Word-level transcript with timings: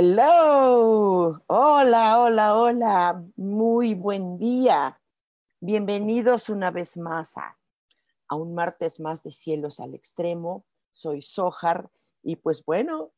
Hello, 0.00 1.42
hola, 1.48 2.20
hola, 2.20 2.54
hola, 2.54 3.24
muy 3.34 3.94
buen 3.94 4.38
día. 4.38 5.02
Bienvenidos 5.58 6.48
una 6.48 6.70
vez 6.70 6.96
más 6.96 7.36
a, 7.36 7.58
un 8.30 8.54
martes 8.54 9.00
más 9.00 9.24
de 9.24 9.32
Cielos 9.32 9.80
al 9.80 9.96
Extremo. 9.96 10.64
Soy 10.92 11.20
Sojar 11.20 11.90
y 12.22 12.36
pues 12.36 12.64
bueno, 12.64 13.10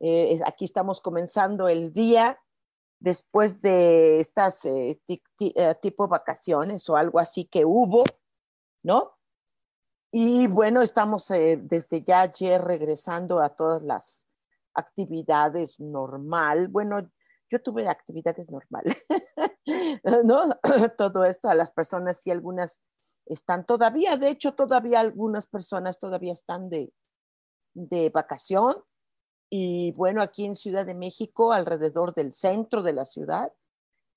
eh, 0.00 0.40
aquí 0.44 0.64
estamos 0.64 1.00
comenzando 1.00 1.68
el 1.68 1.92
día 1.92 2.42
después 2.98 3.62
de 3.62 4.18
estas 4.18 4.64
eh, 4.64 5.00
eh, 5.06 5.74
tipo 5.80 6.08
vacaciones 6.08 6.90
o 6.90 6.96
algo 6.96 7.20
así 7.20 7.44
que 7.44 7.64
hubo, 7.64 8.02
¿no? 8.82 9.12
Y 10.10 10.48
bueno, 10.48 10.82
estamos 10.82 11.28
desde 11.28 12.02
ya 12.02 12.22
ayer 12.22 12.60
regresando 12.60 13.38
a 13.38 13.50
todas 13.50 13.84
las 13.84 14.26
actividades 14.74 15.80
normal. 15.80 16.68
Bueno, 16.68 17.10
yo 17.50 17.62
tuve 17.62 17.88
actividades 17.88 18.50
normales, 18.50 18.96
¿no? 20.24 20.58
Todo 20.96 21.24
esto 21.24 21.48
a 21.48 21.54
las 21.54 21.70
personas, 21.70 22.20
sí, 22.20 22.30
algunas 22.30 22.82
están 23.26 23.64
todavía, 23.64 24.16
de 24.16 24.28
hecho, 24.28 24.54
todavía 24.54 25.00
algunas 25.00 25.46
personas 25.46 25.98
todavía 25.98 26.32
están 26.32 26.68
de, 26.68 26.92
de 27.74 28.10
vacación. 28.10 28.76
Y 29.50 29.92
bueno, 29.92 30.20
aquí 30.20 30.44
en 30.44 30.56
Ciudad 30.56 30.84
de 30.84 30.94
México, 30.94 31.52
alrededor 31.52 32.14
del 32.14 32.32
centro 32.32 32.82
de 32.82 32.92
la 32.92 33.04
ciudad, 33.04 33.52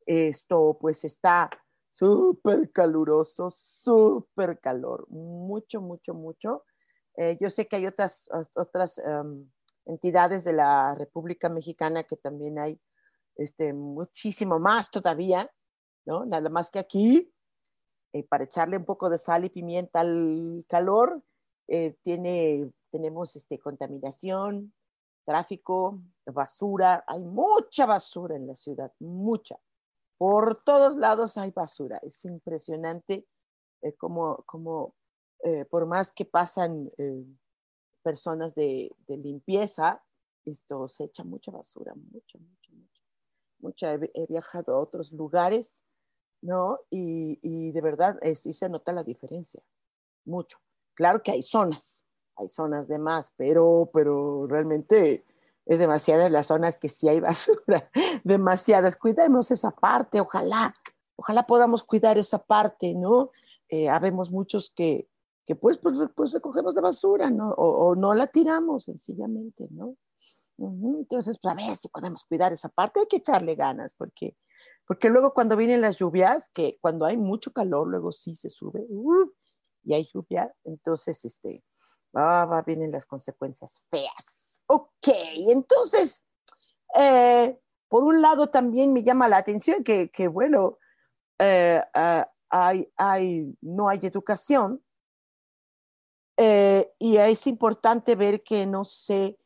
esto 0.05 0.77
pues 0.79 1.03
está 1.03 1.49
súper 1.91 2.71
caluroso, 2.71 3.49
súper 3.51 4.59
calor, 4.59 5.07
mucho, 5.09 5.81
mucho, 5.81 6.13
mucho. 6.13 6.63
Eh, 7.15 7.37
yo 7.39 7.49
sé 7.49 7.67
que 7.67 7.75
hay 7.75 7.87
otras, 7.87 8.29
otras 8.55 9.01
entidades 9.87 10.43
de 10.43 10.53
la 10.53 10.93
República 10.95 11.49
Mexicana 11.49 12.03
que 12.03 12.17
también 12.17 12.59
hay 12.59 12.79
este, 13.35 13.73
muchísimo 13.73 14.59
más 14.59 14.91
todavía, 14.91 15.51
¿no? 16.05 16.25
Nada 16.25 16.49
más 16.49 16.69
que 16.69 16.79
aquí, 16.79 17.33
eh, 18.13 18.23
para 18.23 18.43
echarle 18.43 18.77
un 18.77 18.85
poco 18.85 19.09
de 19.09 19.17
sal 19.17 19.45
y 19.45 19.49
pimienta 19.49 20.01
al 20.01 20.65
calor, 20.67 21.23
eh, 21.67 21.97
tiene, 22.01 22.71
tenemos 22.91 23.35
este, 23.35 23.59
contaminación, 23.59 24.73
tráfico, 25.25 26.01
basura, 26.25 27.03
hay 27.07 27.19
mucha 27.19 27.85
basura 27.85 28.35
en 28.35 28.47
la 28.47 28.55
ciudad, 28.55 28.91
mucha. 28.99 29.57
Por 30.17 30.63
todos 30.63 30.95
lados 30.95 31.37
hay 31.37 31.51
basura, 31.51 31.99
es 32.01 32.23
impresionante 32.25 33.27
eh, 33.81 33.93
como, 33.93 34.43
como 34.45 34.95
por 35.69 35.85
más 35.85 36.11
que 36.11 36.25
pasan 36.25 36.91
personas 38.07 38.55
de, 38.55 38.89
limpieza, 39.09 40.01
esto 40.45 40.87
se 40.87 41.03
echa 41.03 41.25
mucha 41.25 41.51
basura, 41.51 41.93
mucho, 41.93 42.39
mucho. 42.39 42.71
Mucha, 43.59 43.95
he, 43.95 44.25
viajado 44.29 44.75
a 44.75 44.79
otros 44.79 45.11
lugares, 45.11 45.83
¿no? 46.41 46.79
Y, 46.89 47.71
de 47.73 47.81
verdad 47.81 48.17
eh, 48.21 48.37
sí 48.37 48.53
se 48.53 48.69
nota 48.69 48.93
la 48.93 49.03
diferencia, 49.03 49.61
mucho. 50.23 50.57
Claro 50.93 51.21
que 51.21 51.31
hay 51.31 51.43
zonas, 51.43 52.05
hay 52.37 52.47
zonas 52.47 52.87
de 52.87 52.97
más, 52.97 53.33
pero, 53.35 53.89
pero 53.91 54.47
realmente 54.47 55.25
es 55.65 55.79
demasiadas 55.79 56.31
las 56.31 56.45
zonas 56.45 56.77
que 56.77 56.87
sí 56.87 57.09
hay 57.09 57.19
basura, 57.29 57.91
demasiadas. 58.23 58.95
Cuidemos 58.95 59.51
esa 59.51 59.71
parte, 59.71 60.21
ojalá, 60.21 60.73
ojalá 61.17 61.45
podamos 61.45 61.83
cuidar 61.83 62.17
esa 62.17 62.39
parte, 62.39 62.93
¿no? 62.93 63.31
Eh, 63.67 63.89
habemos 63.89 64.31
muchos 64.31 64.69
que, 64.69 65.09
que 65.47 65.55
pues, 65.55 65.77
pues, 65.77 65.97
pues, 66.13 66.33
recogemos 66.33 66.75
la 66.75 66.81
basura, 66.81 67.31
¿no? 67.31 67.51
O, 67.51 67.95
no 67.95 68.13
la 68.13 68.27
tiramos 68.27 68.83
sencillamente, 68.83 69.65
¿no? 69.71 69.95
Entonces, 70.57 71.39
pues 71.41 71.51
a 71.53 71.55
ver 71.55 71.75
si 71.77 71.87
podemos 71.87 72.25
cuidar 72.25 72.51
esa 72.51 72.67
parte, 72.67 72.99
hay 72.99 73.05
que 73.05 73.17
echarle 73.17 73.55
ganas, 73.55 73.95
porque, 73.95 74.35
porque 74.85 75.07
luego 75.07 75.33
cuando 75.33 75.55
vienen 75.55 75.79
las 75.79 75.97
lluvias, 75.99 76.49
que 76.49 76.77
cuando 76.81 77.05
hay 77.05 77.15
mucho 77.15 77.53
calor, 77.53 77.87
luego 77.87 78.11
sí 78.11 78.35
se 78.35 78.49
sube 78.49 78.85
uh, 78.89 79.31
y 79.83 79.93
hay 79.93 80.05
lluvia, 80.13 80.53
entonces, 80.65 81.23
este, 81.23 81.63
ah, 82.13 82.61
vienen 82.65 82.91
las 82.91 83.05
consecuencias 83.05 83.85
feas. 83.89 84.61
Ok, 84.67 85.07
entonces, 85.47 86.25
eh, 86.99 87.57
por 87.87 88.03
un 88.03 88.21
lado 88.21 88.49
también 88.49 88.91
me 88.91 89.01
llama 89.01 89.29
la 89.29 89.37
atención 89.37 89.81
que, 89.81 90.11
que 90.11 90.27
bueno, 90.27 90.77
eh, 91.39 91.81
ah, 91.93 92.29
hay, 92.49 92.91
hay, 92.97 93.57
no 93.61 93.87
hay 93.87 93.99
educación 94.03 94.83
eh, 96.37 96.93
y 96.99 97.17
es 97.17 97.47
importante 97.47 98.15
ver 98.15 98.43
que 98.43 98.65
no 98.65 98.85
sé 98.85 99.37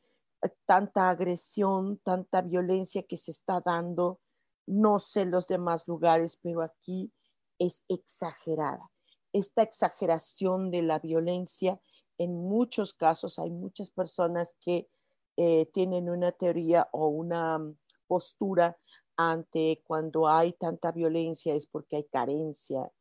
tanta 0.66 1.10
agresión, 1.10 1.98
tanta 1.98 2.42
violencia 2.42 3.04
que 3.04 3.18
se 3.18 3.32
está 3.32 3.62
dando, 3.62 4.20
no 4.66 5.00
sé 5.00 5.26
los 5.26 5.48
demás 5.48 5.88
lugares, 5.88 6.38
pero 6.42 6.62
aquí 6.62 7.12
es 7.60 7.84
exagerada. 7.88 8.92
Esta 9.34 9.62
exageración 9.62 10.72
de 10.72 10.82
la 10.82 11.00
violencia, 11.00 11.80
en 12.18 12.34
muchos 12.34 12.94
casos 12.94 13.40
hay 13.40 13.52
muchas 13.52 13.92
personas 13.92 14.56
que 14.60 14.90
eh, 15.38 15.68
tienen 15.68 16.10
una 16.10 16.32
teoría 16.32 16.90
o 16.92 17.08
una 17.08 17.58
mm, 17.58 17.78
postura 18.08 18.78
ante 19.16 19.82
cuando 19.86 20.28
hay 20.28 20.54
tanta 20.54 20.92
violencia 20.92 21.54
es 21.54 21.66
porque 21.68 21.98
hay 21.98 22.04
carencia 22.06 22.92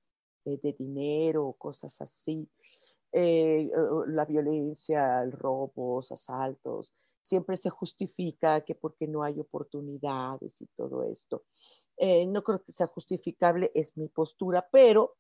eh, 0.45 0.59
de 0.63 0.73
dinero 0.73 1.47
o 1.47 1.53
cosas 1.55 2.01
así. 2.01 2.49
Eh, 3.13 3.69
la 4.07 4.25
violencia, 4.25 5.25
robos, 5.31 6.13
asaltos, 6.13 6.95
siempre 7.23 7.57
se 7.57 7.69
justifica 7.69 8.61
que 8.61 8.77
porque 8.77 9.09
no 9.09 9.23
hay 9.23 9.41
oportunidades 9.41 10.61
y 10.61 10.67
todo 10.77 11.03
esto. 11.05 11.43
Eh, 11.97 12.27
no 12.27 12.43
creo 12.45 12.63
que 12.63 12.73
sea 12.73 12.87
justificable, 12.87 13.73
es 13.75 13.97
mi 13.97 14.09
postura, 14.09 14.67
pero 14.71 15.17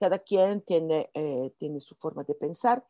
cada 0.00 0.18
quien 0.18 0.62
tiene, 0.62 1.10
eh, 1.14 1.54
tiene 1.58 1.80
su 1.80 1.94
forma 1.94 2.24
de 2.24 2.34
pensar. 2.34 2.84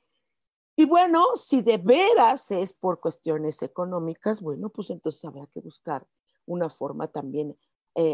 Y 0.74 0.86
bueno, 0.86 1.36
si 1.36 1.60
de 1.60 1.76
veras 1.76 2.50
es 2.50 2.72
por 2.72 2.98
cuestiones 2.98 3.62
económicas, 3.62 4.40
bueno, 4.40 4.70
pues 4.70 4.88
entonces 4.88 5.22
habrá 5.26 5.46
que 5.48 5.60
buscar 5.60 6.06
una 6.46 6.70
forma 6.70 7.08
también 7.08 7.56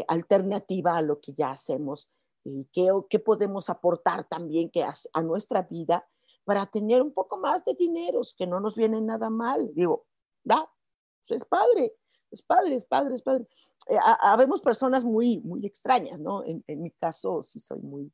alternativa 0.07 0.97
a 0.97 1.01
lo 1.01 1.21
que 1.21 1.33
ya 1.33 1.51
hacemos 1.51 2.09
y 2.43 2.65
qué, 2.73 2.89
qué 3.09 3.19
podemos 3.19 3.69
aportar 3.69 4.27
también 4.27 4.69
que 4.69 4.83
a, 4.83 4.93
a 5.13 5.21
nuestra 5.21 5.61
vida 5.61 6.05
para 6.47 6.65
tener 6.65 7.01
un 7.01 7.11
poco 7.11 7.35
más 7.37 7.65
de 7.65 7.73
dinero, 7.73 8.21
que 8.37 8.47
no 8.47 8.61
nos 8.61 8.73
viene 8.73 9.01
nada 9.01 9.29
mal. 9.29 9.69
Digo, 9.73 10.05
va, 10.49 10.71
pues 11.19 11.41
es 11.41 11.45
padre, 11.45 11.93
es 12.31 12.41
padre, 12.41 12.75
es 12.75 12.85
padre, 12.85 13.15
es 13.15 13.21
padre. 13.21 13.45
Eh, 13.89 13.97
habemos 14.21 14.61
personas 14.61 15.03
muy, 15.03 15.41
muy 15.41 15.65
extrañas, 15.65 16.21
¿no? 16.21 16.45
En, 16.45 16.63
mi 16.81 16.91
caso 16.91 17.41
sí 17.41 17.59
soy 17.59 17.79
muy, 17.79 18.13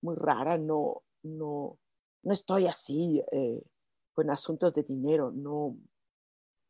muy 0.00 0.16
rara, 0.16 0.56
no, 0.56 1.02
no, 1.24 1.78
no 2.22 2.32
estoy 2.32 2.68
así 2.68 3.22
eh, 3.30 3.62
con 4.14 4.30
asuntos 4.30 4.72
de 4.72 4.82
dinero, 4.82 5.30
no, 5.30 5.76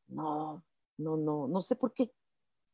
no, 0.09 0.65
no, 0.99 1.17
no, 1.17 1.47
no 1.47 1.61
sé 1.61 1.77
por 1.77 1.95
qué. 1.95 2.13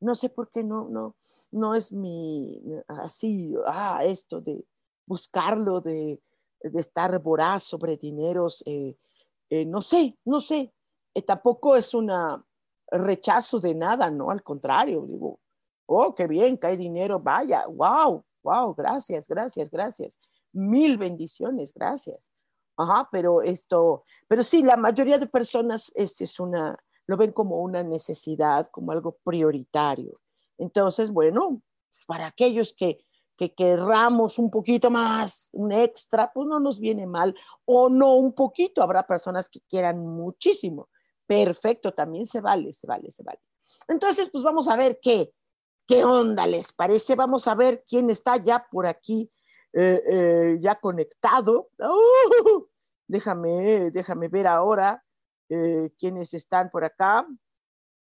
No 0.00 0.14
sé 0.14 0.31
por 0.31 0.50
qué 0.50 0.64
no, 0.64 0.88
no, 0.88 1.14
no 1.50 1.75
es 1.75 1.92
mi, 1.92 2.58
así, 2.87 3.52
ah, 3.66 4.02
esto 4.02 4.40
de 4.40 4.64
buscarlo, 5.04 5.82
de, 5.82 6.22
de 6.62 6.81
estar 6.81 7.19
voraz 7.21 7.65
sobre 7.65 7.97
dineros, 7.97 8.62
eh, 8.67 8.97
eh, 9.49 9.65
no 9.65 9.83
sé, 9.83 10.19
no 10.25 10.41
sé. 10.41 10.73
Eh, 11.15 11.23
tampoco 11.23 11.77
es 11.77 11.95
una, 11.95 12.45
rechazo 12.91 13.61
de 13.61 13.75
nada, 13.75 14.11
¿no? 14.11 14.31
Al 14.31 14.43
contrario, 14.43 15.05
digo, 15.07 15.41
oh, 15.87 16.15
qué 16.15 16.27
bien, 16.27 16.57
cae 16.57 16.77
dinero, 16.77 17.21
vaya, 17.21 17.67
wow, 17.67 18.25
wow, 18.43 18.75
gracias, 18.75 19.29
gracias, 19.29 19.71
gracias. 19.71 20.19
Mil 20.53 20.99
bendiciones, 20.99 21.73
gracias. 21.73 22.31
Ajá, 22.77 23.09
pero 23.12 23.43
esto, 23.43 24.05
pero 24.27 24.43
sí, 24.43 24.62
la 24.62 24.77
mayoría 24.77 25.19
de 25.19 25.27
personas 25.27 25.93
es, 25.95 26.21
es 26.21 26.41
una, 26.41 26.79
lo 27.07 27.17
ven 27.17 27.33
como 27.33 27.61
una 27.61 27.83
necesidad, 27.83 28.67
como 28.69 28.93
algo 28.93 29.19
prioritario. 29.23 30.21
Entonces, 30.59 31.11
bueno, 31.11 31.62
pues, 31.91 32.05
para 32.07 32.27
aquellos 32.27 32.73
que, 32.73 33.05
que 33.40 33.54
querramos 33.54 34.38
un 34.38 34.50
poquito 34.50 34.90
más, 34.90 35.48
un 35.52 35.72
extra, 35.72 36.31
pues 36.31 36.46
no 36.46 36.60
nos 36.60 36.78
viene 36.78 37.06
mal, 37.06 37.34
o 37.64 37.88
no 37.88 38.16
un 38.16 38.34
poquito, 38.34 38.82
habrá 38.82 39.06
personas 39.06 39.48
que 39.48 39.62
quieran 39.62 39.98
muchísimo. 39.98 40.90
Perfecto, 41.26 41.94
también 41.94 42.26
se 42.26 42.42
vale, 42.42 42.75
se 42.75 42.87
vale, 42.87 43.10
se 43.10 43.22
vale. 43.22 43.40
Entonces, 43.88 44.28
pues 44.28 44.44
vamos 44.44 44.69
a 44.69 44.76
ver 44.76 44.98
qué, 45.00 45.32
qué 45.87 46.04
onda 46.04 46.46
les 46.46 46.70
parece. 46.75 47.14
Vamos 47.14 47.48
a 47.48 47.54
ver 47.54 47.82
quién 47.88 48.10
está 48.10 48.37
ya 48.37 48.66
por 48.70 48.87
aquí, 48.87 49.32
eh, 49.72 50.02
eh, 50.06 50.58
ya 50.60 50.75
conectado. 50.75 51.70
¡Uh! 51.78 52.66
déjame, 53.08 53.90
déjame 53.90 54.28
ver 54.28 54.48
ahora 54.48 55.02
eh, 55.48 55.90
quiénes 55.98 56.34
están 56.34 56.70
por 56.70 56.84
acá. 56.84 57.26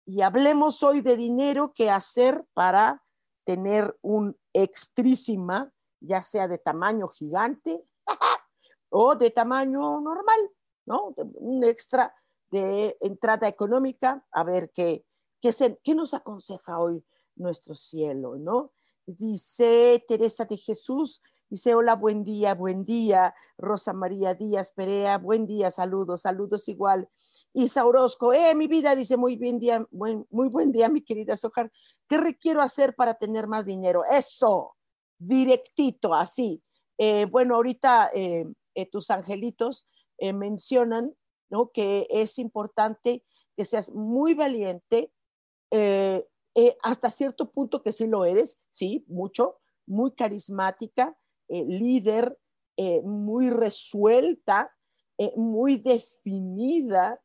Y 0.05 0.21
hablemos 0.21 0.83
hoy 0.83 1.01
de 1.01 1.17
dinero, 1.17 1.73
qué 1.73 1.89
hacer 1.89 2.45
para 2.53 3.01
tener 3.45 3.97
un 4.03 4.37
extrísima, 4.53 5.71
ya 5.99 6.21
sea 6.21 6.47
de 6.47 6.57
tamaño 6.57 7.07
gigante 7.07 7.83
o 8.89 9.15
de 9.15 9.31
tamaño 9.31 9.99
normal, 10.01 10.51
¿no? 10.85 11.13
Un 11.17 11.63
extra 11.63 12.13
de 12.51 12.97
entrada 13.01 13.47
económica, 13.47 14.25
a 14.31 14.43
ver 14.43 14.71
qué, 14.71 15.05
qué, 15.41 15.51
qué 15.83 15.95
nos 15.95 16.13
aconseja 16.13 16.79
hoy 16.79 17.03
nuestro 17.35 17.73
cielo, 17.73 18.37
¿no? 18.37 18.71
Dice 19.05 20.03
Teresa 20.07 20.45
de 20.45 20.57
Jesús, 20.57 21.21
Dice, 21.53 21.75
hola, 21.75 21.95
buen 21.95 22.23
día, 22.23 22.55
buen 22.55 22.81
día. 22.81 23.35
Rosa 23.59 23.93
María 23.93 24.33
Díaz 24.33 24.71
Perea, 24.71 25.19
buen 25.19 25.45
día, 25.45 25.69
saludos, 25.69 26.21
saludos 26.21 26.67
igual. 26.67 27.07
Isa 27.53 27.85
Orozco, 27.85 28.33
eh, 28.33 28.55
mi 28.55 28.65
vida, 28.65 28.95
dice, 28.95 29.17
muy 29.17 29.35
bien 29.35 29.59
día, 29.59 29.85
buen, 29.91 30.25
muy 30.31 30.49
buen 30.49 30.71
día, 30.71 30.89
mi 30.89 31.03
querida 31.03 31.35
Sojar. 31.35 31.71
¿Qué 32.07 32.17
requiero 32.17 32.59
hacer 32.59 32.95
para 32.95 33.13
tener 33.13 33.45
más 33.45 33.67
dinero? 33.67 34.01
Eso, 34.03 34.75
directito, 35.19 36.15
así. 36.15 36.63
Eh, 36.97 37.25
bueno, 37.25 37.53
ahorita 37.53 38.09
eh, 38.15 38.47
eh, 38.73 38.89
tus 38.89 39.11
angelitos 39.11 39.85
mencionan 40.19 41.13
¿no? 41.51 41.69
que 41.71 42.07
es 42.09 42.39
importante 42.39 43.23
que 43.55 43.63
seas 43.63 43.91
muy 43.91 44.33
valiente, 44.33 45.11
hasta 46.81 47.11
cierto 47.11 47.51
punto 47.51 47.83
que 47.83 47.91
sí 47.91 48.07
lo 48.07 48.25
eres, 48.25 48.59
sí, 48.71 49.05
mucho, 49.07 49.59
muy 49.85 50.13
carismática, 50.13 51.15
eh, 51.53 51.65
líder, 51.65 52.35
eh, 52.77 52.99
muy 53.03 53.51
resuelta, 53.51 54.75
eh, 55.19 55.31
muy 55.35 55.77
definida. 55.77 57.21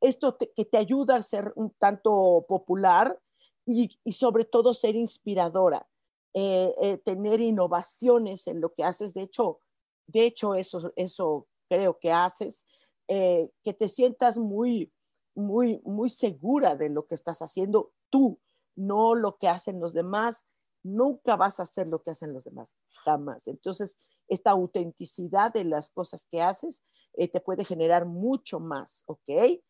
esto 0.00 0.38
que 0.38 0.64
te 0.64 0.78
ayuda 0.78 1.16
a 1.16 1.22
ser 1.22 1.52
un 1.56 1.70
tanto 1.72 2.46
popular 2.48 3.20
y, 3.66 3.98
sobre 4.12 4.44
todo 4.44 4.72
ser 4.72 4.94
inspiradora, 4.94 5.86
tener 6.32 7.40
innovaciones 7.40 8.46
en 8.46 8.60
lo 8.60 8.72
que 8.72 8.84
haces. 8.84 9.14
De 9.14 9.22
hecho, 9.22 9.60
de 10.06 10.26
hecho 10.26 10.54
eso, 10.54 10.92
eso 10.94 11.48
creo 11.68 11.98
que 11.98 12.12
haces, 12.12 12.64
que 13.08 13.74
te 13.76 13.88
sientas 13.88 14.38
muy, 14.38 14.92
muy, 15.34 15.80
muy 15.84 16.08
segura 16.08 16.76
de 16.76 16.88
lo 16.88 17.06
que 17.06 17.16
estás 17.16 17.42
haciendo 17.42 17.92
tú, 18.10 18.38
no 18.76 19.16
lo 19.16 19.38
que 19.38 19.48
hacen 19.48 19.80
los 19.80 19.92
demás, 19.92 20.46
nunca 20.82 21.36
vas 21.36 21.60
a 21.60 21.64
hacer 21.64 21.86
lo 21.86 22.02
que 22.02 22.10
hacen 22.10 22.32
los 22.32 22.44
demás, 22.44 22.74
jamás. 23.04 23.46
Entonces, 23.46 23.96
esta 24.28 24.52
autenticidad 24.52 25.52
de 25.52 25.64
las 25.64 25.90
cosas 25.90 26.26
que 26.26 26.40
haces 26.40 26.84
eh, 27.14 27.28
te 27.28 27.40
puede 27.40 27.64
generar 27.64 28.06
mucho 28.06 28.60
más, 28.60 29.02
¿ok? 29.06 29.60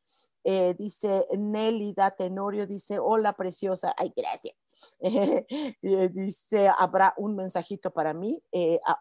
Eh, 0.44 0.74
dice 0.78 1.26
Nelly 1.36 1.92
da 1.94 2.10
Tenorio, 2.10 2.66
dice, 2.66 2.98
hola 2.98 3.34
preciosa, 3.34 3.94
ay, 3.96 4.12
gracias. 4.14 4.56
Eh, 5.82 6.08
dice, 6.12 6.68
habrá 6.68 7.14
un 7.16 7.34
mensajito 7.34 7.90
para 7.90 8.14
mí. 8.14 8.42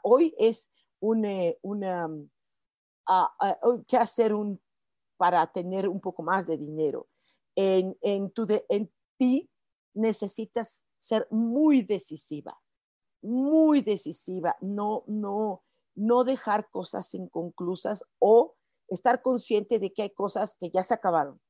hoy 0.04 0.34
es 0.38 0.70
una, 1.00 2.10
¿qué 3.88 3.98
hacer 3.98 4.34
un, 4.34 4.62
para 5.18 5.46
tener 5.52 5.88
un 5.88 6.00
poco 6.00 6.24
más 6.24 6.48
de 6.48 6.58
dinero? 6.58 7.08
En, 7.56 7.98
en, 8.02 8.32
tu 8.32 8.48
en 8.70 8.92
ti 9.18 9.50
necesitas 9.94 10.84
ser 11.00 11.28
muy 11.32 11.82
decisiva, 11.82 12.60
muy 13.22 13.82
decisiva, 13.82 14.56
no, 14.62 15.04
no, 15.08 15.64
no 15.96 16.24
dejar 16.24 16.70
cosas 16.70 17.14
inconclusas 17.14 18.06
o 18.20 18.56
estar 18.88 19.22
consciente 19.22 19.80
de 19.80 19.92
que 19.94 20.04
hay 20.04 20.10
cosas 20.12 20.56
que 20.56 20.70
ya 20.70 20.84
se 20.84 20.94
acabaron, 20.94 21.42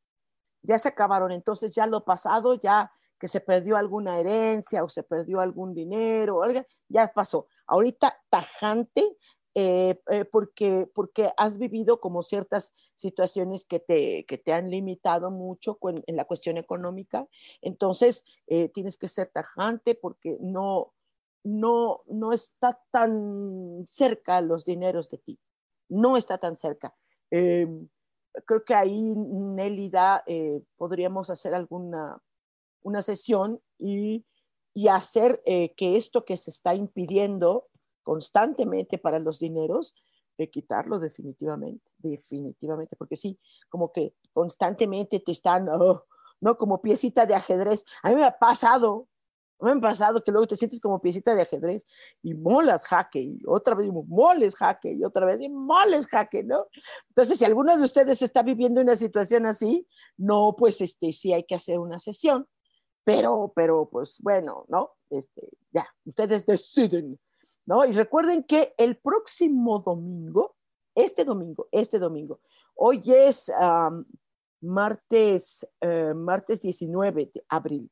ya 0.62 0.80
se 0.80 0.90
acabaron, 0.90 1.32
entonces 1.32 1.74
ya 1.74 1.86
lo 1.86 2.06
pasado, 2.06 2.54
ya 2.54 2.92
que 3.20 3.28
se 3.28 3.42
perdió 3.42 3.76
alguna 3.76 4.18
herencia 4.18 4.84
o 4.84 4.90
se 4.90 5.04
perdió 5.04 5.42
algún 5.42 5.74
dinero, 5.74 6.42
ya 6.88 7.12
pasó. 7.14 7.48
Ahorita 7.68 8.18
tajante 8.30 9.18
eh, 9.62 10.00
eh, 10.10 10.24
porque, 10.24 10.88
porque 10.96 11.34
has 11.36 11.58
vivido 11.58 12.00
como 12.00 12.24
ciertas 12.24 12.74
situaciones 12.96 13.66
que 13.66 13.82
te, 13.82 14.26
que 14.26 14.38
te 14.38 14.54
han 14.54 14.70
limitado 14.70 15.32
mucho 15.32 15.78
en 15.84 16.16
la 16.16 16.24
cuestión 16.24 16.56
económica. 16.56 17.28
Entonces, 17.62 18.24
eh, 18.48 18.70
tienes 18.70 18.98
que 18.98 19.10
ser 19.10 19.28
tajante 19.28 19.96
porque 19.96 20.38
no, 20.40 20.94
no, 21.44 22.04
no 22.08 22.32
está 22.32 22.80
tan 22.90 23.84
cerca 23.86 24.40
los 24.40 24.64
dineros 24.64 25.10
de 25.10 25.18
ti. 25.18 25.40
No 25.90 26.16
está 26.16 26.38
tan 26.38 26.56
cerca. 26.56 26.96
creo 27.30 28.64
que 28.66 28.76
ahí, 28.76 29.14
Nélida, 29.18 30.24
podríamos 30.78 31.30
hacer 31.30 31.54
alguna 31.54 32.22
una 32.82 33.02
sesión 33.02 33.62
y, 33.78 34.26
y 34.74 34.88
hacer 34.88 35.42
que 35.44 35.98
esto 35.98 36.24
que 36.24 36.38
se 36.38 36.50
está 36.50 36.76
impidiendo 36.76 37.69
constantemente 38.10 38.98
para 38.98 39.20
los 39.20 39.38
dineros, 39.38 39.94
de 40.36 40.50
quitarlo 40.50 40.98
definitivamente, 40.98 41.92
definitivamente, 42.00 42.96
porque 42.96 43.16
sí, 43.16 43.40
como 43.70 43.92
que 43.92 44.16
constantemente 44.34 45.20
te 45.20 45.32
están, 45.32 45.70
oh, 45.70 46.06
¿no? 46.42 46.58
Como 46.58 46.82
piecita 46.82 47.28
de 47.28 47.36
ajedrez. 47.36 47.86
A 48.02 48.10
mí 48.10 48.16
me 48.16 48.24
ha 48.24 48.36
pasado, 48.36 49.08
me 49.60 49.74
ha 49.74 49.80
pasado 49.80 50.24
que 50.24 50.32
luego 50.32 50.48
te 50.48 50.56
sientes 50.56 50.80
como 50.80 51.00
piecita 51.00 51.36
de 51.36 51.44
ajedrez 51.44 51.86
y 52.24 52.34
molas 52.34 52.84
jaque, 52.84 53.22
y 53.22 53.42
otra 53.46 53.76
vez 53.76 53.92
moles 53.92 54.56
jaque, 54.56 54.92
y 54.92 55.04
otra 55.04 55.28
vez 55.28 55.40
y 55.40 55.50
moles 55.50 56.08
jaque, 56.08 56.44
¿no? 56.44 56.66
Entonces, 57.10 57.38
si 57.38 57.46
alguno 57.46 57.78
de 57.78 57.84
ustedes 57.84 58.24
está 58.24 58.42
viviendo 58.42 58.82
una 58.82 58.96
situación 58.96 59.46
así, 59.46 59.88
no, 60.18 60.56
pues 60.58 60.82
este, 60.82 61.14
sí 61.14 61.32
hay 61.32 61.44
que 61.44 61.54
hacer 61.54 61.78
una 61.78 62.00
sesión, 62.00 62.48
pero, 63.04 63.54
pero, 63.56 63.88
pues 63.88 64.18
bueno, 64.24 64.66
¿no? 64.68 64.94
Este, 65.12 65.48
ya, 65.72 65.88
ustedes 66.06 66.48
deciden 66.48 67.20
¿no? 67.66 67.86
Y 67.86 67.92
recuerden 67.92 68.44
que 68.44 68.74
el 68.78 68.98
próximo 68.98 69.80
domingo, 69.80 70.56
este 70.96 71.24
domingo, 71.24 71.68
este 71.72 72.00
domingo, 72.00 72.40
hoy 72.76 73.02
es 73.06 73.52
martes, 74.62 75.68
eh, 75.82 76.14
martes 76.16 76.62
19 76.62 77.32
de 77.34 77.46
abril. 77.50 77.90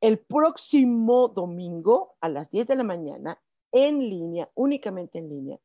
El 0.00 0.18
próximo 0.18 1.28
domingo 1.28 2.16
a 2.20 2.28
las 2.28 2.50
10 2.50 2.68
de 2.68 2.76
la 2.76 2.84
mañana, 2.84 3.40
en 3.72 3.98
línea, 3.98 4.50
únicamente 4.54 5.18
en 5.18 5.28
línea, 5.28 5.58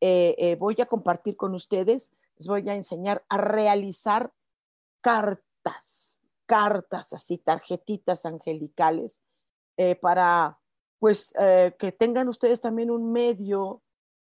eh, 0.00 0.34
eh, 0.38 0.56
voy 0.56 0.76
a 0.80 0.86
compartir 0.86 1.36
con 1.36 1.54
ustedes, 1.54 2.12
les 2.36 2.46
voy 2.46 2.68
a 2.68 2.74
enseñar 2.74 3.24
a 3.28 3.38
realizar 3.38 4.32
cartas, 5.00 6.20
cartas 6.46 7.12
así, 7.12 7.38
tarjetitas 7.38 8.24
angelicales 8.24 9.22
para 10.00 10.57
pues 10.98 11.32
eh, 11.38 11.74
que 11.78 11.92
tengan 11.92 12.28
ustedes 12.28 12.60
también 12.60 12.90
un 12.90 13.12
medio 13.12 13.82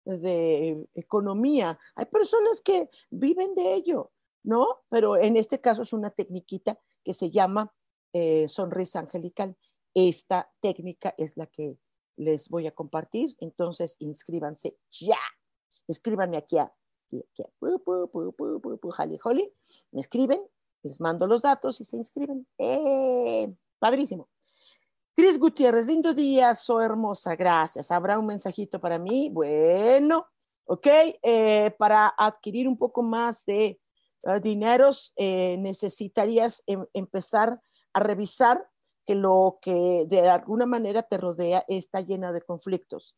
de 0.05 0.87
economía. 0.95 1.79
Hay 1.95 2.05
personas 2.05 2.61
que 2.61 2.89
viven 3.09 3.55
de 3.55 3.73
ello, 3.73 4.11
¿no? 4.43 4.83
Pero 4.89 5.17
en 5.17 5.37
este 5.37 5.61
caso 5.61 5.81
es 5.81 5.93
una 5.93 6.11
tecniquita 6.11 6.79
que 7.03 7.13
se 7.13 7.29
llama 7.29 7.73
eh, 8.13 8.47
sonrisa 8.47 8.99
angelical. 8.99 9.57
Esta 9.93 10.51
técnica 10.61 11.13
es 11.17 11.37
la 11.37 11.47
que 11.47 11.77
les 12.15 12.49
voy 12.49 12.67
a 12.67 12.71
compartir, 12.71 13.35
entonces 13.39 13.95
inscríbanse 13.99 14.77
ya. 14.91 15.17
Escríbanme 15.87 16.37
aquí 16.37 16.57
a, 16.57 16.73
aquí, 17.03 17.23
me 19.91 20.01
escriben, 20.01 20.41
les 20.83 20.99
mando 21.01 21.27
los 21.27 21.41
datos 21.41 21.81
y 21.81 21.85
se 21.85 21.97
inscriben. 21.97 22.47
¡Eh! 22.57 23.53
Padrísimo. 23.79 24.29
Cris 25.15 25.37
Gutiérrez, 25.37 25.85
lindo 25.85 26.15
día, 26.15 26.55
soy 26.55 26.85
hermosa, 26.85 27.35
gracias. 27.35 27.91
¿Habrá 27.91 28.17
un 28.17 28.25
mensajito 28.25 28.81
para 28.81 28.97
mí? 28.97 29.29
Bueno, 29.29 30.25
ok, 30.65 30.87
eh, 31.21 31.75
para 31.77 32.07
adquirir 32.17 32.67
un 32.67 32.75
poco 32.75 33.03
más 33.03 33.45
de 33.45 33.79
eh, 34.23 34.39
dineros, 34.41 35.13
eh, 35.15 35.55
necesitarías 35.59 36.63
em, 36.65 36.83
empezar 36.93 37.61
a 37.93 37.99
revisar 37.99 38.67
que 39.05 39.13
lo 39.13 39.59
que 39.61 40.05
de 40.07 40.27
alguna 40.27 40.65
manera 40.65 41.03
te 41.03 41.17
rodea 41.17 41.63
está 41.67 42.01
llena 42.01 42.31
de 42.31 42.41
conflictos. 42.41 43.15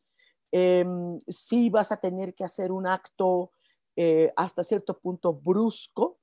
Em, 0.52 1.18
si 1.28 1.70
vas 1.70 1.92
a 1.92 1.96
tener 1.96 2.34
que 2.34 2.44
hacer 2.44 2.72
un 2.72 2.86
acto 2.86 3.52
eh, 3.96 4.30
hasta 4.36 4.62
cierto 4.64 4.98
punto 4.98 5.32
brusco, 5.32 6.18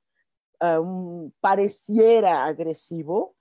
pareciera 1.41 2.45
agresivo, 2.45 3.35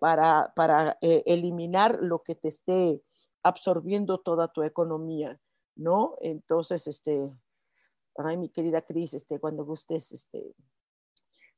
para, 0.00 0.52
para 0.54 0.98
eliminar 1.00 1.98
lo 2.00 2.22
que 2.22 2.34
te 2.34 2.48
esté 2.48 3.02
absorbiendo 3.42 4.18
toda 4.18 4.48
tu 4.48 4.62
economía, 4.62 5.40
¿no? 5.76 6.16
Entonces, 6.20 6.86
este, 6.86 7.30
ay, 8.16 8.36
mi 8.36 8.48
querida 8.48 8.82
Cris, 8.82 9.14
este, 9.14 9.38
cuando 9.38 9.64
gustes, 9.64 10.12
este, 10.12 10.54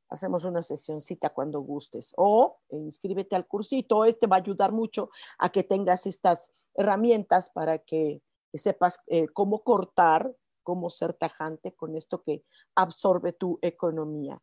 hacemos 0.08 0.44
una 0.44 0.62
sesioncita 0.62 1.30
cuando 1.30 1.60
gustes 1.60 2.12
o 2.16 2.58
inscríbete 2.70 3.36
al 3.36 3.46
cursito. 3.46 4.04
Este 4.04 4.26
va 4.26 4.36
a 4.36 4.40
ayudar 4.40 4.72
mucho 4.72 5.10
a 5.38 5.50
que 5.50 5.64
tengas 5.64 6.06
estas 6.06 6.50
herramientas 6.74 7.50
para 7.50 7.78
que 7.78 8.22
sepas 8.54 9.00
eh, 9.06 9.28
cómo 9.28 9.62
cortar, 9.62 10.34
cómo 10.62 10.90
ser 10.90 11.12
tajante 11.12 11.74
con 11.74 11.96
esto 11.96 12.22
que 12.22 12.44
absorbe 12.74 13.32
tu 13.32 13.58
economía. 13.62 14.40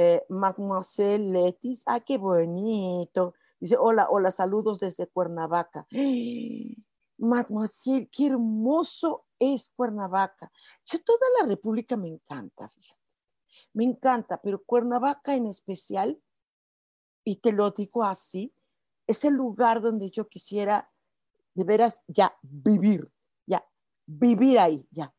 Eh, 0.00 0.24
Mademoiselle 0.28 1.32
Letis, 1.32 1.82
ah, 1.86 1.98
qué 1.98 2.18
bonito. 2.18 3.34
Dice, 3.58 3.76
hola, 3.76 4.06
hola, 4.10 4.30
saludos 4.30 4.78
desde 4.78 5.08
Cuernavaca. 5.08 5.88
Mademoiselle, 7.18 8.08
qué 8.08 8.26
hermoso 8.26 9.24
es 9.40 9.70
Cuernavaca. 9.70 10.52
Yo 10.86 11.02
toda 11.02 11.26
la 11.40 11.48
República 11.48 11.96
me 11.96 12.06
encanta, 12.06 12.68
fíjate 12.68 12.98
me 13.78 13.84
encanta, 13.84 14.40
pero 14.40 14.64
Cuernavaca 14.64 15.34
en 15.34 15.46
especial, 15.46 16.20
y 17.24 17.36
te 17.36 17.52
lo 17.52 17.70
digo 17.70 18.02
así, 18.02 18.52
es 19.06 19.24
el 19.24 19.34
lugar 19.34 19.80
donde 19.80 20.10
yo 20.10 20.28
quisiera 20.28 20.90
de 21.54 21.64
veras 21.64 22.02
ya 22.06 22.36
vivir, 22.42 23.10
ya 23.46 23.64
vivir 24.06 24.58
ahí, 24.58 24.86
ya, 24.90 25.14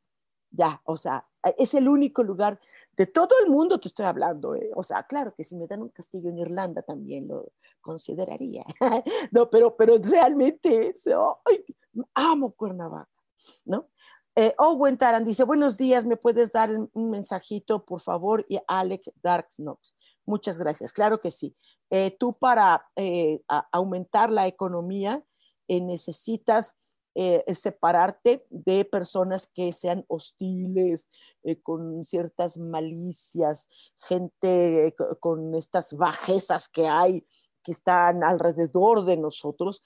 ya, 0.52 0.82
o 0.84 0.98
sea, 0.98 1.28
es 1.58 1.74
el 1.74 1.88
único 1.88 2.24
lugar 2.24 2.60
de 3.00 3.08
todo 3.08 3.30
el 3.42 3.50
mundo 3.50 3.80
te 3.80 3.88
estoy 3.88 4.06
hablando, 4.06 4.56
¿eh? 4.56 4.72
o 4.76 4.84
sea, 4.84 5.04
claro 5.04 5.34
que 5.34 5.46
si 5.46 5.56
me 5.56 5.68
dan 5.68 5.82
un 5.82 5.88
castillo 5.88 6.30
en 6.30 6.38
Irlanda 6.38 6.82
también 6.82 7.30
lo 7.30 7.54
consideraría, 7.80 8.66
no, 9.32 9.50
pero, 9.50 9.78
pero 9.78 9.96
realmente 10.00 10.94
amo 12.14 12.52
Cuernavaca, 12.52 13.10
¿no? 13.64 13.88
Eh, 14.36 14.54
Owen 14.58 14.98
Taran 14.98 15.24
dice, 15.24 15.46
buenos 15.46 15.78
días, 15.78 16.06
¿me 16.06 16.18
puedes 16.18 16.52
dar 16.52 16.72
un 16.72 17.10
mensajito, 17.10 17.86
por 17.86 18.02
favor? 18.02 18.46
Y 18.50 18.60
Alec 18.68 19.14
Darksnox, 19.24 19.96
muchas 20.26 20.60
gracias. 20.60 20.92
Claro 20.92 21.22
que 21.22 21.32
sí. 21.32 21.56
Eh, 21.90 22.18
tú 22.20 22.34
para 22.38 22.86
eh, 22.98 23.42
aumentar 23.72 24.30
la 24.30 24.46
economía 24.46 25.24
eh, 27.16 27.44
separarte 27.54 28.46
de 28.50 28.86
personas 28.86 29.48
que 29.48 29.72
sean 29.74 30.06
hostiles, 30.08 31.10
con 31.64 32.04
ciertas 32.04 32.58
malicias, 32.58 33.70
gente 34.08 34.94
con 35.22 35.56
estas 35.56 35.94
bajezas 35.94 36.68
que 36.68 36.88
hay, 36.88 37.26
que 37.64 37.72
están 37.72 38.24
alrededor 38.24 39.06
de 39.06 39.16
nosotros, 39.18 39.82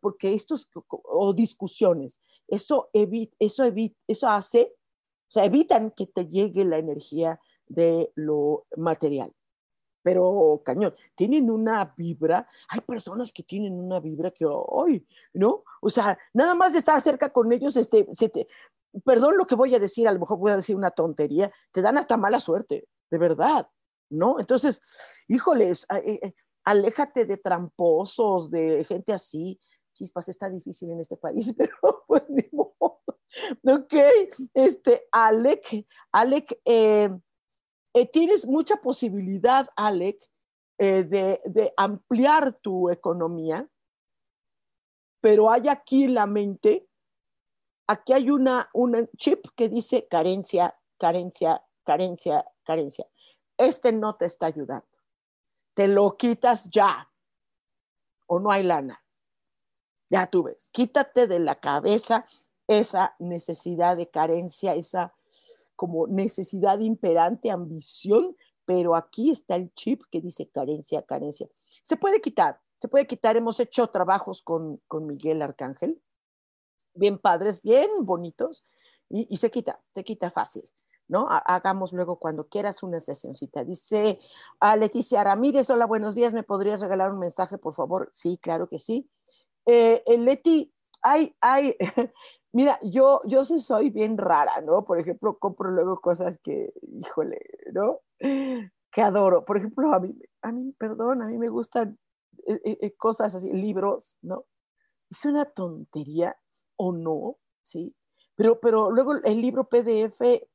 porque 0.00 0.34
estos, 0.34 0.70
o 0.88 1.34
discusiones, 1.34 2.20
eso, 2.46 2.90
eso, 2.92 3.64
eso 4.06 4.28
hace, 4.28 4.72
o 5.28 5.30
sea, 5.30 5.44
evitan 5.44 5.90
que 5.90 6.06
te 6.06 6.26
llegue 6.26 6.64
la 6.64 6.78
energía 6.78 7.40
de 7.66 8.12
lo 8.14 8.66
material. 8.76 9.32
Pero 10.04 10.60
cañón, 10.62 10.94
tienen 11.14 11.50
una 11.50 11.94
vibra, 11.96 12.46
hay 12.68 12.80
personas 12.82 13.32
que 13.32 13.42
tienen 13.42 13.72
una 13.72 14.00
vibra 14.00 14.30
que, 14.30 14.44
hoy, 14.46 15.04
¿no? 15.32 15.64
O 15.80 15.88
sea, 15.88 16.18
nada 16.34 16.54
más 16.54 16.74
de 16.74 16.78
estar 16.78 17.00
cerca 17.00 17.32
con 17.32 17.50
ellos, 17.50 17.74
este, 17.74 18.06
perdón 19.02 19.38
lo 19.38 19.46
que 19.46 19.54
voy 19.54 19.74
a 19.74 19.78
decir, 19.78 20.06
a 20.06 20.12
lo 20.12 20.20
mejor 20.20 20.38
voy 20.38 20.52
a 20.52 20.56
decir 20.56 20.76
una 20.76 20.90
tontería, 20.90 21.50
te 21.72 21.80
dan 21.80 21.96
hasta 21.96 22.18
mala 22.18 22.38
suerte, 22.38 22.86
de 23.10 23.18
verdad, 23.18 23.66
¿no? 24.10 24.38
Entonces, 24.38 24.82
híjoles, 25.26 25.86
eh, 25.90 26.20
eh, 26.22 26.34
aléjate 26.64 27.24
de 27.24 27.38
tramposos, 27.38 28.50
de 28.50 28.84
gente 28.84 29.14
así, 29.14 29.58
chispas, 29.94 30.28
está 30.28 30.50
difícil 30.50 30.90
en 30.90 31.00
este 31.00 31.16
país, 31.16 31.50
pero 31.56 32.04
pues 32.06 32.28
ni 32.28 32.46
modo. 32.52 33.00
Ok, 33.64 33.94
este, 34.52 35.08
Alec, 35.10 35.86
Alec, 36.12 36.60
eh, 36.66 37.10
eh, 37.94 38.06
tienes 38.06 38.46
mucha 38.46 38.76
posibilidad, 38.76 39.70
Alec, 39.76 40.28
eh, 40.78 41.04
de, 41.04 41.72
ampliar 41.76 42.52
tu 42.54 42.90
economía, 42.90 43.68
pero 45.20 45.48
hay 45.48 45.68
aquí 45.68 46.08
la 46.08 46.26
mente, 46.26 46.88
aquí 47.86 48.12
hay 48.12 48.30
una, 48.30 48.68
chip 49.16 49.46
que 49.54 49.68
dice 49.68 50.08
carencia, 50.08 50.76
carencia, 50.98 51.64
carencia, 51.84 52.44
carencia. 52.64 53.06
Este 53.56 53.92
no 53.92 54.16
te 54.16 54.24
está 54.24 54.46
ayudando. 54.46 54.88
Te 55.74 55.86
lo 55.86 56.16
quitas 56.16 56.68
ya 56.70 57.08
o 58.26 58.40
no 58.40 58.50
hay 58.50 58.64
lana. 58.64 59.04
Ya 60.10 60.26
tú 60.26 60.42
ves, 60.42 60.68
quítate 60.70 61.28
de 61.28 61.38
la 61.38 61.60
cabeza 61.60 62.26
esa 62.66 63.14
necesidad 63.20 63.96
de 63.96 64.10
carencia, 64.10 64.74
esa 64.74 65.14
como 65.76 66.06
necesidad 66.06 66.78
imperante, 66.80 67.50
ambición, 67.50 68.36
pero 68.64 68.96
aquí 68.96 69.30
está 69.30 69.56
el 69.56 69.72
chip 69.74 70.02
que 70.10 70.20
dice 70.20 70.48
carencia, 70.48 71.02
carencia. 71.02 71.48
Se 71.82 71.96
puede 71.96 72.20
quitar, 72.20 72.60
se 72.78 72.88
puede 72.88 73.06
quitar. 73.06 73.36
Hemos 73.36 73.60
hecho 73.60 73.86
trabajos 73.88 74.42
con, 74.42 74.80
Miguel 74.90 75.42
Arcángel, 75.42 76.00
bien 76.94 77.18
padres, 77.18 77.62
bien 77.62 77.88
bonitos, 78.00 78.64
y, 79.10 79.36
se 79.36 79.50
quita, 79.50 79.80
se 79.94 80.02
quita 80.02 80.30
fácil. 80.30 80.68
¿no? 81.06 81.26
Hagamos 81.28 81.92
luego 81.92 82.18
cuando 82.18 82.48
quieras 82.48 82.82
una 82.82 82.98
sesioncita. 82.98 83.62
Dice 83.62 84.18
a 84.58 84.74
Leticia 84.76 85.22
Ramírez, 85.22 85.68
hola, 85.68 85.86
buenos 85.86 86.14
días, 86.14 86.32
¿me 86.32 86.42
podrías 86.42 86.80
regalar 86.80 87.12
un 87.12 87.18
mensaje, 87.18 87.58
por 87.58 87.74
favor? 87.74 88.08
Sí, 88.12 88.38
claro 88.38 88.68
que 88.68 88.78
sí. 88.78 89.08
Eh, 89.66 90.02
Leti, 90.18 90.72
hay, 91.02 91.36
hay, 91.40 91.76
mira, 92.54 92.78
yo, 92.82 93.20
yo 93.24 93.44
sí 93.44 93.58
soy 93.60 93.90
bien 93.90 94.16
rara, 94.16 94.60
¿no? 94.62 94.84
Por 94.84 94.98
ejemplo, 95.00 95.38
compro 95.38 95.70
luego 95.70 96.00
cosas 96.00 96.38
que, 96.38 96.72
híjole, 96.82 97.40
¿no? 97.72 98.00
Que 98.90 99.02
adoro. 99.02 99.44
Por 99.44 99.56
ejemplo, 99.56 99.92
a 99.92 99.98
mí, 99.98 100.16
a 100.40 100.52
mí 100.52 100.72
perdón, 100.78 101.20
a 101.20 101.26
mí 101.26 101.36
me 101.36 101.48
gustan 101.48 101.98
eh, 102.46 102.60
eh, 102.64 102.78
eh, 102.80 102.94
cosas 102.96 103.34
así, 103.34 103.52
libros, 103.52 104.16
¿no? 104.22 104.44
Es 105.10 105.24
una 105.24 105.46
tontería 105.46 106.36
o 106.76 106.92
no, 106.92 107.38
¿sí? 107.62 107.92
Pero, 108.36 108.60
pero 108.60 108.92
luego 108.92 109.14
el 109.14 109.40
libro 109.40 109.68
PDF, 109.68 110.46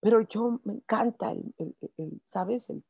pero 0.00 0.20
yo 0.28 0.60
me 0.64 0.74
encanta, 0.74 1.30
el, 1.30 1.54
el, 1.96 2.20
¿sabes? 2.24 2.70
El 2.70 2.82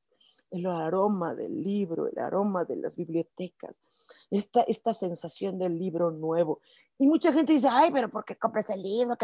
el 0.51 0.67
aroma 0.67 1.35
del 1.35 1.63
libro, 1.63 2.07
el 2.07 2.19
aroma 2.19 2.65
de 2.65 2.77
las 2.77 2.97
bibliotecas, 2.97 3.81
esta, 4.31 4.63
esta 4.63 4.95
sensación 4.95 5.59
del 5.59 5.79
libro 5.79 6.11
nuevo. 6.11 6.61
Y 6.99 7.07
mucha 7.07 7.33
gente 7.33 7.53
dice, 7.53 7.69
ay, 7.71 7.91
pero 7.93 8.09
¿por 8.09 8.25
qué 8.25 8.37
compras 8.37 8.71
el 8.71 8.83
libro? 8.83 9.17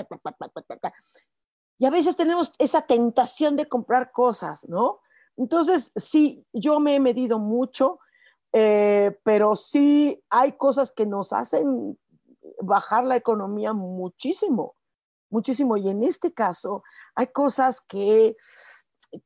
Y 1.78 1.86
a 1.86 1.90
veces 1.90 2.16
tenemos 2.16 2.52
esa 2.58 2.82
tentación 2.82 3.56
de 3.56 3.66
comprar 3.66 4.12
cosas, 4.12 4.68
¿no? 4.68 5.00
Entonces, 5.36 5.92
sí, 5.96 6.44
yo 6.52 6.80
me 6.80 6.96
he 6.96 7.00
medido 7.00 7.38
mucho, 7.38 8.00
eh, 8.52 9.18
pero 9.22 9.56
sí 9.56 10.22
hay 10.28 10.52
cosas 10.52 10.92
que 10.92 11.06
nos 11.06 11.32
hacen 11.32 11.98
bajar 12.60 13.04
la 13.04 13.16
economía 13.16 13.72
muchísimo, 13.72 14.74
muchísimo. 15.30 15.76
Y 15.76 15.88
en 15.88 16.02
este 16.04 16.32
caso, 16.32 16.82
hay 17.14 17.28
cosas 17.28 17.80
que 17.80 18.36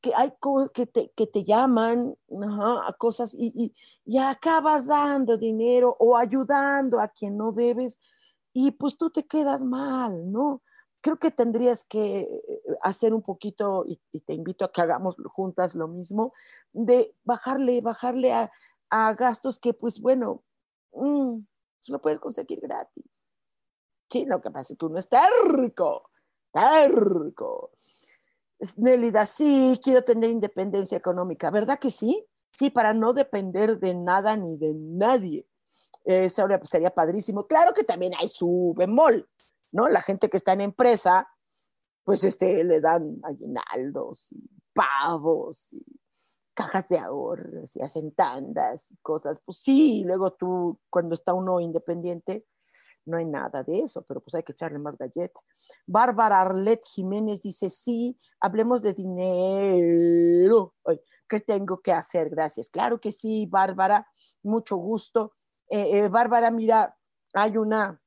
que 0.00 0.12
hay 0.14 0.32
que 0.72 0.86
te, 0.86 1.10
que 1.10 1.26
te 1.26 1.44
llaman 1.44 2.16
a 2.30 2.94
cosas 2.96 3.34
y, 3.34 3.74
y, 4.04 4.18
acabas 4.18 4.86
dando 4.86 5.36
dinero 5.36 5.96
o 5.98 6.16
ayudando 6.16 7.00
a 7.00 7.08
quien 7.08 7.36
no 7.36 7.52
debes 7.52 7.98
y 8.52 8.70
pues 8.72 8.96
tú 8.96 9.10
te 9.10 9.26
quedas 9.26 9.62
mal, 9.62 10.30
¿no? 10.30 10.62
Creo 11.00 11.18
que 11.18 11.30
tendrías 11.30 11.84
que 11.84 12.20
eh, 12.20 12.62
hacer 12.82 13.12
un 13.12 13.20
poquito, 13.20 13.84
y, 13.86 14.20
te 14.20 14.32
invito 14.32 14.64
a 14.64 14.72
que 14.72 14.80
hagamos 14.80 15.16
juntas 15.32 15.74
lo 15.74 15.88
mismo, 15.88 16.32
de 16.72 17.14
bajarle, 17.24 17.80
bajarle 17.82 18.32
a, 18.32 18.50
a 18.90 19.12
gastos 19.14 19.58
que 19.58 19.74
pues 19.74 20.00
bueno, 20.00 20.42
mmm, 20.92 21.40
lo 21.88 22.00
puedes 22.00 22.20
conseguir 22.20 22.60
gratis. 22.60 23.30
Sí, 24.08 24.24
lo 24.24 24.40
que 24.40 24.50
pasa 24.50 24.72
es 24.72 24.78
que 24.78 24.86
uno 24.86 24.98
es 24.98 25.08
terco, 25.08 26.10
terco. 26.52 27.72
Nélida, 28.76 29.26
sí, 29.26 29.78
quiero 29.82 30.02
tener 30.02 30.30
independencia 30.30 30.98
económica, 30.98 31.50
¿verdad 31.50 31.78
que 31.78 31.90
sí? 31.90 32.26
Sí, 32.52 32.70
para 32.70 32.94
no 32.94 33.12
depender 33.12 33.78
de 33.78 33.94
nada 33.94 34.36
ni 34.36 34.56
de 34.56 34.72
nadie. 34.74 35.46
Eso 36.04 36.46
sería 36.64 36.94
padrísimo. 36.94 37.46
Claro 37.46 37.72
que 37.74 37.84
también 37.84 38.12
hay 38.18 38.28
su 38.28 38.74
bemol, 38.76 39.28
¿no? 39.72 39.88
La 39.88 40.00
gente 40.00 40.28
que 40.28 40.36
está 40.36 40.52
en 40.52 40.60
empresa, 40.60 41.28
pues 42.04 42.22
este, 42.24 42.62
le 42.62 42.80
dan 42.80 43.18
aguinaldos 43.22 44.30
y 44.32 44.48
pavos 44.72 45.74
cajas 46.54 46.88
de 46.88 46.98
ahorros 46.98 47.76
y 47.76 47.82
hacen 47.82 48.12
tandas 48.12 48.92
y 48.92 48.96
cosas. 48.98 49.40
Pues 49.44 49.58
sí, 49.58 50.02
luego 50.04 50.32
tú, 50.32 50.78
cuando 50.88 51.14
está 51.14 51.34
uno 51.34 51.60
independiente, 51.60 52.46
no 53.06 53.16
hay 53.16 53.24
nada 53.24 53.62
de 53.62 53.80
eso, 53.80 54.02
pero 54.02 54.20
pues 54.20 54.34
hay 54.34 54.42
que 54.42 54.52
echarle 54.52 54.78
más 54.78 54.96
galleta. 54.96 55.40
Bárbara 55.86 56.40
Arlet 56.40 56.84
Jiménez 56.84 57.42
dice, 57.42 57.70
sí, 57.70 58.18
hablemos 58.40 58.82
de 58.82 58.92
dinero. 58.94 60.74
¿Qué 61.28 61.40
tengo 61.40 61.80
que 61.80 61.92
hacer? 61.92 62.30
Gracias. 62.30 62.68
Claro 62.68 63.00
que 63.00 63.12
sí, 63.12 63.46
Bárbara, 63.46 64.06
mucho 64.42 64.76
gusto. 64.76 65.32
Eh, 65.68 65.98
eh, 65.98 66.08
Bárbara, 66.08 66.50
mira, 66.50 66.96
hay 67.32 67.56
una 67.56 68.00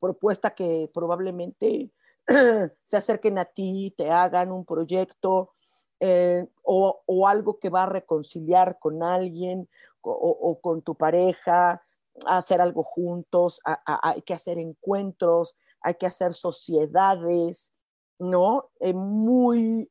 propuesta 0.00 0.54
que 0.54 0.90
probablemente 0.92 1.90
se 2.82 2.96
acerquen 2.96 3.38
a 3.38 3.44
ti, 3.44 3.94
te 3.96 4.10
hagan 4.10 4.52
un 4.52 4.64
proyecto 4.64 5.54
eh, 6.00 6.46
o, 6.62 7.26
algo 7.26 7.58
que 7.58 7.70
va 7.70 7.84
a 7.84 7.88
reconciliar 7.88 8.78
con 8.78 9.02
alguien 9.02 9.68
o, 10.02 10.60
con 10.60 10.82
tu 10.82 10.94
pareja, 10.94 11.82
hacer 12.26 12.60
algo 12.60 12.82
juntos, 12.82 13.60
hay 13.84 14.22
que 14.22 14.34
hacer 14.34 14.58
encuentros, 14.58 15.54
hay 15.80 15.94
que 15.94 16.06
hacer 16.06 16.34
sociedades, 16.34 17.74
¿no? 18.18 18.70
Eh, 18.80 18.94
muy... 18.94 19.90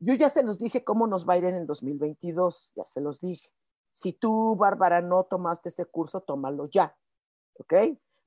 Yo 0.00 0.14
ya 0.14 0.28
se 0.28 0.42
los 0.42 0.58
dije 0.58 0.84
cómo 0.84 1.06
nos 1.06 1.26
va 1.26 1.34
a 1.34 1.38
ir 1.38 1.44
en 1.44 1.54
el 1.54 1.66
2022, 1.66 2.72
ya 2.76 2.84
se 2.84 3.00
los 3.00 3.20
dije. 3.20 3.48
Si 3.92 4.12
tú, 4.12 4.56
Bárbara, 4.56 5.00
no 5.00 5.24
tomaste 5.24 5.68
este 5.68 5.86
curso, 5.86 6.20
tómalo 6.20 6.68
ya, 6.68 6.96
¿ok? 7.58 7.72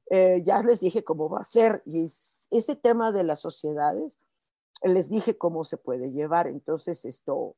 Eh, 0.09 0.41
ya 0.43 0.61
les 0.61 0.79
dije 0.79 1.03
cómo 1.03 1.29
va 1.29 1.41
a 1.41 1.43
ser 1.43 1.83
y 1.85 2.05
ese 2.05 2.75
tema 2.81 3.11
de 3.11 3.23
las 3.23 3.41
sociedades, 3.41 4.17
les 4.81 5.09
dije 5.09 5.37
cómo 5.37 5.65
se 5.65 5.77
puede 5.77 6.11
llevar, 6.11 6.47
entonces 6.47 7.03
esto, 7.03 7.57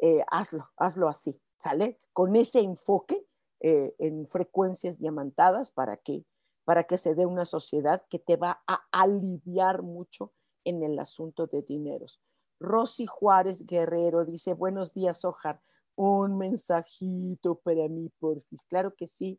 eh, 0.00 0.24
hazlo, 0.28 0.70
hazlo 0.76 1.08
así, 1.08 1.42
¿sale? 1.56 2.00
Con 2.12 2.36
ese 2.36 2.60
enfoque 2.60 3.26
eh, 3.64 3.94
en 3.98 4.26
frecuencias 4.26 4.98
diamantadas 4.98 5.70
para 5.70 5.96
que, 5.96 6.24
para 6.64 6.82
que 6.82 6.98
se 6.98 7.14
dé 7.14 7.26
una 7.26 7.44
sociedad 7.44 8.02
que 8.10 8.18
te 8.18 8.34
va 8.34 8.60
a 8.66 8.82
aliviar 8.90 9.82
mucho 9.82 10.32
en 10.64 10.82
el 10.82 10.98
asunto 10.98 11.46
de 11.46 11.62
dineros. 11.62 12.20
Rosy 12.58 13.06
Juárez 13.06 13.64
Guerrero 13.64 14.24
dice, 14.24 14.54
buenos 14.54 14.92
días, 14.94 15.24
Ojar, 15.24 15.60
un 15.94 16.38
mensajito 16.38 17.54
para 17.56 17.88
mí, 17.88 18.10
porfis. 18.18 18.64
Claro 18.64 18.96
que 18.96 19.06
sí. 19.06 19.38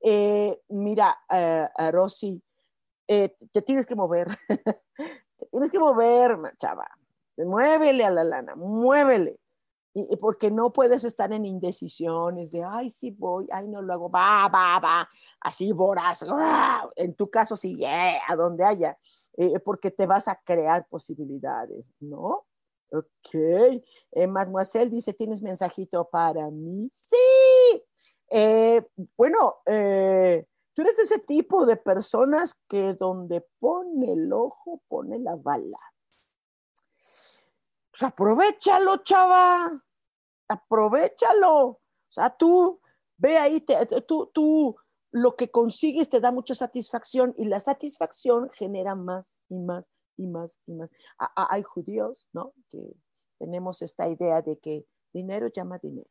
Eh, 0.00 0.60
mira, 0.68 1.16
uh, 1.28 1.90
Rosy, 1.90 2.40
te 3.08 3.62
tienes 3.62 3.86
que 3.86 3.96
mover, 3.96 4.28
te 5.36 5.46
tienes 5.50 5.70
que 5.72 5.80
mover, 5.80 6.38
chava. 6.58 6.86
Muévele 7.36 8.04
a 8.04 8.10
la 8.12 8.22
lana, 8.22 8.54
muévele 8.54 9.40
y, 9.94 10.16
porque 10.16 10.50
no 10.50 10.72
puedes 10.72 11.04
estar 11.04 11.32
en 11.32 11.44
indecisiones 11.44 12.50
de, 12.50 12.64
ay, 12.64 12.90
sí 12.90 13.12
voy, 13.12 13.46
ay, 13.52 13.68
no 13.68 13.80
lo 13.80 13.94
hago, 13.94 14.10
va, 14.10 14.48
va, 14.48 14.80
va, 14.80 15.08
así 15.40 15.72
voraz, 15.72 16.26
en 16.96 17.14
tu 17.14 17.30
caso 17.30 17.56
sí, 17.56 17.84
a 17.84 18.34
donde 18.36 18.64
haya, 18.64 18.98
eh, 19.36 19.60
porque 19.60 19.92
te 19.92 20.06
vas 20.06 20.26
a 20.26 20.34
crear 20.44 20.86
posibilidades, 20.88 21.94
¿no? 22.00 22.44
Ok, 22.90 23.34
eh, 23.34 24.26
mademoiselle 24.26 24.90
dice, 24.90 25.14
¿tienes 25.14 25.42
mensajito 25.42 26.08
para 26.08 26.50
mí? 26.50 26.88
Sí. 26.92 27.84
Eh, 28.30 28.84
bueno, 29.16 29.58
tú 29.64 30.82
eres 30.82 30.98
ese 30.98 31.20
tipo 31.20 31.66
de 31.66 31.76
personas 31.76 32.60
que 32.68 32.94
donde 32.94 33.46
pone 33.60 34.12
el 34.12 34.32
ojo, 34.32 34.82
pone 34.88 35.18
la 35.20 35.36
bala. 35.36 35.78
Pues 37.90 38.02
aprovechalo, 38.02 38.96
chava 38.98 39.83
aprovechalo. 40.48 41.66
O 41.66 41.80
sea, 42.08 42.30
tú 42.30 42.80
ve 43.16 43.38
ahí, 43.38 43.64
tú, 44.06 44.30
tú 44.32 44.76
lo 45.10 45.36
que 45.36 45.50
consigues 45.50 46.08
te 46.08 46.20
da 46.20 46.32
mucha 46.32 46.54
satisfacción 46.54 47.34
y 47.36 47.44
la 47.44 47.60
satisfacción 47.60 48.50
genera 48.50 48.94
más 48.94 49.38
y 49.48 49.58
más 49.58 49.90
y 50.16 50.26
más 50.26 50.58
y 50.66 50.72
más. 50.74 50.90
hay 51.18 51.62
judíos, 51.62 52.28
¿no? 52.32 52.52
Que 52.70 52.80
tenemos 53.38 53.82
esta 53.82 54.08
idea 54.08 54.42
de 54.42 54.58
que 54.58 54.86
dinero 55.12 55.48
llama 55.48 55.78
dinero. 55.78 56.10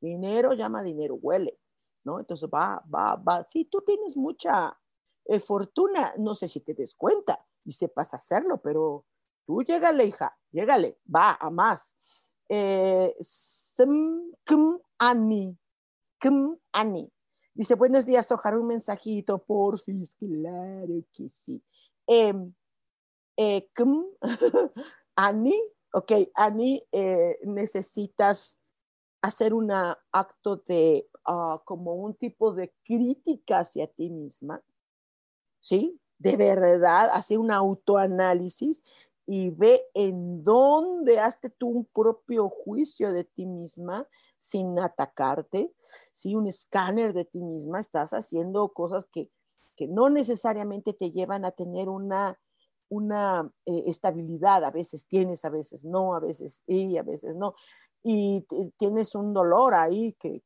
Dinero 0.00 0.52
llama 0.52 0.82
dinero, 0.82 1.14
huele, 1.16 1.58
¿no? 2.04 2.18
Entonces 2.18 2.48
va, 2.48 2.82
va, 2.92 3.16
va. 3.16 3.46
Si 3.48 3.64
tú 3.66 3.82
tienes 3.82 4.16
mucha 4.16 4.78
eh, 5.26 5.40
fortuna, 5.40 6.14
no 6.18 6.34
sé 6.34 6.48
si 6.48 6.60
te 6.60 6.74
des 6.74 6.94
cuenta 6.94 7.44
y 7.64 7.72
sepas 7.72 8.14
hacerlo, 8.14 8.58
pero 8.62 9.04
tú 9.46 9.62
llégale, 9.62 10.06
hija, 10.06 10.38
llégale, 10.52 10.98
va 11.12 11.36
a 11.40 11.50
más 11.50 11.96
eh, 12.48 13.14
Ani. 14.98 15.56
Ani. 16.72 17.12
Dice, 17.54 17.74
buenos 17.74 18.04
días, 18.04 18.30
Ojar, 18.32 18.58
un 18.58 18.66
mensajito, 18.66 19.38
porfis, 19.38 20.14
claro 20.16 21.02
que 21.12 21.28
sí. 21.28 21.62
Eh, 22.06 22.34
eh, 23.36 23.68
Ani, 25.16 25.54
ok, 25.92 26.12
Ani, 26.34 26.82
eh, 26.92 27.38
necesitas 27.44 28.58
hacer 29.22 29.54
un 29.54 29.70
acto 29.70 30.56
de, 30.56 31.08
uh, 31.26 31.58
como 31.64 31.94
un 31.94 32.14
tipo 32.14 32.52
de 32.52 32.72
crítica 32.84 33.60
hacia 33.60 33.86
ti 33.86 34.10
misma, 34.10 34.62
¿sí? 35.60 36.00
De 36.18 36.36
verdad, 36.36 37.10
hacer 37.12 37.38
un 37.38 37.50
autoanálisis 37.50 38.82
y 39.26 39.50
ve 39.50 39.82
en 39.92 40.44
dónde 40.44 41.18
hazte 41.18 41.50
tú 41.50 41.68
un 41.68 41.84
propio 41.86 42.48
juicio 42.48 43.12
de 43.12 43.24
ti 43.24 43.44
misma 43.44 44.06
sin 44.38 44.78
atacarte, 44.78 45.72
si 46.12 46.34
un 46.34 46.46
escáner 46.46 47.12
de 47.12 47.24
ti 47.24 47.42
misma, 47.42 47.80
estás 47.80 48.12
haciendo 48.12 48.68
cosas 48.68 49.06
que, 49.06 49.30
no 49.88 50.08
necesariamente 50.08 50.94
te 50.94 51.10
llevan 51.10 51.44
a 51.44 51.50
tener 51.50 51.90
una, 51.90 52.38
una 52.88 53.52
eh, 53.66 53.84
estabilidad, 53.86 54.64
a 54.64 54.70
veces 54.70 55.06
tienes, 55.06 55.44
a 55.44 55.50
veces 55.50 55.84
no, 55.84 56.14
a 56.14 56.20
veces 56.20 56.62
y 56.66 56.96
a 56.96 57.02
veces 57.02 57.34
no, 57.36 57.54
y 58.02 58.46
tienes 58.78 59.14
un 59.14 59.34
dolor 59.34 59.74
ahí 59.74 60.12
que, 60.14 60.42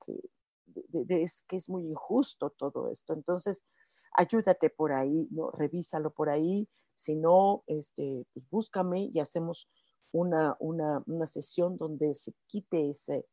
es, 1.09 1.43
que 1.49 1.57
es 1.57 1.69
muy 1.69 1.87
injusto 1.87 2.51
todo 2.51 2.91
esto. 2.91 3.13
Entonces, 3.13 3.65
ayúdate 4.13 4.71
por 4.71 4.93
ahí, 4.93 5.29
¿no? 5.31 5.51
revísalo 5.51 6.11
por 6.11 6.29
ahí, 6.29 6.69
si 6.95 7.17
no, 7.17 7.65
este, 7.67 8.27
pues 8.33 8.49
búscame 8.51 9.09
y 9.13 9.21
hacemos 9.21 9.69
una, 10.13 10.57
una, 10.59 11.03
una 11.07 11.27
sesión 11.27 11.77
donde 11.77 12.15
se 12.15 12.35
quite 12.47 12.91
ese, 12.91 13.27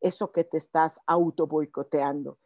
eso 0.00 0.32
que 0.32 0.44
te 0.44 0.58
estás 0.58 1.00
auto 1.06 1.46
boicoteando. 1.46 2.38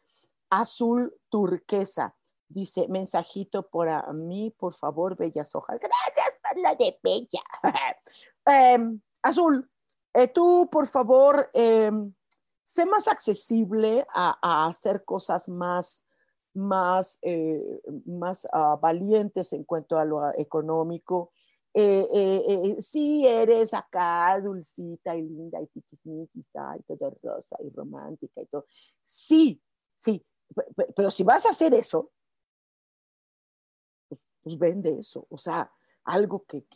Azul 0.50 1.14
turquesa. 1.28 2.14
Dice, 2.50 2.88
mensajito 2.88 3.68
para 3.68 4.10
mí, 4.12 4.54
por 4.56 4.72
favor, 4.72 5.16
Bellas 5.16 5.54
Hojas. 5.54 5.78
Gracias 5.78 6.34
por 6.42 6.58
la 6.58 6.74
de 6.74 6.98
Bella. 7.02 7.42
Em, 8.46 8.98
azul, 9.22 9.70
eh, 10.14 10.28
tú, 10.28 10.70
por 10.72 10.86
favor, 10.86 11.50
em, 11.52 12.14
sé 12.68 12.84
más 12.84 13.08
accesible 13.08 14.06
a, 14.12 14.66
hacer 14.66 15.02
cosas 15.06 15.48
más 15.48 16.04
más, 16.52 17.18
eh, 17.22 17.80
más 18.04 18.46
ah, 18.52 18.76
valientes 18.80 19.52
en 19.52 19.64
cuanto 19.64 19.96
a 19.96 20.04
lo 20.04 20.34
económico. 20.34 21.32
Eh, 21.72 22.06
eh, 22.12 22.76
sí 22.80 23.26
eres 23.26 23.72
acá 23.72 24.38
dulcita 24.40 25.14
y 25.14 25.22
linda 25.22 25.62
y 25.62 25.66
tiquisniquista 25.68 26.76
y 26.78 26.82
todo 26.82 27.16
rosa 27.22 27.56
y 27.62 27.70
romántica 27.70 28.42
y 28.42 28.46
todo. 28.46 28.66
Sí, 29.00 29.62
sí, 29.94 30.26
pero 30.96 31.10
si 31.10 31.22
vas 31.22 31.46
a 31.46 31.50
hacer 31.50 31.72
eso, 31.74 32.10
pues, 34.08 34.20
pues 34.42 34.58
vende 34.58 34.98
eso. 34.98 35.26
O 35.30 35.38
sea, 35.38 35.72
algo 36.04 36.44
que, 36.44 36.66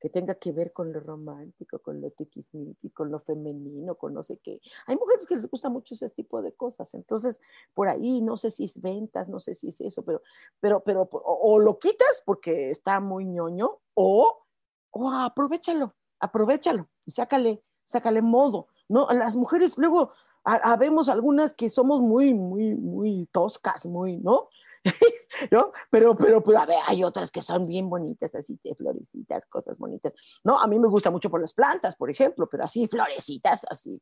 que 0.00 0.08
tenga 0.08 0.34
que 0.34 0.52
ver 0.52 0.72
con 0.72 0.92
lo 0.92 1.00
romántico, 1.00 1.80
con 1.80 2.00
lo 2.00 2.10
tiquismiquis, 2.10 2.92
con 2.92 3.10
lo 3.10 3.20
femenino, 3.20 3.96
con 3.96 4.14
no 4.14 4.22
sé 4.22 4.38
qué. 4.38 4.60
Hay 4.86 4.96
mujeres 4.96 5.26
que 5.26 5.34
les 5.34 5.50
gusta 5.50 5.68
mucho 5.68 5.94
ese 5.94 6.10
tipo 6.10 6.40
de 6.42 6.52
cosas, 6.52 6.94
entonces 6.94 7.40
por 7.74 7.88
ahí 7.88 8.22
no 8.22 8.36
sé 8.36 8.50
si 8.50 8.64
es 8.64 8.80
ventas, 8.80 9.28
no 9.28 9.40
sé 9.40 9.54
si 9.54 9.68
es 9.68 9.80
eso, 9.80 10.04
pero, 10.04 10.22
pero, 10.60 10.80
pero, 10.84 11.08
o, 11.12 11.58
lo 11.58 11.78
quitas 11.78 12.22
porque 12.24 12.70
está 12.70 13.00
muy 13.00 13.24
ñoño, 13.24 13.78
o, 13.94 14.44
o 14.90 15.10
aprovechalo, 15.10 15.94
aprovechalo 16.20 16.88
y 17.04 17.10
sácale, 17.10 17.62
sácale 17.84 18.22
modo. 18.22 18.68
No, 18.88 19.08
las 19.12 19.36
mujeres 19.36 19.76
luego 19.78 20.12
habemos 20.44 21.08
algunas 21.08 21.52
que 21.52 21.68
somos 21.68 22.00
muy, 22.00 22.32
muy, 22.32 22.74
muy 22.74 23.28
toscas, 23.32 23.86
muy, 23.86 24.16
¿no? 24.16 24.48
¿no? 25.50 25.72
Pero, 25.90 26.16
pero, 26.16 26.42
pero, 26.42 26.58
a 26.58 26.66
ver, 26.66 26.78
hay 26.86 27.04
otras 27.04 27.30
que 27.30 27.42
son 27.42 27.66
bien 27.66 27.88
bonitas, 27.88 28.34
así 28.34 28.58
de 28.62 28.74
florecitas, 28.74 29.46
cosas 29.46 29.78
bonitas, 29.78 30.14
¿no? 30.44 30.58
A 30.58 30.66
mí 30.66 30.78
me 30.78 30.88
gusta 30.88 31.10
mucho 31.10 31.30
por 31.30 31.40
las 31.40 31.52
plantas, 31.52 31.96
por 31.96 32.10
ejemplo, 32.10 32.48
pero 32.48 32.64
así, 32.64 32.88
florecitas, 32.88 33.64
así, 33.70 34.00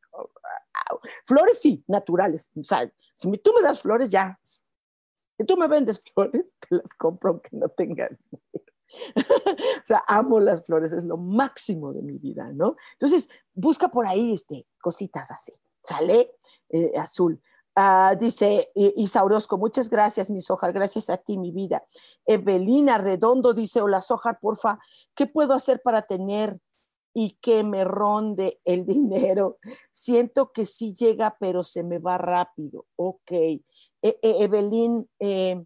flores 1.25 1.59
sí, 1.61 1.85
naturales, 1.87 2.51
o 2.57 2.65
sea, 2.65 2.91
si 3.15 3.31
tú 3.39 3.53
me 3.55 3.63
das 3.63 3.81
flores, 3.81 4.11
ya, 4.11 4.39
si 5.37 5.45
tú 5.45 5.57
me 5.57 5.69
vendes 5.69 6.03
flores, 6.15 6.57
te 6.61 6.77
las 6.77 6.95
compro 6.95 7.31
aunque 7.31 7.51
no 7.53 7.69
tengan 7.69 8.19
o 9.17 9.87
sea, 9.87 10.05
amo 10.07 10.41
las 10.41 10.65
flores, 10.65 10.93
es 10.93 11.05
lo 11.05 11.17
máximo 11.17 11.93
de 11.93 12.03
mi 12.03 12.19
vida, 12.19 12.53
¿no? 12.53 12.77
Entonces, 12.93 13.29
busca 13.55 13.89
por 13.89 14.07
ahí 14.07 14.35
este, 14.35 14.67
cositas 14.81 15.31
así. 15.31 15.53
Sale 15.83 16.33
eh, 16.69 16.93
azul. 16.97 17.41
Ah, 17.79 18.15
dice 18.19 18.71
Isa 18.75 19.23
muchas 19.59 19.91
gracias, 19.91 20.31
mi 20.31 20.41
Sojar, 20.41 20.73
gracias 20.73 21.11
a 21.11 21.19
ti, 21.19 21.37
mi 21.37 21.53
vida. 21.53 21.85
Evelina 22.25 22.97
Redondo 22.97 23.53
dice, 23.53 23.83
hola 23.83 24.01
Sojar, 24.01 24.41
porfa, 24.41 24.79
¿qué 25.15 25.27
puedo 25.27 25.53
hacer 25.53 25.83
para 25.83 26.01
tener 26.01 26.59
y 27.13 27.37
que 27.43 27.63
me 27.65 27.85
ronde 27.85 28.63
el 28.65 28.87
dinero? 28.87 29.59
Siento 29.91 30.53
que 30.53 30.65
sí 30.65 30.95
llega, 30.95 31.37
pero 31.39 31.63
se 31.65 31.83
me 31.83 31.99
va 31.99 32.17
rápido. 32.17 32.87
Ok. 32.97 33.31
E, 33.31 33.61
e, 34.03 34.17
eh, 34.23 35.65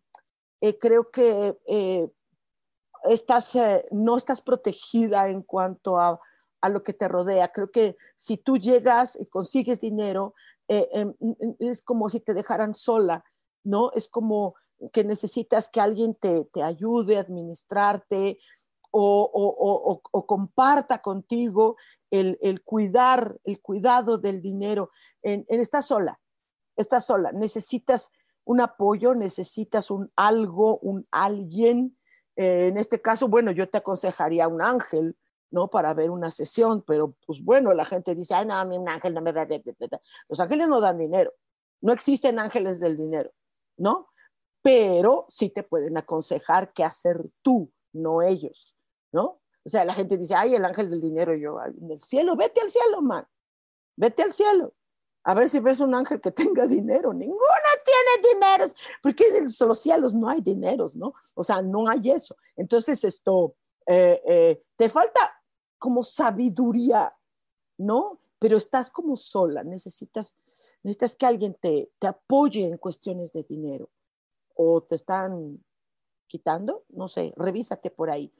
eh, 0.60 0.78
creo 0.80 1.10
que 1.12 1.60
eh, 1.68 2.10
estás, 3.04 3.52
no 3.92 4.16
estás 4.16 4.40
protegida 4.42 5.28
en 5.28 5.42
cuanto 5.42 5.96
a, 6.00 6.18
a 6.60 6.68
lo 6.68 6.82
que 6.82 6.92
te 6.92 7.06
rodea. 7.06 7.52
Creo 7.52 7.70
que 7.70 7.96
si 8.16 8.36
tú 8.36 8.58
llegas 8.58 9.18
y 9.18 9.26
consigues 9.26 9.80
dinero, 9.80 10.34
eh, 10.72 10.88
em, 10.92 11.14
es 11.58 11.82
como 11.82 12.08
si 12.08 12.20
te 12.20 12.32
dejaran 12.32 12.74
sola, 12.74 13.24
¿no? 13.64 13.90
Es 13.90 14.08
como 14.08 14.54
que 14.92 15.02
necesitas 15.02 15.68
que 15.68 15.80
alguien 15.80 16.14
te, 16.14 16.48
ayude 16.62 17.16
a 17.16 17.22
administrarte 17.22 18.38
o, 18.92 20.00
comparta 20.28 21.02
contigo 21.02 21.76
el, 22.10 22.62
cuidar, 22.62 23.36
el 23.42 23.60
cuidado 23.60 24.16
del 24.18 24.40
dinero. 24.40 24.90
En, 25.22 25.44
estás 25.48 25.86
sola, 25.86 26.20
estás 26.76 27.04
sola, 27.04 27.32
necesitas 27.32 28.12
un 28.44 28.60
apoyo, 28.60 29.16
necesitas 29.16 29.90
un 29.90 30.12
algo, 30.14 30.78
un 30.78 31.04
alguien. 31.10 31.98
Eh, 32.36 32.68
en 32.68 32.78
este 32.78 33.02
caso, 33.02 33.26
bueno, 33.26 33.50
yo 33.50 33.68
te 33.68 33.78
aconsejaría 33.78 34.46
un 34.46 34.62
ángel, 34.62 35.16
¿no? 35.50 35.68
Para 35.68 35.94
ver 35.94 36.10
una 36.10 36.30
sesión, 36.30 36.82
pero 36.82 37.14
pues 37.26 37.42
bueno, 37.42 37.72
la 37.74 37.84
gente 37.84 38.14
dice, 38.14 38.34
ay, 38.34 38.46
no, 38.46 38.54
a 38.54 38.64
mí 38.64 38.76
un 38.76 38.88
ángel 38.88 39.14
no 39.14 39.20
me 39.20 39.32
da, 39.32 39.46
los 40.28 40.40
ángeles 40.40 40.68
no 40.68 40.80
dan 40.80 40.98
dinero, 40.98 41.32
no 41.80 41.92
existen 41.92 42.38
ángeles 42.38 42.80
del 42.80 42.96
dinero, 42.96 43.30
¿no? 43.76 44.08
Pero 44.62 45.26
sí 45.28 45.48
te 45.48 45.62
pueden 45.62 45.96
aconsejar 45.96 46.72
qué 46.72 46.84
hacer 46.84 47.24
tú, 47.42 47.72
no 47.92 48.22
ellos, 48.22 48.76
¿no? 49.12 49.40
O 49.64 49.68
sea, 49.68 49.84
la 49.84 49.94
gente 49.94 50.16
dice, 50.16 50.34
ay, 50.34 50.54
el 50.54 50.64
ángel 50.64 50.88
del 50.90 51.00
dinero, 51.00 51.34
yo, 51.34 51.58
en 51.62 51.90
el 51.90 52.02
cielo, 52.02 52.36
vete 52.36 52.60
al 52.60 52.70
cielo, 52.70 53.02
man, 53.02 53.26
vete 53.96 54.22
al 54.22 54.32
cielo. 54.32 54.74
A 55.22 55.34
ver 55.34 55.48
si 55.50 55.60
ves 55.60 55.80
un 55.80 55.94
ángel 55.94 56.20
que 56.20 56.30
tenga 56.30 56.66
dinero. 56.66 57.12
Ninguno 57.12 57.38
tiene 57.84 58.34
dinero, 58.34 58.64
porque 59.02 59.24
en 59.36 59.44
los 59.44 59.80
cielos 59.80 60.14
no 60.14 60.28
hay 60.28 60.40
dineros, 60.40 60.96
¿no? 60.96 61.12
O 61.34 61.44
sea, 61.44 61.60
no 61.60 61.88
hay 61.88 62.10
eso. 62.10 62.36
Entonces, 62.56 63.04
esto, 63.04 63.54
eh, 63.86 64.22
eh, 64.26 64.62
te 64.76 64.88
falta 64.88 65.39
como 65.80 66.04
sabiduría, 66.04 67.16
¿no? 67.78 68.20
Pero 68.38 68.56
estás 68.56 68.90
como 68.90 69.16
sola, 69.16 69.64
necesitas, 69.64 70.36
necesitas 70.84 71.16
que 71.16 71.26
alguien 71.26 71.54
te, 71.60 71.90
te 71.98 72.06
apoye 72.06 72.64
en 72.64 72.78
cuestiones 72.78 73.32
de 73.32 73.42
dinero 73.42 73.90
o 74.54 74.82
te 74.82 74.94
están 74.94 75.58
quitando, 76.26 76.84
no 76.90 77.08
sé, 77.08 77.32
revísate 77.36 77.90
por 77.90 78.08
ahí. 78.08 78.32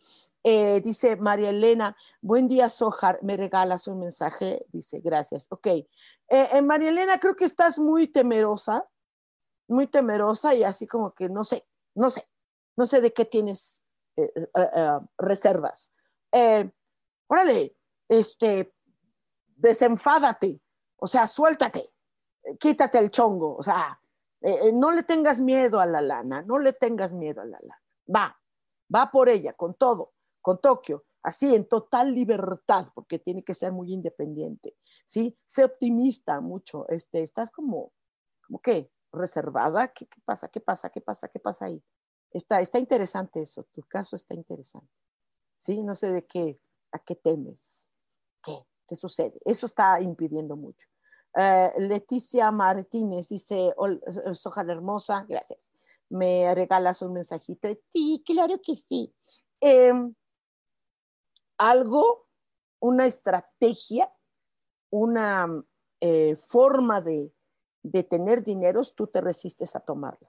Eh, 0.44 0.80
dice 0.82 1.16
María 1.16 1.50
Elena, 1.50 1.96
buen 2.20 2.46
día 2.46 2.68
Sojar, 2.68 3.18
me 3.22 3.36
regalas 3.36 3.88
un 3.88 3.98
mensaje, 3.98 4.64
dice, 4.72 5.00
gracias. 5.00 5.48
Ok, 5.50 5.66
eh, 5.66 5.86
eh, 6.28 6.62
María 6.62 6.90
Elena, 6.90 7.18
creo 7.18 7.34
que 7.34 7.46
estás 7.46 7.78
muy 7.78 8.06
temerosa, 8.06 8.88
muy 9.66 9.86
temerosa 9.86 10.54
y 10.54 10.62
así 10.62 10.86
como 10.86 11.14
que 11.14 11.28
no 11.28 11.42
sé, 11.42 11.66
no 11.94 12.10
sé, 12.10 12.28
no 12.76 12.86
sé 12.86 13.00
de 13.00 13.12
qué 13.12 13.24
tienes 13.24 13.82
reservas 15.16 15.90
órale, 17.30 17.76
este, 18.08 18.74
desenfádate, 19.46 20.60
o 20.96 21.06
sea, 21.06 21.28
suéltate, 21.28 21.92
quítate 22.58 22.98
el 22.98 23.10
chongo, 23.10 23.56
o 23.56 23.62
sea, 23.62 24.00
eh, 24.40 24.58
eh, 24.64 24.72
no 24.72 24.90
le 24.90 25.04
tengas 25.04 25.40
miedo 25.40 25.80
a 25.80 25.86
la 25.86 26.00
lana, 26.00 26.42
no 26.42 26.58
le 26.58 26.72
tengas 26.72 27.12
miedo 27.12 27.40
a 27.40 27.44
la 27.44 27.58
lana. 27.60 27.82
Va, 28.14 28.40
va 28.94 29.10
por 29.10 29.28
ella, 29.28 29.52
con 29.52 29.74
todo, 29.74 30.12
con 30.40 30.60
Tokio, 30.60 31.04
así 31.22 31.54
en 31.54 31.68
total 31.68 32.14
libertad, 32.14 32.88
porque 32.94 33.18
tiene 33.18 33.44
que 33.44 33.54
ser 33.54 33.72
muy 33.72 33.92
independiente, 33.92 34.76
¿sí? 35.04 35.38
Sé 35.44 35.64
optimista 35.64 36.40
mucho, 36.40 36.88
este, 36.88 37.22
estás 37.22 37.50
como, 37.50 37.92
como 38.44 38.60
qué, 38.60 38.90
reservada, 39.12 39.88
¿Qué, 39.88 40.06
¿Qué, 40.06 40.20
pasa? 40.24 40.48
¿Qué 40.48 40.60
pasa? 40.60 40.90
¿Qué 40.90 41.00
pasa? 41.00 41.28
¿Qué 41.28 41.38
pasa 41.38 41.66
ahí? 41.66 41.82
Está, 42.32 42.60
está 42.60 42.78
interesante 42.78 43.42
eso, 43.42 43.64
tu 43.72 43.82
caso 43.82 44.16
está 44.16 44.34
interesante, 44.34 44.92
¿sí? 45.56 45.82
No 45.84 45.94
sé 45.94 46.10
de 46.10 46.26
qué, 46.26 46.60
¿A 46.92 46.98
qué 46.98 47.14
temes? 47.14 47.86
¿Qué? 48.42 48.66
¿Qué 48.86 48.96
sucede? 48.96 49.40
Eso 49.44 49.66
está 49.66 50.00
impidiendo 50.00 50.56
mucho. 50.56 50.88
Eh, 51.34 51.72
Leticia 51.78 52.50
Martínez 52.50 53.28
dice, 53.28 53.74
Soja 54.34 54.62
Hermosa, 54.62 55.24
gracias. 55.28 55.72
Me 56.08 56.52
regalas 56.54 57.02
un 57.02 57.12
mensajito. 57.12 57.68
Sí, 57.92 58.22
claro 58.26 58.60
que 58.60 58.74
sí. 58.88 59.14
Em, 59.60 60.14
algo, 61.56 62.26
una 62.80 63.06
estrategia, 63.06 64.12
una 64.90 65.62
eh, 66.00 66.36
forma 66.36 67.00
de, 67.00 67.32
de 67.82 68.02
tener 68.02 68.42
dineros, 68.42 68.94
tú 68.94 69.06
te 69.06 69.20
resistes 69.20 69.76
a 69.76 69.80
tomarla. 69.80 70.28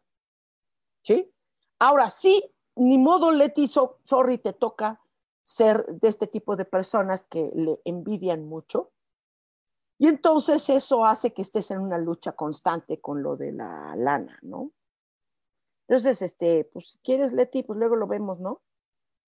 ¿Sí? 1.03 1.33
Ahora 1.79 2.09
sí, 2.09 2.53
ni 2.75 2.97
modo, 2.97 3.31
Leti, 3.31 3.67
sorry, 3.67 4.37
te 4.37 4.53
toca 4.53 5.00
ser 5.51 5.85
de 5.85 6.07
este 6.07 6.27
tipo 6.27 6.55
de 6.55 6.63
personas 6.63 7.25
que 7.25 7.51
le 7.53 7.81
envidian 7.83 8.47
mucho. 8.47 8.93
Y 9.97 10.07
entonces 10.07 10.69
eso 10.69 11.03
hace 11.03 11.33
que 11.33 11.41
estés 11.41 11.71
en 11.71 11.81
una 11.81 11.97
lucha 11.97 12.31
constante 12.31 13.01
con 13.01 13.21
lo 13.21 13.35
de 13.35 13.51
la 13.51 13.93
lana, 13.97 14.39
¿no? 14.43 14.71
Entonces, 15.87 16.21
este, 16.21 16.63
pues 16.71 16.91
si 16.91 16.99
quieres, 16.99 17.33
Leti, 17.33 17.63
pues 17.63 17.77
luego 17.77 17.97
lo 17.97 18.07
vemos, 18.07 18.39
¿no? 18.39 18.61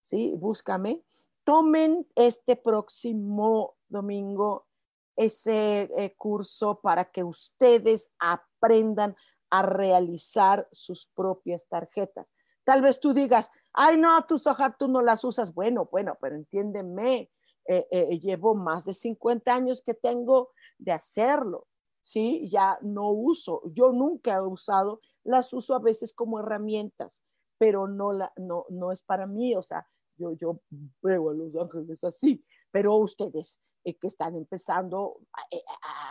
Sí, 0.01 0.37
búscame. 0.39 1.03
Tomen 1.43 2.07
este 2.15 2.55
próximo 2.55 3.75
domingo 3.89 4.65
ese 5.17 5.91
eh, 5.97 6.15
curso 6.17 6.79
para 6.79 7.11
que 7.11 7.25
ustedes 7.25 8.13
aprendan 8.17 9.17
a 9.49 9.61
realizar 9.61 10.69
sus 10.71 11.05
propias 11.07 11.67
tarjetas. 11.67 12.33
Tal 12.63 12.81
vez 12.81 13.01
tú 13.01 13.13
digas, 13.13 13.51
ay, 13.73 13.97
no, 13.97 14.23
tus 14.25 14.47
hojas 14.47 14.75
tú 14.77 14.87
no 14.87 15.01
las 15.01 15.23
usas. 15.23 15.53
Bueno, 15.53 15.87
bueno, 15.91 16.17
pero 16.21 16.35
entiéndeme, 16.35 17.29
eh, 17.65 17.87
eh, 17.91 18.19
llevo 18.19 18.55
más 18.55 18.85
de 18.85 18.93
50 18.93 19.53
años 19.53 19.81
que 19.81 19.93
tengo 19.93 20.51
de 20.77 20.91
hacerlo, 20.91 21.67
¿sí? 22.01 22.49
Ya 22.49 22.77
no 22.81 23.09
uso, 23.11 23.61
yo 23.73 23.91
nunca 23.91 24.35
he 24.35 24.41
usado, 24.41 25.01
las 25.23 25.53
uso 25.53 25.75
a 25.75 25.79
veces 25.79 26.13
como 26.13 26.39
herramientas, 26.39 27.23
pero 27.57 27.87
no, 27.87 28.11
la, 28.11 28.31
no, 28.35 28.65
no 28.69 28.91
es 28.91 29.01
para 29.01 29.27
mí, 29.27 29.55
o 29.55 29.63
sea, 29.63 29.87
yo, 30.17 30.33
yo 30.33 30.59
veo 31.01 31.29
a 31.29 31.33
los 31.33 31.55
ángeles 31.55 32.03
así, 32.03 32.45
pero 32.69 32.95
ustedes 32.95 33.61
eh, 33.83 33.97
que 33.97 34.07
están 34.07 34.35
empezando, 34.35 35.21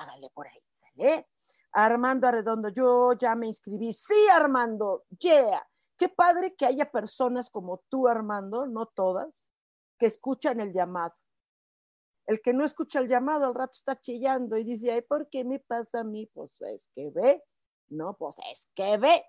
háganle 0.01 0.31
por 0.31 0.49
ahí, 0.49 0.63
¿sale? 0.71 1.29
Armando 1.73 2.27
Arredondo, 2.27 2.69
yo 2.69 3.15
ya 3.15 3.35
me 3.35 3.47
inscribí. 3.47 3.93
Sí, 3.93 4.15
Armando, 4.31 5.05
yeah. 5.19 5.67
Qué 6.03 6.09
padre 6.09 6.57
que 6.57 6.67
haya 6.67 6.91
personas 6.91 7.49
como 7.49 7.85
tú, 7.89 8.09
Armando, 8.09 8.67
no 8.67 8.87
todas, 8.87 9.47
que 10.01 10.07
escuchan 10.07 10.59
el 10.59 10.73
llamado. 10.73 11.15
El 12.27 12.43
que 12.43 12.53
no 12.53 12.65
escucha 12.65 12.99
el 12.99 13.07
llamado 13.07 13.47
al 13.47 13.55
rato 13.55 13.75
está 13.75 14.01
chillando 14.01 14.57
y 14.57 14.65
dice, 14.65 15.01
¿por 15.03 15.31
qué 15.31 15.45
me 15.45 15.61
pasa 15.61 16.01
a 16.01 16.03
mí? 16.03 16.27
Pues 16.35 16.61
es 16.63 16.91
que 16.93 17.09
ve, 17.11 17.45
no, 17.89 18.15
pues 18.15 18.35
es 18.51 18.69
que 18.75 18.97
ve. 18.97 19.25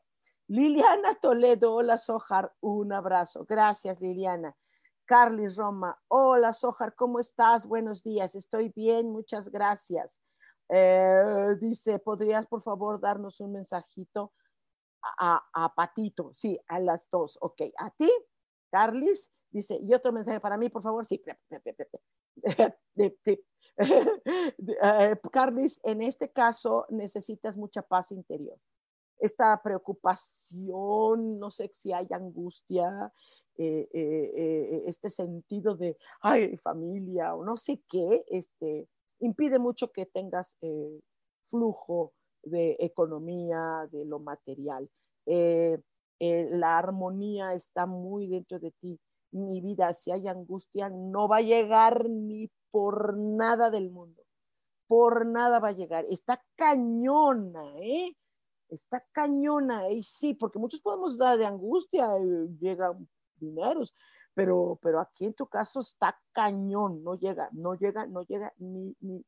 Liliana 0.47 1.13
Toledo, 1.13 1.75
hola 1.75 1.95
Sojar, 1.95 2.51
un 2.59 2.91
abrazo. 2.91 3.45
Gracias, 3.47 4.01
Liliana. 4.01 4.57
Carlis 5.05 5.57
Roma, 5.57 6.01
hola 6.07 6.53
Sojar, 6.53 6.95
¿cómo 6.95 7.19
estás? 7.19 7.67
Buenos 7.67 8.01
días, 8.01 8.33
estoy 8.33 8.69
bien, 8.69 9.11
muchas 9.11 9.51
gracias. 9.51 10.19
Eh, 10.69 11.55
dice, 11.61 11.99
¿podrías 11.99 12.47
por 12.47 12.63
favor 12.63 12.99
darnos 12.99 13.39
un 13.41 13.51
mensajito? 13.51 14.33
A, 15.17 15.73
Patito, 15.75 16.33
sí, 16.33 16.59
a 16.67 16.79
las 16.79 17.09
dos, 17.09 17.37
ok. 17.41 17.61
A 17.77 17.89
ti, 17.91 18.09
Carlis, 18.71 19.31
dice, 19.51 19.77
y 19.81 19.93
otro 19.93 20.11
mensaje 20.11 20.39
para 20.39 20.57
mí, 20.57 20.69
por 20.69 20.81
favor, 20.81 21.05
sí. 21.05 21.21
Eh, 23.75 25.15
Carlis, 25.31 25.79
en 25.83 26.03
este 26.03 26.31
caso 26.31 26.85
necesitas 26.89 27.57
mucha 27.57 27.81
paz 27.81 28.11
interior. 28.11 28.59
Esta 29.17 29.59
preocupación, 29.63 31.39
no 31.39 31.49
sé 31.49 31.71
si 31.73 31.91
hay 31.91 32.05
angustia, 32.11 33.11
eh, 33.57 33.89
eh, 33.91 34.83
este 34.85 35.09
sentido 35.09 35.75
de, 35.75 35.97
ay, 36.21 36.55
familia 36.57 37.33
o 37.33 37.43
no 37.43 37.57
sé 37.57 37.81
qué, 37.89 38.23
este, 38.27 38.87
impide 39.19 39.57
mucho 39.57 39.91
que 39.91 40.05
tengas 40.05 40.55
flujo 41.45 42.13
de 42.43 42.77
economía, 42.79 43.87
de 43.91 44.05
lo 44.05 44.19
material. 44.19 44.89
Eh, 45.25 45.79
eh, 46.19 46.49
la 46.51 46.77
armonía 46.77 47.53
está 47.53 47.85
muy 47.85 48.27
dentro 48.27 48.59
de 48.59 48.71
ti 48.71 48.99
mi 49.33 49.61
vida, 49.61 49.93
si 49.93 50.11
hay 50.11 50.27
angustia, 50.27 50.89
no 50.89 51.27
va 51.27 51.37
a 51.37 51.41
llegar 51.41 52.09
ni 52.09 52.49
por 52.71 53.17
nada 53.17 53.69
del 53.69 53.89
mundo. 53.89 54.23
Por 54.87 55.25
nada 55.25 55.59
va 55.59 55.69
a 55.69 55.73
llegar. 55.73 56.05
Está 56.07 56.43
cañona, 56.55 57.63
¿eh? 57.79 58.15
Está 58.69 59.03
cañona. 59.11 59.89
Y 59.89 60.03
sí, 60.03 60.35
porque 60.35 60.59
muchos 60.59 60.81
podemos 60.81 61.17
dar 61.17 61.37
de 61.37 61.45
angustia, 61.45 62.05
eh, 62.17 62.47
llegan 62.59 63.07
dineros, 63.35 63.93
pero, 64.33 64.77
pero 64.81 64.99
aquí 64.99 65.25
en 65.25 65.33
tu 65.33 65.47
caso 65.47 65.79
está 65.79 66.19
cañón, 66.31 67.03
no 67.03 67.15
llega, 67.15 67.49
no 67.51 67.75
llega, 67.75 68.05
no 68.07 68.23
llega, 68.23 68.53
ni, 68.57 68.95
ni 68.99 69.23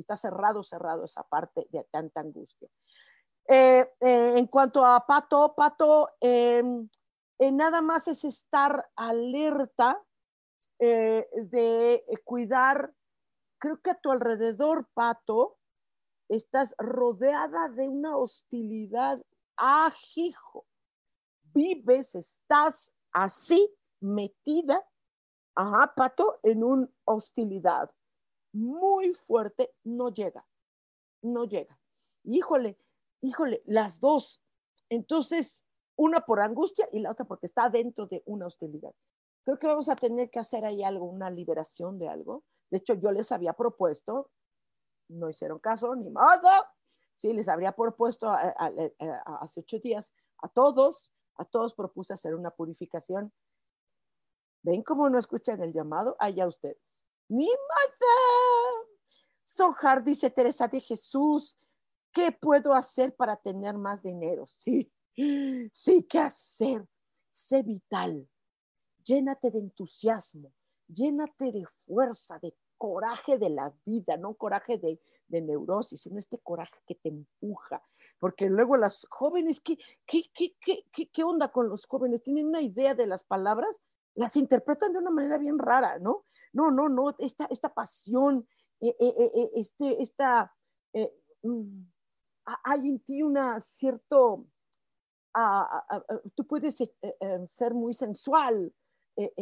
está 0.00 0.16
cerrado, 0.16 0.62
cerrado 0.62 1.04
esa 1.04 1.22
parte 1.22 1.66
de 1.70 1.84
tanta 1.90 2.20
angustia. 2.20 2.68
Eh, 3.48 3.80
eh, 4.00 4.38
en 4.38 4.46
cuanto 4.46 4.84
a 4.84 5.04
Pato, 5.06 5.54
Pato, 5.56 6.10
em, 6.20 6.88
eh, 7.38 7.50
nada 7.50 7.82
más 7.82 8.06
es 8.08 8.24
estar 8.24 8.88
alerta 8.94 10.02
de 10.78 12.02
cuidar, 12.24 12.94
creo 13.58 13.82
que 13.82 13.90
a 13.90 14.00
tu 14.00 14.10
alrededor, 14.10 14.88
Pato, 14.94 15.58
estás 16.26 16.74
rodeada 16.78 17.68
de 17.68 17.86
una 17.86 18.16
hostilidad 18.16 19.20
ajijo. 19.56 20.64
Vives, 21.52 22.14
estás 22.14 22.94
así 23.12 23.70
metida, 24.00 24.82
ajá, 25.54 25.92
Pato, 25.94 26.40
en 26.42 26.64
una 26.64 26.88
hostilidad 27.04 27.90
muy 28.52 29.14
fuerte, 29.14 29.74
no 29.84 30.12
llega, 30.12 30.46
no 31.22 31.44
llega. 31.44 31.78
Híjole, 32.24 32.78
híjole, 33.20 33.62
las 33.66 34.00
dos. 34.00 34.42
Entonces, 34.88 35.64
una 35.96 36.24
por 36.24 36.40
angustia 36.40 36.88
y 36.92 37.00
la 37.00 37.12
otra 37.12 37.26
porque 37.26 37.46
está 37.46 37.68
dentro 37.68 38.06
de 38.06 38.22
una 38.26 38.46
hostilidad. 38.46 38.94
Creo 39.44 39.58
que 39.58 39.66
vamos 39.66 39.88
a 39.88 39.96
tener 39.96 40.30
que 40.30 40.38
hacer 40.38 40.64
ahí 40.64 40.82
algo, 40.82 41.06
una 41.06 41.30
liberación 41.30 41.98
de 41.98 42.08
algo. 42.08 42.44
De 42.70 42.78
hecho, 42.78 42.94
yo 42.94 43.12
les 43.12 43.32
había 43.32 43.52
propuesto, 43.52 44.30
no 45.08 45.28
hicieron 45.28 45.58
caso, 45.58 45.94
ni 45.96 46.10
modo. 46.10 46.48
Sí, 47.14 47.32
les 47.32 47.48
habría 47.48 47.72
propuesto 47.72 48.30
hace 48.30 49.60
ocho 49.60 49.78
días 49.78 50.14
a 50.38 50.48
todos, 50.48 51.12
a 51.36 51.44
todos 51.44 51.74
propuse 51.74 52.14
hacer 52.14 52.34
una 52.34 52.50
purificación. 52.50 53.32
¿Ven 54.62 54.82
cómo 54.82 55.08
no 55.08 55.18
escuchan 55.18 55.60
el 55.62 55.72
llamado? 55.72 56.16
Allá 56.18 56.46
ustedes. 56.46 56.78
¡Ni 57.28 57.46
modo! 57.46 57.99
Sojar, 59.54 60.02
dice 60.02 60.30
Teresa 60.30 60.68
de 60.68 60.80
Jesús, 60.80 61.56
¿Qué 62.12 62.32
puedo 62.32 62.74
hacer 62.74 63.14
para 63.14 63.36
tener 63.36 63.76
más 63.78 64.02
dinero? 64.02 64.44
Sí, 64.46 64.90
sí, 65.72 66.06
¿qué 66.08 66.18
hacer? 66.18 66.84
Sé 67.28 67.62
vital, 67.62 68.28
llénate 69.04 69.50
de 69.52 69.60
entusiasmo, 69.60 70.52
llénate 70.88 71.52
de 71.52 71.64
fuerza, 71.86 72.38
de 72.40 72.52
coraje 72.76 73.38
de 73.38 73.50
la 73.50 73.72
vida, 73.84 74.16
no 74.16 74.34
coraje 74.34 74.78
de, 74.78 75.00
neurosis, 75.28 76.00
sino 76.00 76.18
este 76.18 76.38
coraje 76.38 76.76
que 76.84 76.96
te 76.96 77.10
empuja. 77.10 77.80
Porque 78.18 78.46
luego 78.46 78.76
las 78.76 79.06
jóvenes, 79.08 79.60
¿qué, 79.60 79.78
qué, 80.04 80.24
qué, 80.34 80.56
qué, 80.60 81.08
qué 81.08 81.22
onda 81.22 81.52
con 81.52 81.68
los 81.68 81.86
jóvenes? 81.86 82.24
Tienen 82.24 82.46
una 82.46 82.60
idea 82.60 82.94
de 82.96 83.06
las 83.06 83.22
palabras, 83.22 83.80
las 84.14 84.34
interpretan 84.34 84.92
de 84.92 84.98
una 84.98 85.10
manera 85.10 85.38
bien 85.38 85.60
rara, 85.60 86.00
¿no? 86.00 86.24
No, 86.52 86.72
no, 86.72 86.88
no, 86.88 87.14
esta, 87.18 87.44
esta 87.44 87.72
pasión, 87.72 88.48
este, 88.80 90.02
esta... 90.02 90.54
Mm, 91.42 91.84
hay 92.64 92.88
en 92.88 93.00
ti 93.00 93.22
una 93.22 93.60
cierto, 93.60 94.46
tú 96.34 96.46
puedes 96.46 96.80
eh, 96.80 96.92
eh, 97.02 97.40
ser 97.46 97.74
muy 97.74 97.94
sensual 97.94 98.72
eh, 99.16 99.32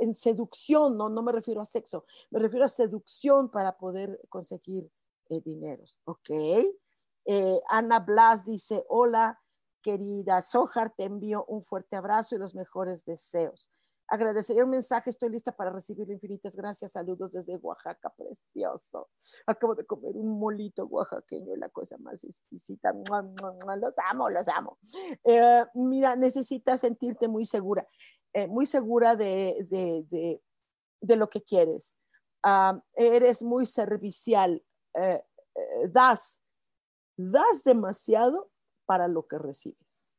en 0.00 0.14
seducción, 0.14 0.96
¿no? 0.96 1.08
no 1.08 1.22
me 1.22 1.32
refiero 1.32 1.60
a 1.60 1.66
sexo, 1.66 2.06
me 2.30 2.38
refiero 2.38 2.64
a 2.64 2.68
seducción 2.68 3.50
para 3.50 3.76
poder 3.76 4.20
conseguir 4.28 4.90
dineros, 5.28 6.00
¿ok? 6.04 6.30
Ana 7.68 8.00
Blas 8.00 8.46
dice, 8.46 8.86
hola 8.88 9.38
querida 9.82 10.40
Sojar, 10.40 10.94
te 10.96 11.04
envío 11.04 11.44
un 11.44 11.62
fuerte 11.62 11.96
abrazo 11.96 12.34
y 12.34 12.38
los 12.38 12.54
mejores 12.54 13.04
deseos. 13.04 13.70
Agradecería 14.10 14.64
un 14.64 14.70
mensaje, 14.70 15.10
estoy 15.10 15.28
lista 15.28 15.52
para 15.52 15.70
recibir 15.70 16.10
infinitas 16.10 16.56
gracias. 16.56 16.92
Saludos 16.92 17.30
desde 17.30 17.58
Oaxaca, 17.58 18.08
precioso. 18.08 19.10
Acabo 19.46 19.74
de 19.74 19.84
comer 19.84 20.16
un 20.16 20.38
molito 20.38 20.86
oaxaqueño, 20.86 21.54
la 21.56 21.68
cosa 21.68 21.98
más 21.98 22.24
exquisita. 22.24 22.94
Los 22.94 23.98
amo, 24.10 24.30
los 24.30 24.48
amo. 24.48 24.78
Eh, 25.24 25.62
mira, 25.74 26.16
necesitas 26.16 26.80
sentirte 26.80 27.28
muy 27.28 27.44
segura, 27.44 27.86
eh, 28.32 28.46
muy 28.46 28.64
segura 28.64 29.14
de, 29.14 29.66
de, 29.68 30.40
de, 31.02 31.16
lo 31.16 31.28
que 31.28 31.42
quieres. 31.42 31.98
Ah, 32.42 32.82
eres 32.94 33.42
muy 33.42 33.66
servicial, 33.66 34.64
eh, 34.94 35.22
das, 35.90 36.40
das 37.14 37.62
demasiado 37.62 38.50
para 38.86 39.06
lo 39.06 39.26
que 39.26 39.36
recibes. 39.36 40.14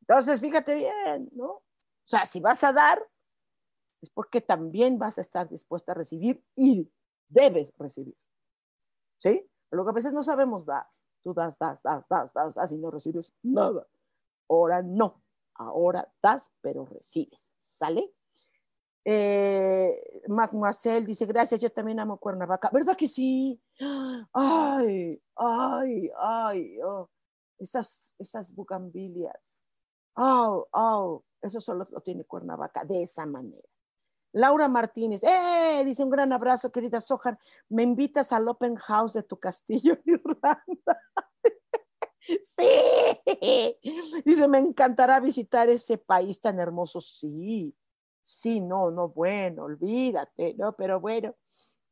Entonces, 0.00 0.40
fíjate 0.40 0.74
bien, 0.74 1.28
¿no? 1.32 1.62
O 2.10 2.16
sea, 2.16 2.26
si 2.26 2.40
vas 2.40 2.64
a 2.64 2.72
dar, 2.72 3.08
es 4.02 4.10
porque 4.10 4.40
también 4.40 4.98
vas 4.98 5.16
a 5.18 5.20
estar 5.20 5.48
dispuesta 5.48 5.92
a 5.92 5.94
recibir 5.94 6.44
y 6.56 6.90
debes 7.28 7.72
recibir. 7.78 8.16
¿Sí? 9.18 9.48
Lo 9.70 9.84
que 9.84 9.90
a 9.90 9.94
veces 9.94 10.12
no 10.12 10.24
sabemos 10.24 10.66
dar. 10.66 10.88
Tú 11.22 11.32
das, 11.32 11.56
das, 11.56 11.84
das, 11.84 12.04
das, 12.08 12.32
das, 12.32 12.56
das 12.56 12.72
y 12.72 12.78
no 12.78 12.90
recibes 12.90 13.32
nada. 13.44 13.86
Ahora 14.48 14.82
no. 14.82 15.22
Ahora 15.54 16.12
das, 16.20 16.50
pero 16.60 16.84
recibes. 16.84 17.52
¿Sale? 17.58 18.12
Eh, 19.04 20.22
Mademoiselle 20.26 21.06
dice, 21.06 21.26
gracias, 21.26 21.60
yo 21.60 21.70
también 21.70 22.00
amo 22.00 22.18
Cuernavaca. 22.18 22.70
¿Verdad 22.72 22.96
que 22.96 23.06
sí? 23.06 23.62
Ay, 24.32 25.22
ay, 25.36 26.10
ay, 26.18 26.80
oh. 26.82 27.08
esas, 27.56 28.12
esas 28.18 28.52
bugambilias. 28.52 29.62
Oh, 30.16 30.66
oh, 30.72 31.22
eso 31.42 31.60
solo 31.60 31.86
lo 31.90 32.00
tiene 32.00 32.24
Cuernavaca, 32.24 32.84
de 32.84 33.02
esa 33.02 33.26
manera. 33.26 33.68
Laura 34.32 34.68
Martínez, 34.68 35.22
¡eh! 35.24 35.82
Dice 35.84 36.04
un 36.04 36.10
gran 36.10 36.32
abrazo, 36.32 36.70
querida 36.70 37.00
Sojar. 37.00 37.38
Me 37.68 37.82
invitas 37.82 38.32
al 38.32 38.48
open 38.48 38.76
house 38.76 39.14
de 39.14 39.22
tu 39.22 39.38
castillo 39.38 39.94
en 39.94 40.02
Irlanda. 40.14 41.02
sí. 42.42 42.68
Dice, 44.24 44.46
me 44.46 44.58
encantará 44.58 45.18
visitar 45.18 45.68
ese 45.68 45.98
país 45.98 46.40
tan 46.40 46.60
hermoso. 46.60 47.00
Sí, 47.00 47.74
sí, 48.22 48.60
no, 48.60 48.90
no, 48.90 49.08
bueno, 49.08 49.64
olvídate, 49.64 50.54
¿no? 50.54 50.74
Pero 50.76 51.00
bueno, 51.00 51.34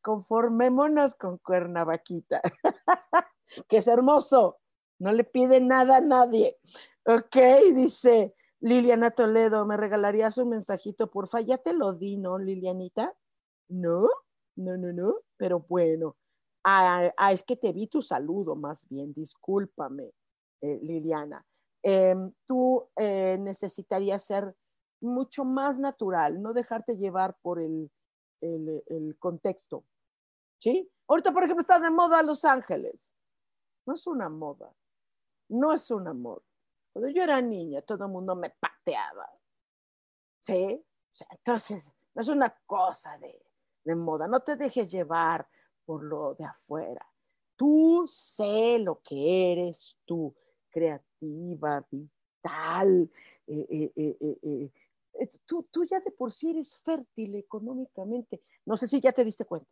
conformémonos 0.00 1.16
con 1.16 1.38
Cuernavaquita, 1.38 2.40
que 3.68 3.78
es 3.78 3.88
hermoso. 3.88 4.60
No 5.00 5.12
le 5.12 5.24
pide 5.24 5.60
nada 5.60 5.96
a 5.96 6.00
nadie. 6.00 6.58
Ok, 7.04 7.36
dice, 7.74 8.34
Liliana 8.60 9.12
Toledo, 9.12 9.64
¿me 9.66 9.76
regalarías 9.76 10.36
un 10.38 10.50
mensajito, 10.50 11.10
porfa? 11.10 11.40
Ya 11.40 11.58
te 11.58 11.72
lo 11.72 11.94
di, 11.94 12.16
¿no, 12.16 12.38
Lilianita? 12.38 13.14
No, 13.68 14.08
no, 14.56 14.76
no, 14.76 14.92
no, 14.92 15.16
pero 15.36 15.60
bueno. 15.60 16.16
Ah, 16.64 17.12
ah 17.16 17.32
es 17.32 17.44
que 17.44 17.56
te 17.56 17.72
vi 17.72 17.86
tu 17.86 18.02
saludo 18.02 18.56
más 18.56 18.88
bien, 18.88 19.12
discúlpame, 19.12 20.12
eh, 20.60 20.80
Liliana. 20.82 21.44
Em, 21.82 22.32
tú 22.46 22.88
eh, 22.96 23.38
necesitarías 23.38 24.24
ser 24.24 24.56
mucho 25.00 25.44
más 25.44 25.78
natural, 25.78 26.42
no 26.42 26.52
dejarte 26.52 26.96
llevar 26.96 27.36
por 27.40 27.60
el, 27.60 27.90
el, 28.40 29.16
contexto. 29.20 29.84
¿Sí? 30.58 30.90
Ahorita, 31.06 31.32
por 31.32 31.44
ejemplo, 31.44 31.60
está 31.60 31.78
de 31.78 31.90
moda 31.90 32.22
Los 32.24 32.44
Ángeles. 32.44 33.14
No 33.86 33.94
es 33.94 34.06
una 34.08 34.28
moda, 34.28 34.74
no 35.48 35.72
es 35.72 35.90
una 35.92 36.12
moda 36.12 36.47
cuando 36.92 37.10
yo 37.10 37.22
era 37.22 37.40
niña, 37.40 37.82
todo 37.82 38.06
el 38.06 38.10
mundo 38.10 38.34
me 38.36 38.50
pateaba. 38.50 39.28
¿Sí? 40.40 40.84
entonces, 41.30 41.92
no 42.14 42.22
es 42.22 42.28
una 42.28 42.56
cosa 42.64 43.18
de, 43.18 43.42
de 43.84 43.94
moda. 43.94 44.26
No 44.26 44.40
te 44.40 44.56
dejes 44.56 44.90
llevar 44.90 45.48
por 45.84 46.04
lo 46.04 46.34
de 46.34 46.44
afuera. 46.44 47.04
Tú 47.56 48.06
sé 48.06 48.78
lo 48.78 49.00
que 49.00 49.52
eres 49.52 49.96
tú, 50.04 50.34
creativa, 50.70 51.84
vital. 51.90 53.10
Eh, 53.46 53.92
eh, 53.96 54.16
eh, 54.42 54.70
tú, 55.44 55.66
tú 55.70 55.84
ya 55.84 56.00
de 56.00 56.12
por 56.12 56.30
sí 56.30 56.50
eres 56.50 56.76
fértil 56.76 57.34
económicamente. 57.34 58.40
No 58.64 58.76
sé 58.76 58.86
si 58.86 59.00
ya 59.00 59.12
te 59.12 59.24
diste 59.24 59.44
cuenta, 59.44 59.68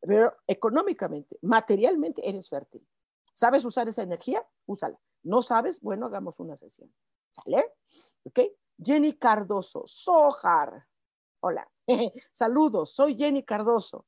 pero 0.00 0.34
económicamente, 0.46 1.38
materialmente 1.42 2.28
eres 2.28 2.48
fértil. 2.48 2.86
¿Sabes 3.32 3.64
usar 3.64 3.88
esa 3.88 4.02
energía? 4.02 4.46
Úsala. 4.66 4.98
¿No 5.22 5.42
sabes? 5.42 5.80
Bueno, 5.80 6.06
hagamos 6.06 6.38
una 6.40 6.56
sesión. 6.56 6.92
¿Sale? 7.30 7.72
¿Ok? 8.24 8.40
Jenny 8.82 9.14
Cardoso, 9.14 9.84
Sojar. 9.86 10.86
Hola. 11.40 11.68
Saludos, 12.32 12.94
soy 12.94 13.16
Jenny 13.16 13.42
Cardoso. 13.42 14.06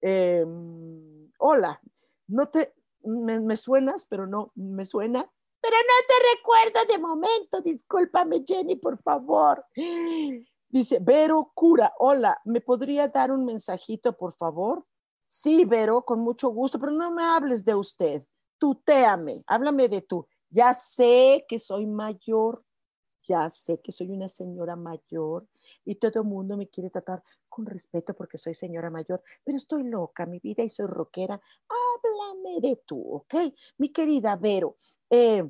Em, 0.00 1.30
hola. 1.38 1.80
No 2.28 2.48
te, 2.48 2.74
me, 3.02 3.56
suenas, 3.56 4.06
pero 4.06 4.26
no 4.26 4.52
me 4.54 4.84
suena. 4.84 5.30
pero 5.60 5.76
no 5.76 6.06
te 6.08 6.36
recuerdo 6.36 6.92
de 6.92 6.98
momento. 6.98 7.60
Discúlpame, 7.60 8.44
Jenny, 8.46 8.76
por 8.76 9.00
favor. 9.02 9.64
Dice, 10.68 10.98
Vero 11.00 11.52
Cura, 11.54 11.92
hola, 11.98 12.40
¿me 12.44 12.60
podría 12.60 13.08
dar 13.08 13.30
un 13.30 13.44
mensajito, 13.44 14.16
por 14.16 14.32
favor? 14.32 14.84
Sí, 15.28 15.64
Vero, 15.64 16.04
con 16.04 16.20
mucho 16.20 16.48
gusto, 16.50 16.78
pero 16.78 16.92
no 16.92 17.12
me 17.12 17.22
hables 17.22 17.64
de 17.64 17.74
usted. 17.74 18.26
Tutéame, 18.58 19.42
háblame 19.46 19.88
de 19.88 20.02
tú. 20.02 20.26
Ya 20.50 20.72
sé 20.74 21.44
que 21.48 21.58
soy 21.58 21.86
mayor, 21.86 22.64
ya 23.26 23.50
sé 23.50 23.80
que 23.80 23.92
soy 23.92 24.10
una 24.10 24.28
señora 24.28 24.76
mayor 24.76 25.46
y 25.84 25.96
todo 25.96 26.22
el 26.22 26.28
mundo 26.28 26.56
me 26.56 26.68
quiere 26.68 26.90
tratar 26.90 27.22
con 27.48 27.66
respeto 27.66 28.14
porque 28.14 28.38
soy 28.38 28.54
señora 28.54 28.90
mayor, 28.90 29.22
pero 29.44 29.56
estoy 29.56 29.84
loca, 29.84 30.26
mi 30.26 30.38
vida, 30.38 30.62
y 30.62 30.68
soy 30.68 30.86
rockera. 30.86 31.40
Háblame 31.68 32.60
de 32.60 32.76
tú, 32.86 33.02
¿ok? 33.02 33.34
Mi 33.78 33.90
querida 33.90 34.36
Vero, 34.36 34.76
eh, 35.10 35.48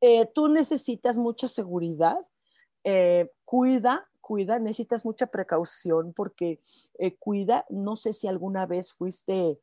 eh, 0.00 0.26
tú 0.34 0.48
necesitas 0.48 1.16
mucha 1.18 1.48
seguridad, 1.48 2.18
eh, 2.84 3.30
cuida, 3.44 4.08
cuida, 4.20 4.58
necesitas 4.58 5.04
mucha 5.04 5.26
precaución 5.26 6.12
porque 6.12 6.60
cuida, 7.18 7.66
no 7.68 7.96
sé 7.96 8.12
si 8.12 8.26
alguna 8.28 8.66
vez 8.66 8.92
fuiste 8.92 9.60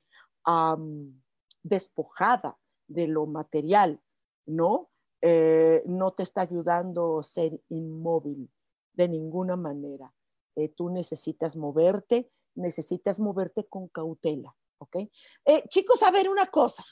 despojada 1.64 2.58
de 2.88 3.08
lo 3.08 3.26
material, 3.26 4.02
¿no? 4.46 4.90
no 5.22 6.14
te 6.14 6.24
está 6.24 6.40
ayudando 6.40 7.22
ser 7.24 7.62
inmóvil 7.68 8.50
de 8.94 9.08
ninguna 9.08 9.56
manera. 9.56 10.14
Eh, 10.60 10.68
tú 10.68 10.90
necesitas 10.90 11.56
moverte, 11.56 12.30
necesitas 12.56 13.18
moverte 13.18 13.66
con 13.68 13.88
cautela, 13.88 14.54
¿ok? 14.80 14.98
Eh, 15.46 15.64
chicos, 15.70 16.04
a 16.04 16.12
ver 16.12 16.28
una 16.30 16.48
cosa. 16.48 16.84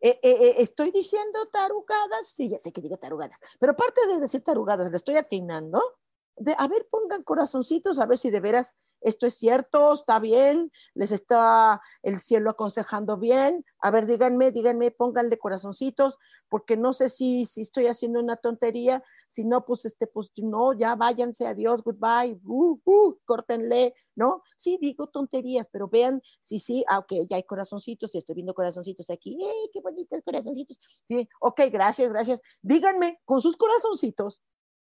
Eh, 0.00 0.18
estoy 0.58 0.90
diciendo 0.90 1.46
tarugadas, 1.52 2.28
sí, 2.28 2.48
ya 2.48 2.58
sé 2.58 2.72
que 2.72 2.80
digo 2.80 2.96
tarugadas, 2.96 3.38
pero 3.58 3.72
aparte 3.72 4.06
de 4.06 4.20
decir 4.20 4.42
tarugadas, 4.42 4.90
le 4.90 4.96
estoy 4.96 5.16
atinando. 5.16 5.82
De, 6.36 6.54
a 6.56 6.68
ver, 6.68 6.88
pongan 6.88 7.24
corazoncitos, 7.24 7.98
a 7.98 8.06
ver 8.06 8.16
si 8.16 8.30
de 8.30 8.40
veras 8.40 8.76
esto 9.00 9.26
es 9.26 9.34
cierto, 9.34 9.92
está 9.92 10.18
bien, 10.18 10.72
les 10.94 11.12
está 11.12 11.80
el 12.02 12.18
cielo 12.18 12.50
aconsejando 12.50 13.16
bien. 13.16 13.64
A 13.80 13.90
ver, 13.90 14.06
díganme, 14.06 14.50
díganme, 14.50 14.90
pónganle 14.90 15.38
corazoncitos, 15.38 16.18
porque 16.48 16.76
no 16.76 16.92
sé 16.92 17.08
si, 17.08 17.44
si 17.46 17.60
estoy 17.60 17.86
haciendo 17.86 18.20
una 18.20 18.36
tontería. 18.36 19.02
Si 19.28 19.44
no, 19.44 19.64
pues 19.64 19.84
este, 19.84 20.06
pues 20.06 20.30
no, 20.36 20.72
ya 20.72 20.96
váyanse, 20.96 21.46
adiós, 21.46 21.82
goodbye, 21.82 22.40
uh, 22.44 22.80
uh, 22.84 23.18
córtenle, 23.24 23.94
¿no? 24.14 24.42
Sí, 24.56 24.78
digo 24.80 25.08
tonterías, 25.08 25.68
pero 25.70 25.88
vean, 25.88 26.22
sí, 26.40 26.58
sí, 26.58 26.84
ah, 26.88 26.98
ok, 27.00 27.12
ya 27.28 27.36
hay 27.36 27.42
corazoncitos, 27.42 28.14
estoy 28.14 28.36
viendo 28.36 28.54
corazoncitos 28.54 29.10
aquí, 29.10 29.38
¡eh, 29.40 29.70
qué 29.72 29.80
bonitos 29.80 30.22
corazoncitos! 30.24 30.80
Sí, 31.06 31.28
ok, 31.40 31.60
gracias, 31.70 32.10
gracias. 32.10 32.40
Díganme, 32.62 33.20
con 33.26 33.42
sus 33.42 33.56
corazoncitos, 33.56 34.40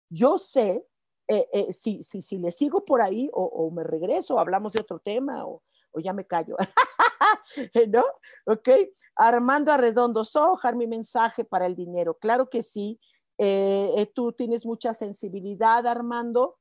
yo 0.09 0.37
sé 0.37 0.85
eh, 1.33 1.47
eh, 1.53 1.71
si, 1.71 2.03
si, 2.03 2.21
si 2.21 2.37
le 2.39 2.51
sigo 2.51 2.83
por 2.83 3.01
ahí 3.01 3.29
o, 3.31 3.71
me 3.71 3.85
regreso, 3.85 4.37
hablamos 4.37 4.73
de 4.73 4.81
otro 4.81 4.99
tema 4.99 5.45
o, 5.45 5.63
ya 6.03 6.11
me 6.11 6.25
callo. 6.25 6.57
¿No? 7.89 8.03
Ok. 8.45 8.67
Armando 9.15 9.71
Arredondo, 9.71 10.25
Sojar, 10.25 10.75
mi 10.75 10.87
mensaje 10.87 11.45
para 11.45 11.67
el 11.67 11.75
dinero. 11.77 12.15
Claro 12.15 12.49
que 12.49 12.61
sí. 12.61 12.99
Eh, 13.37 14.11
tú 14.13 14.33
tienes 14.33 14.65
mucha 14.65 14.93
sensibilidad, 14.93 15.87
Armando. 15.87 16.57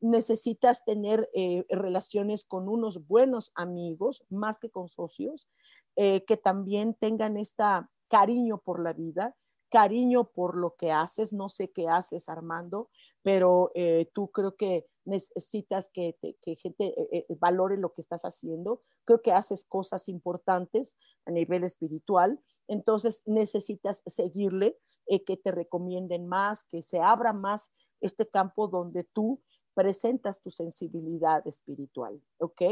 necesitas 0.00 0.84
tener 0.84 1.28
relaciones 1.68 2.44
con 2.44 2.68
unos 2.68 3.08
buenos 3.08 3.50
amigos, 3.56 4.24
más 4.30 4.60
que 4.60 4.70
con 4.70 4.88
socios, 4.88 5.48
que 5.96 6.38
también 6.40 6.94
tengan 6.94 7.36
esta 7.36 7.90
cariño 8.08 8.58
por 8.58 8.80
la 8.80 8.92
vida, 8.92 9.34
cariño 9.68 10.30
por 10.30 10.56
lo 10.56 10.76
que 10.76 10.92
haces. 10.92 11.32
No 11.32 11.48
sé 11.48 11.70
qué 11.70 11.88
haces, 11.88 12.28
Armando, 12.28 12.88
pero 13.26 13.72
eh, 13.74 14.08
tú 14.14 14.30
creo 14.30 14.54
que 14.54 14.86
necesitas 15.04 15.88
que, 15.88 16.16
gente 16.62 16.94
eh, 16.96 17.26
eh, 17.28 17.36
valore 17.40 17.76
lo 17.76 17.92
que 17.92 18.00
estás 18.00 18.22
haciendo. 18.24 18.84
Creo 19.04 19.20
que 19.20 19.32
haces 19.32 19.64
cosas 19.64 20.08
importantes 20.08 20.96
a 21.24 21.32
nivel 21.32 21.64
espiritual, 21.64 22.40
entonces 22.68 23.24
necesitas 23.26 24.04
seguirle, 24.06 24.78
que 25.26 25.36
te 25.36 25.50
recomienden 25.50 26.28
más, 26.28 26.62
que 26.62 26.82
se 26.82 27.00
abra 27.00 27.32
más 27.32 27.72
este 28.00 28.28
campo 28.28 28.68
donde 28.68 29.02
tú 29.02 29.42
presentas 29.74 30.40
tu 30.40 30.50
sensibilidad 30.50 31.44
espiritual, 31.48 32.22
¿ok? 32.38 32.62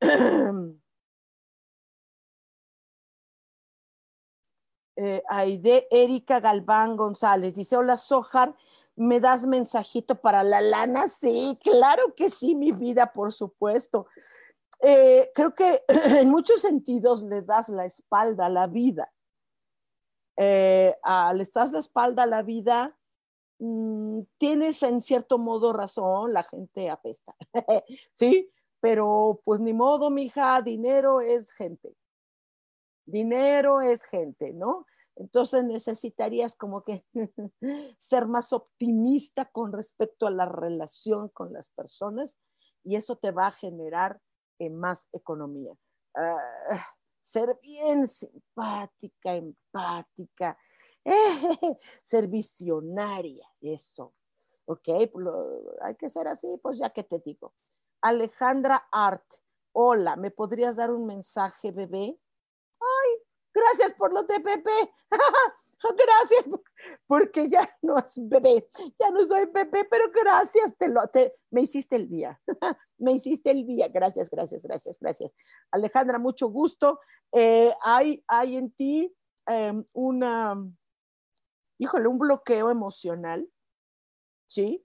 Aide 5.28 5.86
Erika 5.90 6.40
Galván 6.40 6.96
González 6.96 7.54
dice, 7.54 7.76
hola 7.76 7.96
Sojar, 7.98 8.54
¿Me 8.96 9.20
das 9.20 9.46
mensajito 9.46 10.20
para 10.20 10.42
la 10.42 10.60
lana? 10.60 11.08
Sí, 11.08 11.58
claro 11.62 12.14
que 12.14 12.28
sí, 12.28 12.54
mi 12.54 12.72
vida, 12.72 13.12
por 13.12 13.32
supuesto. 13.32 14.06
Eh, 14.80 15.30
creo 15.34 15.54
que 15.54 15.82
en 16.20 16.30
muchos 16.30 16.60
sentidos 16.60 17.22
le 17.22 17.42
das 17.42 17.68
la 17.68 17.84
espalda 17.84 18.46
a 18.46 18.50
la 18.50 18.66
vida. 18.66 19.12
Eh, 20.36 20.94
le 21.34 21.44
das 21.52 21.72
la 21.72 21.78
espalda 21.80 22.22
a 22.22 22.26
la 22.26 22.42
vida, 22.42 22.96
mm, 23.58 24.20
tienes 24.38 24.82
en 24.82 25.02
cierto 25.02 25.38
modo 25.38 25.72
razón, 25.72 26.32
la 26.32 26.44
gente 26.44 26.88
apesta, 26.88 27.36
¿sí? 28.14 28.50
Pero 28.80 29.42
pues 29.44 29.60
ni 29.60 29.74
modo, 29.74 30.08
mija, 30.08 30.62
dinero 30.62 31.20
es 31.20 31.52
gente. 31.52 31.94
Dinero 33.04 33.82
es 33.82 34.04
gente, 34.04 34.54
¿no? 34.54 34.86
Entonces 35.16 35.64
necesitarías 35.64 36.54
como 36.54 36.82
que 36.82 37.04
ser 37.98 38.26
más 38.26 38.52
optimista 38.52 39.46
con 39.46 39.72
respecto 39.72 40.26
a 40.26 40.30
la 40.30 40.46
relación 40.46 41.28
con 41.28 41.52
las 41.52 41.68
personas 41.70 42.38
y 42.82 42.96
eso 42.96 43.16
te 43.16 43.30
va 43.30 43.48
a 43.48 43.52
generar 43.52 44.20
eh, 44.58 44.70
más 44.70 45.08
economía. 45.12 45.74
Ah, 46.16 46.86
ser 47.20 47.58
bien 47.62 48.08
simpática, 48.08 49.34
empática, 49.34 50.56
ser 52.02 52.26
visionaria, 52.28 53.48
eso. 53.60 54.14
Ok, 54.64 54.88
pues 55.12 55.26
hay 55.82 55.96
que 55.96 56.08
ser 56.08 56.28
así, 56.28 56.58
pues 56.62 56.78
ya 56.78 56.90
que 56.90 57.02
te 57.04 57.18
digo. 57.18 57.54
Alejandra 58.00 58.88
Art, 58.90 59.24
hola, 59.72 60.16
¿me 60.16 60.30
podrías 60.30 60.76
dar 60.76 60.90
un 60.90 61.06
mensaje, 61.06 61.72
bebé? 61.72 62.18
Ay, 62.80 63.10
Gracias 63.52 63.94
por 63.94 64.12
lo 64.12 64.22
de 64.22 64.38
bebé. 64.38 64.92
gracias 65.82 66.60
porque 67.06 67.48
ya 67.48 67.68
no 67.82 67.98
es 67.98 68.14
bebé, 68.16 68.68
ya 68.98 69.10
no 69.10 69.24
soy 69.26 69.46
bebé, 69.46 69.84
pero 69.84 70.10
gracias, 70.10 70.76
te 70.76 70.88
lo, 70.88 71.06
te, 71.08 71.34
me 71.50 71.62
hiciste 71.62 71.96
el 71.96 72.08
día, 72.08 72.40
me 72.98 73.12
hiciste 73.12 73.50
el 73.50 73.66
día, 73.66 73.88
gracias, 73.88 74.30
gracias, 74.30 74.62
gracias, 74.62 74.98
gracias. 74.98 75.34
Alejandra, 75.70 76.18
mucho 76.18 76.48
gusto. 76.48 77.00
Eh, 77.32 77.72
hay, 77.82 78.22
hay 78.28 78.56
en 78.56 78.70
ti 78.72 79.14
em, 79.46 79.84
una, 79.92 80.56
híjole, 81.78 82.08
un 82.08 82.18
bloqueo 82.18 82.70
emocional, 82.70 83.48
¿sí? 84.46 84.84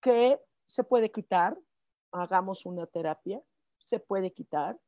Que 0.00 0.40
se 0.64 0.84
puede 0.84 1.10
quitar, 1.10 1.58
hagamos 2.12 2.66
una 2.66 2.86
terapia, 2.86 3.42
se 3.78 4.00
puede 4.00 4.32
quitar, 4.32 4.78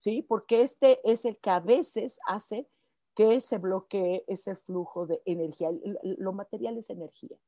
¿sí? 0.00 0.22
Porque 0.22 0.62
este 0.62 1.00
es 1.08 1.24
el 1.24 1.38
que 1.38 1.50
a 1.50 1.60
veces 1.60 2.18
hace 2.26 2.68
que 3.14 3.40
se 3.40 3.58
bloquee 3.58 4.24
ese 4.26 4.56
flujo 4.56 5.06
de 5.06 5.22
energía. 5.24 5.70
Lo 6.02 6.32
material 6.32 6.78
es 6.78 6.90
energía. 6.90 7.38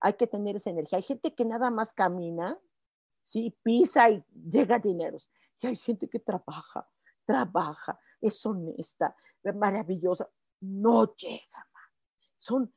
Hay 0.00 0.14
que 0.14 0.26
tener 0.26 0.56
esa 0.56 0.70
energía. 0.70 0.96
Hay 0.96 1.02
gente 1.02 1.34
que 1.34 1.44
nada 1.44 1.70
más 1.70 1.92
camina, 1.92 2.58
¿sí? 3.22 3.56
Pisa 3.62 4.10
y 4.10 4.24
llega 4.32 4.78
dinero. 4.78 5.18
Y 5.60 5.68
hay 5.68 5.76
gente 5.76 6.08
que 6.08 6.18
trabaja, 6.18 6.88
trabaja, 7.24 8.00
es 8.20 8.44
honesta, 8.44 9.14
es 9.42 9.54
maravillosa. 9.54 10.28
No 10.60 11.14
llega. 11.14 11.68
Son, 12.36 12.72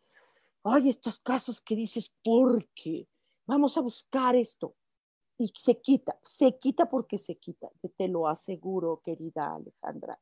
ay, 0.63 0.89
estos 0.89 1.19
casos 1.19 1.61
que 1.61 1.75
dices, 1.75 2.13
¿por 2.23 2.67
qué? 2.75 3.07
Vamos 3.45 3.77
a 3.77 3.81
buscar 3.81 4.35
esto 4.35 4.75
y 5.37 5.51
se 5.55 5.79
quita, 5.79 6.17
se 6.23 6.57
quita 6.57 6.89
porque 6.89 7.17
se 7.17 7.35
quita, 7.35 7.69
te 7.97 8.07
lo 8.07 8.27
aseguro, 8.27 9.01
querida 9.03 9.55
Alejandra. 9.55 10.19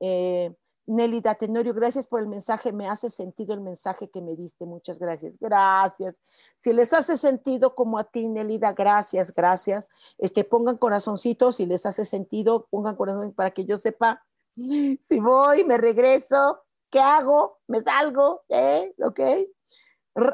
Eh, 0.00 0.54
Nelida 0.88 1.34
Tenorio, 1.34 1.74
gracias 1.74 2.06
por 2.06 2.20
el 2.20 2.28
mensaje, 2.28 2.72
me 2.72 2.86
hace 2.86 3.10
sentido 3.10 3.54
el 3.54 3.60
mensaje 3.60 4.08
que 4.08 4.22
me 4.22 4.36
diste, 4.36 4.66
muchas 4.66 5.00
gracias, 5.00 5.36
gracias. 5.38 6.20
Si 6.54 6.72
les 6.72 6.92
hace 6.92 7.16
sentido 7.16 7.74
como 7.74 7.98
a 7.98 8.04
ti, 8.04 8.28
Nelida, 8.28 8.72
gracias, 8.72 9.34
gracias. 9.34 9.88
Este, 10.18 10.44
pongan 10.44 10.76
corazoncitos, 10.76 11.56
si 11.56 11.66
les 11.66 11.86
hace 11.86 12.04
sentido, 12.04 12.66
pongan 12.70 12.94
corazón 12.94 13.32
para 13.32 13.50
que 13.50 13.64
yo 13.64 13.76
sepa 13.76 14.22
si 14.56 15.20
voy, 15.20 15.64
me 15.64 15.76
regreso, 15.76 16.64
¿qué 16.88 16.98
hago? 16.98 17.58
¿Me 17.66 17.82
salgo? 17.82 18.42
¿Eh? 18.48 18.94
¿Ok? 19.04 19.20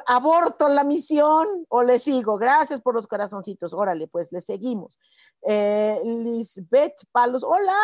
Aborto 0.07 0.69
la 0.69 0.85
misión 0.85 1.67
o 1.69 1.83
le 1.83 1.99
sigo. 1.99 2.39
Gracias 2.39 2.81
por 2.81 2.95
los 2.95 3.07
corazoncitos. 3.07 3.73
Órale, 3.73 4.09
pues 4.09 4.31
le 4.33 4.41
seguimos. 4.41 4.99
Eh, 5.43 6.01
Lisbeth 6.05 7.05
Palos, 7.11 7.43
hola. 7.43 7.77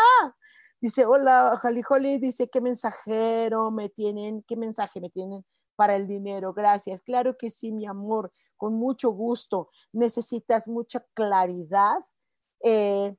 Dice, 0.80 1.04
hola, 1.06 1.58
Jalijoli, 1.60 2.18
dice, 2.18 2.48
¿qué 2.48 2.60
mensajero 2.60 3.72
me 3.72 3.88
tienen? 3.88 4.44
¿Qué 4.44 4.56
mensaje 4.56 5.00
me 5.00 5.10
tienen 5.10 5.44
para 5.74 5.96
el 5.96 6.06
dinero? 6.06 6.52
Gracias. 6.52 7.00
Claro 7.00 7.36
que 7.36 7.50
sí, 7.50 7.72
mi 7.72 7.84
amor, 7.84 8.32
con 8.56 8.74
mucho 8.74 9.10
gusto. 9.10 9.70
Necesitas 9.92 10.68
mucha 10.68 11.04
claridad. 11.14 11.98
Eh, 12.62 13.16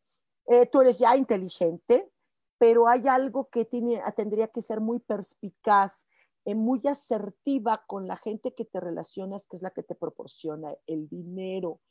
eh, 0.47 0.65
tú 0.67 0.81
eres 0.81 0.97
ya 0.97 1.17
inteligente, 1.17 2.09
pero 2.57 2.87
hay 2.87 3.09
algo 3.09 3.49
que 3.49 3.65
tiene, 3.65 4.01
tendría 4.15 4.47
que 4.47 4.61
ser 4.61 4.79
muy 4.79 4.99
perspicaz, 4.99 6.05
eh, 6.45 6.55
muy 6.55 6.81
asertiva 6.87 7.83
con 7.87 8.07
la 8.07 8.15
gente 8.15 8.53
que 8.53 8.65
te 8.65 8.79
relacionas, 8.79 9.45
que 9.47 9.55
es 9.57 9.61
la 9.61 9.71
que 9.71 9.83
te 9.83 9.95
proporciona 9.95 10.75
el 10.87 11.07
dinero. 11.07 11.81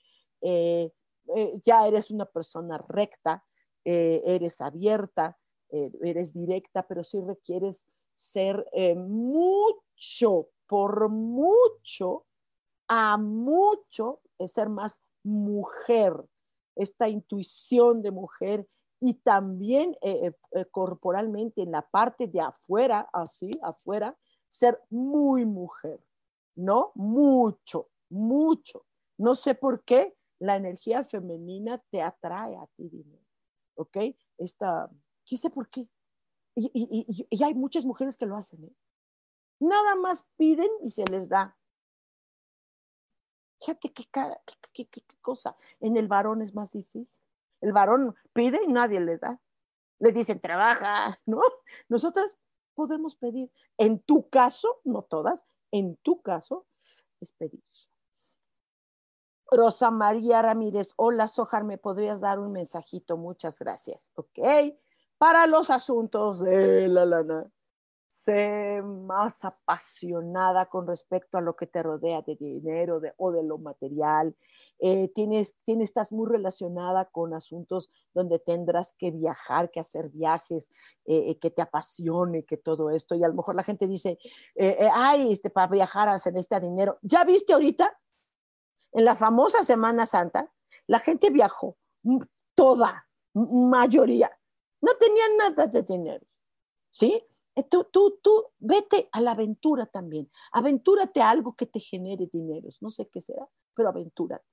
ya 1.63 1.87
eres 1.87 2.11
una 2.11 2.25
persona 2.25 2.79
recta, 2.89 3.45
eres 3.85 4.61
abierta, 4.61 5.37
eres 5.71 6.33
directa, 6.33 6.87
pero 6.87 7.03
sí 7.03 7.21
requieres 7.21 7.87
ser 8.15 8.65
mucho, 8.97 10.49
por 10.67 11.09
mucho, 11.09 12.25
a 12.87 13.17
mucho, 13.19 14.21
ser 14.47 14.69
más 14.69 15.01
mujer 15.23 16.15
esta 16.79 17.09
intuición 17.09 18.03
de 18.03 18.13
mujer 18.13 18.67
y 19.01 19.15
también 19.15 19.97
eh, 20.01 20.29
eh, 20.29 20.33
eh, 20.53 20.65
corporalmente 20.71 21.63
en 21.63 21.73
la 21.73 21.83
parte 21.83 22.27
de 22.27 22.41
afuera, 22.41 23.09
así, 23.13 23.51
afuera, 23.63 24.17
ser 24.49 24.83
muy 24.91 25.45
mujer, 25.47 26.01
¿no? 26.57 26.93
Mucho, 26.95 27.91
mucho. 28.09 28.85
No 29.19 29.35
sé 29.35 29.55
por 29.55 29.85
qué 29.85 30.17
la 30.39 30.57
energía 30.57 31.05
femenina 31.05 31.79
te 31.91 32.03
atrae 32.03 32.57
a 32.57 32.67
ti, 32.77 32.91
¿ok? 33.75 33.97
Esta, 34.39 34.91
¿qué 35.25 35.37
sé 35.37 35.51
por 35.51 35.69
qué? 35.69 35.89
Y, 36.55 37.43
hay 37.43 37.55
muchas 37.55 37.85
mujeres 37.85 38.17
que 38.17 38.27
lo 38.27 38.37
hacen, 38.37 38.65
¿eh? 38.65 38.75
Nada 39.61 39.97
más 39.97 40.29
piden 40.37 40.69
y 40.83 40.91
se 40.91 41.05
les 41.05 41.29
da. 41.29 41.57
Fíjate 43.61 43.93
qué, 43.93 44.09
qué, 44.73 45.03
cosa. 45.21 45.57
En 45.81 45.97
el 45.97 46.07
varón 46.07 46.43
es 46.43 46.55
más 46.55 46.73
difícil. 46.73 47.21
El 47.61 47.73
varón 47.73 48.15
pide 48.33 48.63
y 48.65 48.69
nadie 48.69 49.01
le 49.01 49.19
da. 49.19 49.41
Le 49.99 50.13
dicen, 50.13 50.41
trabaja, 50.41 51.21
¿no? 51.27 51.41
Nosotras 51.89 52.39
podemos 52.79 53.17
pedir. 53.17 53.51
En 53.77 53.99
tu 53.99 54.29
caso, 54.29 54.81
no 54.85 55.03
todas, 55.03 55.45
en 55.73 55.97
tu 55.97 56.23
caso, 56.23 56.65
es 57.21 57.33
pedir. 57.33 57.61
Rosa 59.51 59.91
María 59.91 60.43
Ramírez, 60.43 60.93
hola 60.95 61.27
Sojar, 61.27 61.65
¿me 61.65 61.77
podrías 61.77 62.21
dar 62.21 62.39
un 62.39 62.53
mensajito? 62.53 63.17
Muchas 63.17 63.59
gracias. 63.59 64.13
Ok. 64.15 64.39
Para 65.19 65.49
los 65.49 65.71
asuntos 65.71 66.39
de 66.39 66.87
la 66.87 67.05
lana 67.05 67.51
sé 68.09 68.81
más 68.83 69.45
apasionada 69.45 70.67
con 70.67 70.87
respecto 70.87 71.37
a 71.37 71.43
lo 71.43 71.55
que 71.55 71.67
te 71.67 71.83
rodea 71.83 72.23
de 72.23 72.37
dinero 72.37 73.01
o 73.19 73.31
de 73.31 73.43
lo 73.43 73.59
material. 73.59 74.35
Eh, 74.79 75.09
tienes, 75.15 75.57
tienes, 75.65 75.91
estás 75.91 76.11
muy 76.13 76.27
relacionada 76.27 77.05
con 77.05 77.35
asuntos 77.35 77.91
donde 78.15 78.39
tendrás 78.39 78.95
que 78.95 79.11
viajar, 79.11 79.71
que 79.71 79.81
hacer 79.81 80.09
viajes, 80.09 80.71
eh, 81.05 81.31
eh, 81.31 81.39
que 81.39 81.51
te 81.51 81.61
apasione, 81.61 82.45
que 82.45 82.57
todo 82.57 82.91
esto. 82.91 83.15
Y 83.15 83.23
a 83.23 83.29
lo 83.29 83.35
mejor 83.35 83.55
la 83.55 83.63
gente 83.63 83.87
dice, 83.87 84.19
ay, 84.95 85.31
este, 85.31 85.51
para 85.51 85.67
viajar 85.67 86.09
hacer 86.09 86.37
este 86.39 86.59
dinero. 86.61 86.99
¿Ya 87.03 87.25
viste 87.25 87.53
ahorita? 87.53 87.95
En 88.93 89.05
la 89.05 89.17
famosa 89.17 89.63
Semana 89.65 90.07
Santa, 90.07 90.51
la 90.87 90.99
gente 90.99 91.29
viajó, 91.29 91.77
toda, 92.55 93.07
mayoría. 93.35 94.31
No 94.81 94.95
tenían 94.95 95.37
nada 95.37 95.67
de 95.67 95.83
dinero. 95.83 96.25
¿Sí? 96.91 97.23
Eh, 97.59 97.65
tú, 97.65 97.89
tú, 97.91 98.21
tú, 98.23 98.45
vete 98.61 99.09
a 99.11 99.21
la 99.21 99.33
aventura 99.33 99.87
también. 99.87 100.31
Aventúrate 100.53 101.21
a 101.21 101.31
algo 101.31 101.57
que 101.57 101.67
te 101.67 101.81
genere 101.81 102.29
dinero. 102.33 102.69
No 102.81 102.89
sé 102.89 103.09
qué 103.09 103.21
será, 103.21 103.49
pero 103.75 103.89
aventúrate. 103.89 104.45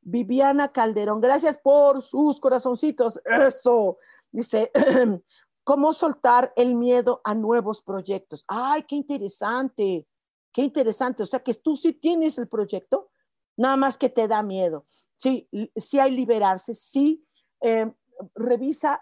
Viviana 0.00 0.72
Calderón, 0.72 1.20
gracias 1.20 1.56
por 1.58 2.02
sus 2.02 2.40
corazoncitos. 2.40 3.20
Eso. 3.24 3.98
Dice, 4.32 4.72
¿cómo 5.64 5.92
soltar 5.92 6.52
el 6.56 6.74
miedo 6.74 7.20
a 7.22 7.36
nuevos 7.36 7.82
proyectos? 7.82 8.44
Ay, 8.48 8.82
qué 8.82 8.96
interesante. 8.96 10.08
Qué 10.52 10.62
interesante. 10.62 11.22
O 11.22 11.26
sea 11.26 11.38
que 11.38 11.54
tú 11.54 11.76
sí 11.76 11.92
tienes 11.92 12.36
el 12.36 12.48
proyecto, 12.48 13.12
nada 13.56 13.76
más 13.76 13.96
que 13.96 14.08
te 14.08 14.26
da 14.26 14.42
miedo. 14.42 14.86
Sí, 15.16 15.48
sí 15.76 16.00
hay 16.00 16.10
liberarse, 16.10 16.74
sí. 16.74 17.24
Eh, 17.60 17.92
revisa 18.34 19.00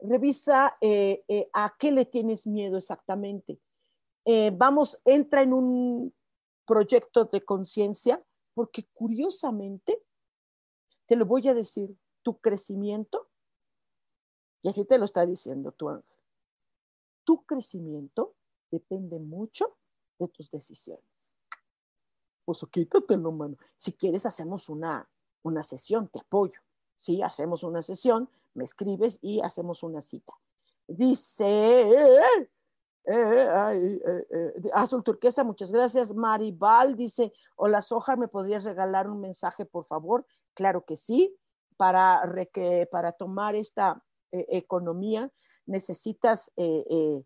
revisa 0.00 0.76
eh, 0.80 1.24
eh, 1.28 1.48
a 1.52 1.74
qué 1.78 1.92
le 1.92 2.04
tienes 2.04 2.46
miedo 2.46 2.76
exactamente. 2.76 3.58
Eh, 4.24 4.50
vamos, 4.54 5.00
entra 5.04 5.42
en 5.42 5.52
un 5.52 6.14
proyecto 6.64 7.26
de 7.26 7.42
conciencia, 7.42 8.24
porque 8.54 8.86
curiosamente, 8.94 10.02
te 11.06 11.16
lo 11.16 11.26
voy 11.26 11.48
a 11.48 11.54
decir, 11.54 11.94
tu 12.22 12.38
crecimiento, 12.38 13.28
y 14.62 14.68
así 14.68 14.84
te 14.84 14.98
lo 14.98 15.04
está 15.04 15.26
diciendo 15.26 15.72
tu 15.72 15.90
ángel, 15.90 16.16
tu 17.24 17.44
crecimiento 17.44 18.34
depende 18.70 19.18
mucho 19.18 19.76
de 20.18 20.28
tus 20.28 20.50
decisiones. 20.50 21.34
Pues 22.44 22.64
quítatelo, 22.70 23.32
mano. 23.32 23.56
Si 23.76 23.92
quieres, 23.92 24.26
hacemos 24.26 24.68
una, 24.68 25.08
una 25.42 25.62
sesión, 25.62 26.08
te 26.08 26.20
apoyo. 26.20 26.60
Sí, 26.96 27.22
hacemos 27.22 27.62
una 27.62 27.82
sesión, 27.82 28.28
me 28.54 28.64
escribes 28.64 29.18
y 29.20 29.40
hacemos 29.40 29.82
una 29.82 30.00
cita. 30.00 30.32
Dice, 30.86 31.82
eh, 33.06 33.06
eh, 33.06 34.26
eh, 34.30 34.52
Azul 34.72 35.02
Turquesa, 35.02 35.44
muchas 35.44 35.72
gracias. 35.72 36.14
Maribal 36.14 36.96
dice, 36.96 37.32
hola 37.56 37.82
Soja, 37.82 38.16
¿me 38.16 38.28
podrías 38.28 38.64
regalar 38.64 39.08
un 39.08 39.20
mensaje, 39.20 39.66
por 39.66 39.84
favor? 39.84 40.26
Claro 40.54 40.84
que 40.84 40.96
sí. 40.96 41.36
Para, 41.76 42.22
para 42.92 43.12
tomar 43.12 43.56
esta 43.56 44.00
economía 44.30 45.28
necesitas 45.66 46.52
ser 46.54 47.24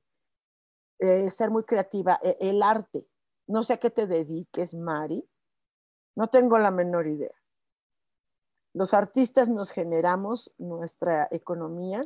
muy 1.50 1.64
creativa. 1.64 2.18
El 2.22 2.62
arte, 2.62 3.06
no 3.46 3.62
sé 3.62 3.74
a 3.74 3.76
qué 3.76 3.90
te 3.90 4.06
dediques, 4.06 4.72
Mari. 4.72 5.28
No 6.16 6.28
tengo 6.28 6.56
la 6.56 6.70
menor 6.70 7.06
idea. 7.06 7.37
Los 8.74 8.92
artistas 8.94 9.48
nos 9.48 9.70
generamos 9.70 10.52
nuestra 10.58 11.26
economía 11.30 12.02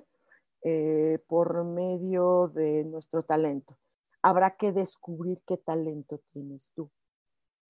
eh, 0.62 1.18
por 1.26 1.64
medio 1.64 2.48
de 2.48 2.84
nuestro 2.84 3.24
talento. 3.24 3.76
Habrá 4.22 4.56
que 4.56 4.72
descubrir 4.72 5.42
qué 5.44 5.56
talento 5.56 6.20
tienes 6.30 6.70
tú. 6.72 6.90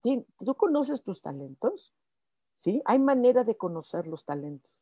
¿Tú 0.02 0.54
conoces 0.56 1.02
tus 1.02 1.22
talentos? 1.22 1.94
¿Sí? 2.54 2.82
Hay 2.84 2.98
manera 2.98 3.44
de 3.44 3.56
conocer 3.56 4.06
los 4.06 4.26
talentos. 4.26 4.78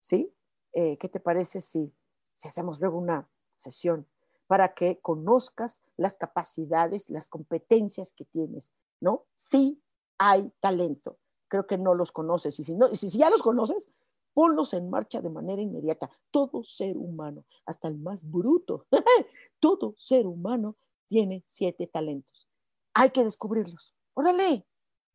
¿Sí? 0.00 0.34
Eh, 0.72 0.96
¿Qué 0.96 1.08
te 1.08 1.20
parece 1.20 1.60
si, 1.60 1.92
si 2.32 2.48
hacemos 2.48 2.80
luego 2.80 2.96
una 2.96 3.28
sesión 3.56 4.06
para 4.46 4.72
que 4.72 5.00
conozcas 5.00 5.82
las 5.98 6.16
capacidades, 6.16 7.10
las 7.10 7.28
competencias 7.28 8.12
que 8.12 8.24
tienes? 8.24 8.72
¿No? 9.00 9.26
Sí 9.34 9.82
hay 10.16 10.50
talento 10.60 11.18
creo 11.48 11.66
que 11.66 11.78
no 11.78 11.94
los 11.94 12.12
conoces. 12.12 12.58
Y 12.60 12.64
si, 12.64 12.74
no, 12.74 12.94
si, 12.94 13.08
ya 13.08 13.30
los 13.30 13.42
conoces, 13.42 13.88
ponlos 14.34 14.74
en 14.74 14.88
marcha 14.90 15.20
de 15.20 15.30
manera 15.30 15.60
inmediata. 15.60 16.10
Todo 16.30 16.62
ser 16.62 16.96
humano, 16.96 17.44
hasta 17.66 17.88
el 17.88 17.98
más 17.98 18.22
bruto, 18.22 18.86
todo 19.58 19.94
ser 19.98 20.26
humano 20.26 20.76
tiene 21.08 21.42
siete 21.46 21.86
talentos. 21.86 22.48
Hay 22.94 23.10
que 23.10 23.24
descubrirlos. 23.24 23.94
Órale, 24.14 24.66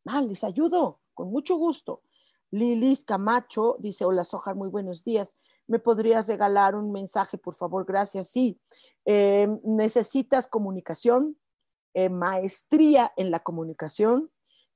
ah, 0.06 0.22
les 0.22 0.44
ayudo, 0.44 1.00
con 1.14 1.30
mucho 1.30 1.56
gusto. 1.56 2.02
Lilis 2.50 3.04
Camacho 3.04 3.76
dice, 3.80 4.04
hola 4.04 4.24
Sojar, 4.24 4.54
muy 4.54 4.68
buenos 4.68 5.04
días. 5.04 5.36
¿Me 5.66 5.78
podrías 5.78 6.28
regalar 6.28 6.76
un 6.76 6.92
mensaje, 6.92 7.38
por 7.38 7.54
favor? 7.54 7.84
Gracias. 7.84 8.28
Sí, 8.28 8.60
eh, 9.04 9.48
necesitas 9.64 10.46
comunicación, 10.46 11.36
eh, 11.94 12.08
maestría 12.08 13.12
en 13.16 13.30
la 13.30 13.40
comunicación, 13.40 14.30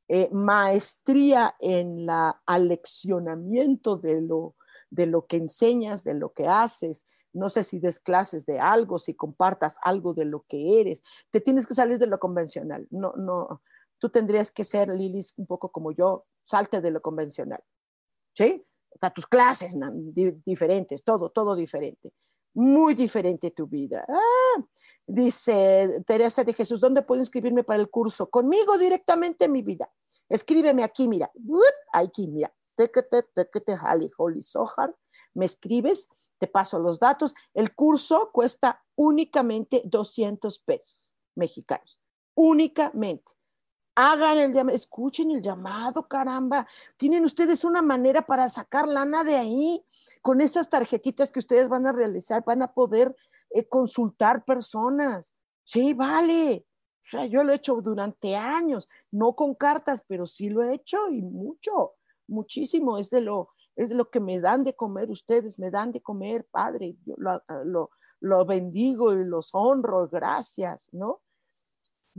eh, 0.09 0.31
maestría 0.33 1.55
en 1.61 2.07
la 2.07 2.41
aleccionamiento 2.47 3.97
de 3.97 4.21
lo, 4.23 4.57
de 4.91 5.07
lo 5.07 5.27
que 5.27 5.37
enseñas, 5.37 6.05
de 6.05 6.15
lo 6.15 6.33
que 6.33 6.47
haces. 6.47 7.07
No 7.33 7.49
sé 7.49 7.63
si 7.63 7.79
des 7.79 8.01
clases 8.01 8.47
de 8.47 8.59
algo, 8.59 8.99
si 8.99 9.15
compartas 9.15 9.77
algo 9.83 10.15
de 10.15 10.25
lo 10.25 10.45
que 10.49 10.81
eres. 10.81 11.03
Te 11.31 11.41
tienes 11.41 11.67
que 11.67 11.75
salir 11.75 11.99
de 11.99 12.07
lo 12.07 12.19
convencional. 12.19 12.87
No, 12.91 13.13
no, 13.17 13.63
tú 13.99 14.09
tendrías 14.09 14.51
que 14.51 14.65
ser, 14.65 14.89
Lilis, 14.89 15.35
un 15.37 15.47
poco 15.47 15.71
como 15.71 15.93
yo, 15.93 16.27
salte 16.45 16.81
de 16.81 16.91
lo 16.91 17.03
convencional. 17.03 17.63
¿Sí? 18.35 18.65
O 19.01 19.11
tus 19.13 19.27
clases 19.27 19.77
diferentes, 20.45 21.05
todo, 21.05 21.31
todo 21.31 21.55
diferente 21.55 22.13
muy 22.59 22.95
diferente 22.95 23.53
tu 23.53 23.69
vida. 23.69 24.05
Ah, 24.09 24.65
dice 25.07 26.03
Teresa 26.07 26.43
de 26.43 26.53
Jesús, 26.53 26.81
¿dónde 26.81 27.03
puedo 27.03 27.21
inscribirme 27.21 27.63
para 27.63 27.81
el 27.81 27.89
curso? 27.89 28.29
Conmigo 28.29 28.77
directamente 28.77 29.49
mi 29.49 29.63
vida. 29.63 29.89
Escríbeme 30.29 30.83
aquí, 30.83 31.07
mira. 31.07 31.31
Aquí, 31.93 32.27
mira. 32.27 32.53
Holy 34.17 34.43
Sohar. 34.43 34.95
me 35.35 35.47
escribes, 35.47 36.09
te 36.39 36.49
paso 36.49 36.81
los 36.81 36.99
datos. 36.99 37.35
El 37.55 37.77
curso 37.77 38.31
cuesta 38.33 38.85
únicamente 38.97 39.83
200 39.85 40.59
pesos 40.59 41.15
mexicanos, 41.37 42.01
únicamente. 42.35 43.38
Hagan 44.01 44.39
el 44.39 44.53
llamado, 44.53 44.77
escuchen 44.77 45.33
el 45.33 45.43
llamado, 45.43 46.07
caramba. 46.07 46.69
Tienen 46.97 47.25
ustedes 47.25 47.65
una 47.65 47.83
manera 47.83 48.23
para 48.23 48.49
sacar 48.49 48.87
lana 48.87 49.25
de 49.25 49.35
ahí. 49.35 49.85
Con 50.23 50.41
esas 50.41 50.71
tarjetitas 50.71 51.33
que 51.33 51.41
ustedes 51.41 51.69
van 51.69 51.85
a 51.85 51.91
realizar, 51.91 52.45
van 52.45 52.63
a 52.63 52.73
poder 52.73 53.17
eh, 53.51 53.67
consultar 53.67 54.45
personas. 54.45 55.35
Sí, 55.65 55.95
vale. 55.95 56.65
O 57.03 57.11
sea, 57.11 57.27
yo 57.27 57.43
lo 57.43 57.51
he 57.51 57.57
hecho 57.57 57.75
durante 57.81 58.37
años, 58.37 58.89
no 59.11 59.35
con 59.35 59.57
cartas, 59.57 60.05
pero 60.07 60.29
sí 60.29 60.49
lo 60.49 60.63
he 60.63 60.75
hecho 60.75 61.09
y 61.11 61.21
mucho, 61.21 61.95
muchísimo. 62.29 62.99
Es 62.99 63.11
de 63.11 63.23
lo, 63.23 63.49
es 63.75 63.91
lo 63.91 64.11
que 64.11 64.21
me 64.21 64.39
dan 64.39 64.63
de 64.63 64.77
comer 64.77 65.11
ustedes, 65.11 65.59
me 65.59 65.73
dan 65.73 65.91
de 65.91 66.01
comer, 66.01 66.47
Padre. 66.49 66.95
Yo 67.05 67.17
lo, 67.17 67.91
lo 68.21 68.47
bendigo 68.47 69.13
y 69.13 69.25
los 69.25 69.53
honro, 69.57 70.07
gracias, 70.07 70.89
¿no? 70.93 71.21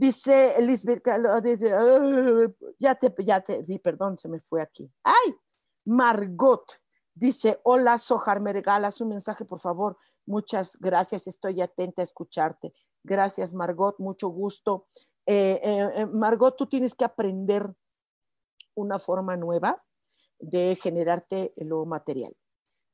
Dice 0.00 0.54
Elizabeth, 0.56 1.04
ya 2.78 2.94
te, 2.94 3.14
ya 3.22 3.42
te 3.42 3.62
di, 3.62 3.78
perdón, 3.78 4.16
se 4.16 4.30
me 4.30 4.40
fue 4.40 4.62
aquí. 4.62 4.90
¡Ay! 5.04 5.34
Margot 5.84 6.64
dice, 7.14 7.60
hola 7.64 7.98
Sojar, 7.98 8.40
me 8.40 8.54
regalas 8.54 9.02
un 9.02 9.10
mensaje, 9.10 9.44
por 9.44 9.60
favor. 9.60 9.98
Muchas 10.24 10.78
gracias, 10.80 11.26
estoy 11.26 11.60
atenta 11.60 12.00
a 12.00 12.04
escucharte. 12.04 12.72
Gracias, 13.04 13.52
Margot, 13.52 13.98
mucho 13.98 14.28
gusto. 14.28 14.86
Eh, 15.26 15.60
eh, 15.62 15.90
eh, 15.94 16.06
Margot, 16.06 16.56
tú 16.56 16.66
tienes 16.66 16.94
que 16.94 17.04
aprender 17.04 17.70
una 18.74 18.98
forma 18.98 19.36
nueva 19.36 19.84
de 20.38 20.78
generarte 20.80 21.52
lo 21.56 21.84
material. 21.84 22.34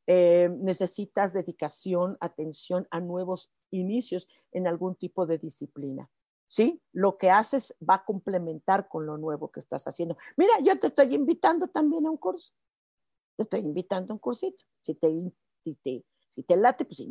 necesitas 0.09 1.33
dedicación, 1.33 2.17
atención 2.19 2.89
a 2.91 2.99
nuevos 2.99 3.53
inicios 3.71 4.27
en 4.51 4.67
algún 4.67 4.97
tipo 4.97 5.25
de 5.25 5.39
disciplina. 5.39 6.11
¿Sí? 6.47 6.83
Lo 6.93 7.19
que 7.19 7.31
haces 7.31 7.75
va 7.89 7.97
a 7.97 8.05
complementar 8.05 8.89
con 8.89 9.07
lo 9.07 9.19
nuevo 9.19 9.51
que 9.51 9.61
estás 9.61 9.87
haciendo. 9.87 10.17
Mira, 10.37 10.55
yo 10.63 10.79
te 10.79 10.89
estoy 10.89 11.15
invitando 11.15 11.69
también 11.69 12.07
a 12.07 12.11
un 12.11 12.17
curso. 12.17 12.53
Te 13.37 13.43
estoy 13.43 13.61
invitando 13.61 14.13
a 14.13 14.15
un 14.15 14.19
cursito. 14.19 14.65
Si 14.81 14.95
te, 14.95 15.13
si 16.29 16.43
te, 16.43 16.57
late, 16.57 16.85
pues 16.85 17.03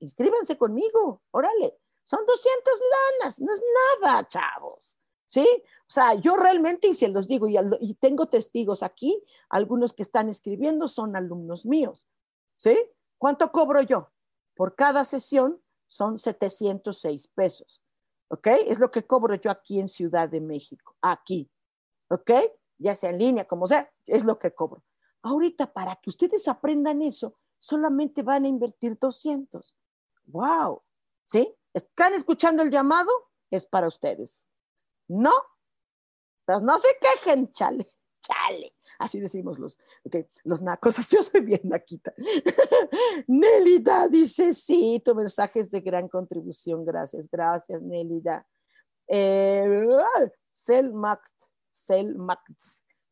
inscríbanse 0.00 0.58
conmigo. 0.58 1.22
Órale. 1.30 1.78
Son 2.04 2.20
200 2.26 2.80
lanas. 3.20 3.40
No 3.40 3.52
es 3.52 3.62
nada, 4.00 4.26
chavos. 4.26 4.96
¿Sí? 5.26 5.46
O 5.82 5.92
sea, 5.92 6.14
yo 6.14 6.36
realmente, 6.36 6.88
y 6.88 6.94
se 6.94 7.08
los 7.08 7.28
digo, 7.28 7.46
y, 7.46 7.56
y 7.80 7.94
tengo 7.94 8.26
testigos 8.26 8.82
aquí, 8.82 9.24
algunos 9.48 9.92
que 9.92 10.02
están 10.02 10.28
escribiendo 10.28 10.88
son 10.88 11.14
alumnos 11.14 11.66
míos. 11.66 12.08
¿Sí? 12.56 12.76
¿Cuánto 13.16 13.52
cobro 13.52 13.80
yo? 13.80 14.10
Por 14.54 14.74
cada 14.74 15.04
sesión 15.04 15.62
son 15.86 16.18
706 16.18 17.28
pesos. 17.28 17.82
¿Ok? 18.30 18.46
Es 18.66 18.78
lo 18.78 18.90
que 18.90 19.06
cobro 19.06 19.34
yo 19.34 19.50
aquí 19.50 19.80
en 19.80 19.88
Ciudad 19.88 20.28
de 20.28 20.40
México, 20.40 20.96
aquí, 21.02 21.50
¿ok? 22.08 22.30
Ya 22.78 22.94
sea 22.94 23.10
en 23.10 23.18
línea, 23.18 23.44
como 23.44 23.66
sea, 23.66 23.92
es 24.06 24.24
lo 24.24 24.38
que 24.38 24.54
cobro. 24.54 24.82
Ahorita, 25.22 25.72
para 25.72 25.96
que 25.96 26.10
ustedes 26.10 26.48
aprendan 26.48 27.02
eso, 27.02 27.36
solamente 27.58 28.22
van 28.22 28.44
a 28.44 28.48
invertir 28.48 28.98
200. 28.98 29.76
¡Wow! 30.26 30.82
¿Sí? 31.24 31.54
¿Están 31.74 32.14
escuchando 32.14 32.62
el 32.62 32.70
llamado? 32.70 33.10
Es 33.50 33.66
para 33.66 33.88
ustedes. 33.88 34.46
¿No? 35.08 35.32
Pues 36.46 36.62
no 36.62 36.78
se 36.78 36.88
quejen, 37.00 37.50
chale, 37.50 37.88
chale. 38.20 38.74
Así 39.00 39.18
decimos 39.18 39.58
los, 39.58 39.78
okay, 40.04 40.26
los 40.44 40.60
nacos. 40.60 40.94
Yo 41.10 41.22
soy 41.22 41.40
bien 41.40 41.62
naquita. 41.64 42.12
Nélida 43.26 44.08
dice, 44.08 44.52
sí, 44.52 45.00
tu 45.02 45.14
mensaje 45.14 45.60
es 45.60 45.70
de 45.70 45.80
gran 45.80 46.06
contribución. 46.06 46.84
Gracias, 46.84 47.26
gracias, 47.30 47.80
Nélida. 47.80 48.46
Eh, 49.08 49.88
Selmact. 50.50 51.32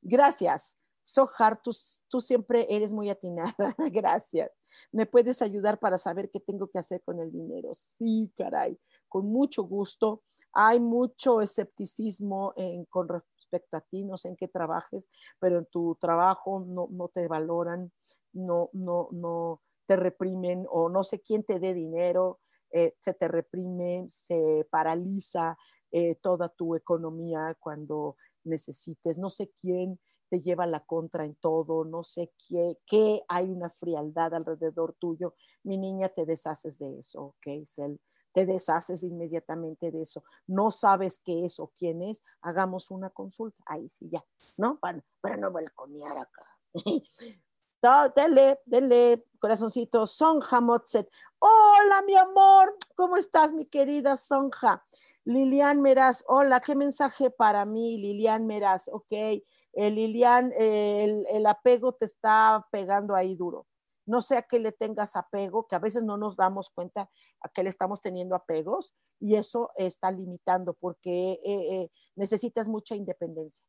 Gracias. 0.03 0.77
Sohar, 1.03 1.59
tú, 1.63 1.71
tú 2.09 2.21
siempre 2.21 2.67
eres 2.69 2.93
muy 2.93 3.09
atinada. 3.09 3.55
Gracias. 3.91 4.51
¿Me 4.93 5.07
puedes 5.07 5.41
ayudar 5.41 5.79
para 5.79 5.97
saber 5.97 6.31
qué 6.31 6.39
tengo 6.39 6.69
que 6.69 6.79
hacer 6.79 7.03
con 7.03 7.19
el 7.19 7.33
dinero? 7.33 7.71
Sí, 7.73 8.31
caray 8.37 8.79
con 9.09 9.27
mucho 9.27 9.65
gusto. 9.65 10.23
Hay 10.53 10.81
mucho 10.81 11.41
escepticismo 11.41 12.53
en, 12.57 12.85
con 12.87 13.09
respecto 13.49 13.77
a 13.79 13.81
ti, 13.81 14.05
no 14.05 14.17
sé 14.17 14.29
en 14.29 14.37
qué 14.37 14.49
trabajes, 14.49 15.09
pero 15.39 15.59
en 15.59 15.67
tu 15.67 15.97
trabajo 16.01 16.65
no, 16.67 16.89
no 16.91 17.09
te 17.09 17.27
valoran, 17.29 17.91
no, 18.33 18.69
no, 18.73 19.09
no 19.13 19.63
te 19.87 19.97
reprimen 19.97 20.67
o 20.69 20.91
no 20.91 21.03
sé 21.03 21.21
quién 21.21 21.45
te 21.45 21.59
dé 21.59 21.73
dinero, 21.73 22.41
eh, 22.71 22.95
se 23.01 23.15
te 23.15 23.29
reprime, 23.29 24.05
se 24.09 24.67
paraliza 24.71 25.57
eh, 25.91 26.17
toda 26.17 26.51
tu 26.51 26.75
economía 26.75 27.57
cuando 27.59 28.17
necesites, 28.45 29.19
no 29.19 29.31
sé 29.31 29.51
quién 29.59 29.99
te 30.29 30.41
lleva 30.43 30.67
la 30.67 30.81
contra 30.81 31.25
en 31.25 31.35
todo, 31.37 31.87
no 31.87 32.05
sé 32.05 32.31
qué, 32.47 32.77
qué 32.87 33.23
hay 33.29 33.51
una 33.51 33.71
frialdad 33.71 34.35
alrededor 34.35 34.95
tuyo, 34.99 35.35
mi 35.63 35.79
niña 35.79 36.11
te 36.11 36.27
deshaces 36.27 36.79
de 36.79 36.99
eso, 36.99 37.23
¿ok? 37.23 37.65
Cel? 37.65 37.99
Te 38.39 38.53
deshaces 38.53 39.03
inmediatamente 39.03 39.91
de 39.91 40.03
eso. 40.03 40.23
No 40.47 40.71
sabes 40.71 41.21
qué 41.25 41.45
es 41.45 41.59
o 41.59 41.73
quién 41.77 42.03
es, 42.03 42.23
hagamos 42.41 42.91
una 42.91 43.11
consulta. 43.11 43.63
Ahí 43.67 43.89
sí, 43.89 44.09
ya, 44.09 44.25
¿no? 44.57 44.79
Para, 44.79 45.03
para 45.21 45.37
no 45.37 45.51
balconear 45.51 46.17
acá. 46.19 46.47
dele, 48.15 48.61
dele, 48.65 49.25
corazoncito, 49.41 50.07
Sonja 50.07 50.61
Motzet. 50.61 51.11
Hola, 51.41 52.03
mi 52.07 52.15
amor, 52.15 52.77
¿cómo 52.95 53.17
estás, 53.17 53.53
mi 53.53 53.67
querida 53.67 54.15
Sonja? 54.15 54.85
Lilian 55.25 55.83
Meraz, 55.83 56.25
hola, 56.29 56.61
¿qué 56.61 56.75
mensaje 56.75 57.31
para 57.31 57.67
mí, 57.67 57.99
Lilian 57.99 58.47
Meraz? 58.47 58.89
Ok, 58.89 59.13
eh, 59.13 59.43
Lilian, 59.75 60.53
el, 60.57 61.27
el 61.29 61.47
apego 61.47 61.93
te 61.93 62.05
está 62.07 62.67
pegando 62.71 63.15
ahí 63.15 63.35
duro 63.35 63.67
no 64.09 64.23
sea 64.23 64.43
que 64.43 64.59
le 64.59 64.73
tengas 64.73 65.17
apego, 65.17 65.67
que 65.69 65.77
a 65.77 65.79
veces 65.79 66.03
no 66.03 66.17
nos 66.17 66.35
damos 66.35 66.71
cuenta 66.71 67.11
a 67.41 67.49
que 67.51 67.63
le 67.63 67.69
estamos 67.69 68.01
teniendo 68.01 68.35
apegos 68.35 68.95
y 69.21 69.37
eso 69.37 69.71
está 69.77 70.11
limitando 70.11 70.75
porque 70.75 71.33
eh, 71.33 71.41
eh, 71.45 71.91
necesitas 72.17 72.69
mucha 72.69 72.97
independencia. 72.97 73.65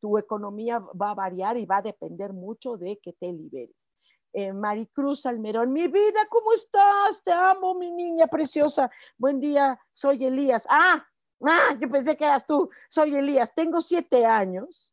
Tu 0.00 0.18
economía 0.18 0.78
va 0.78 1.10
a 1.10 1.14
variar 1.14 1.56
y 1.56 1.66
va 1.66 1.78
a 1.78 1.82
depender 1.82 2.32
mucho 2.32 2.76
de 2.76 2.98
que 2.98 3.14
te 3.14 3.32
liberes. 3.32 3.90
Eh, 4.34 4.52
Maricruz 4.52 5.24
Almerón, 5.24 5.72
mi 5.72 5.88
vida, 5.88 6.28
¿cómo 6.28 6.52
estás? 6.52 7.22
Te 7.24 7.32
amo, 7.32 7.74
mi 7.74 7.90
niña 7.90 8.26
preciosa. 8.26 8.90
Buen 9.16 9.40
día, 9.40 9.80
soy 9.90 10.24
Elías. 10.26 10.66
Ah, 10.68 11.02
ah, 11.42 11.76
yo 11.80 11.88
pensé 11.90 12.14
que 12.14 12.26
eras 12.26 12.46
tú. 12.46 12.68
Soy 12.90 13.16
Elías, 13.16 13.54
tengo 13.54 13.80
siete 13.80 14.26
años 14.26 14.92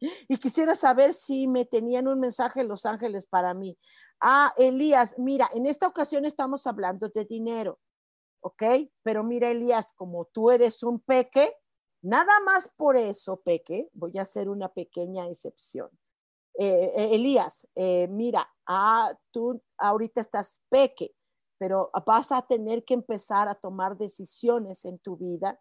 y 0.00 0.36
quisiera 0.38 0.74
saber 0.74 1.12
si 1.12 1.46
me 1.46 1.64
tenían 1.64 2.08
un 2.08 2.20
mensaje 2.20 2.60
en 2.60 2.68
Los 2.68 2.86
Ángeles 2.86 3.26
para 3.26 3.54
mí. 3.54 3.78
Ah, 4.20 4.52
Elías, 4.58 5.18
mira, 5.18 5.48
en 5.54 5.64
esta 5.64 5.86
ocasión 5.86 6.26
estamos 6.26 6.66
hablando 6.66 7.08
de 7.08 7.24
dinero, 7.24 7.78
¿ok? 8.40 8.62
Pero 9.02 9.24
mira, 9.24 9.50
Elías, 9.50 9.94
como 9.94 10.26
tú 10.26 10.50
eres 10.50 10.82
un 10.82 11.00
peque, 11.00 11.56
nada 12.02 12.38
más 12.44 12.70
por 12.76 12.96
eso, 12.96 13.40
peque, 13.40 13.88
voy 13.94 14.18
a 14.18 14.22
hacer 14.22 14.50
una 14.50 14.68
pequeña 14.68 15.26
excepción. 15.26 15.88
Eh, 16.58 16.92
eh, 16.94 17.14
Elías, 17.14 17.66
eh, 17.74 18.08
mira, 18.08 18.46
ah, 18.66 19.16
tú 19.30 19.62
ahorita 19.78 20.20
estás 20.20 20.60
peque, 20.68 21.14
pero 21.58 21.90
vas 22.04 22.30
a 22.30 22.42
tener 22.42 22.84
que 22.84 22.92
empezar 22.92 23.48
a 23.48 23.54
tomar 23.54 23.96
decisiones 23.96 24.84
en 24.84 24.98
tu 24.98 25.16
vida, 25.16 25.60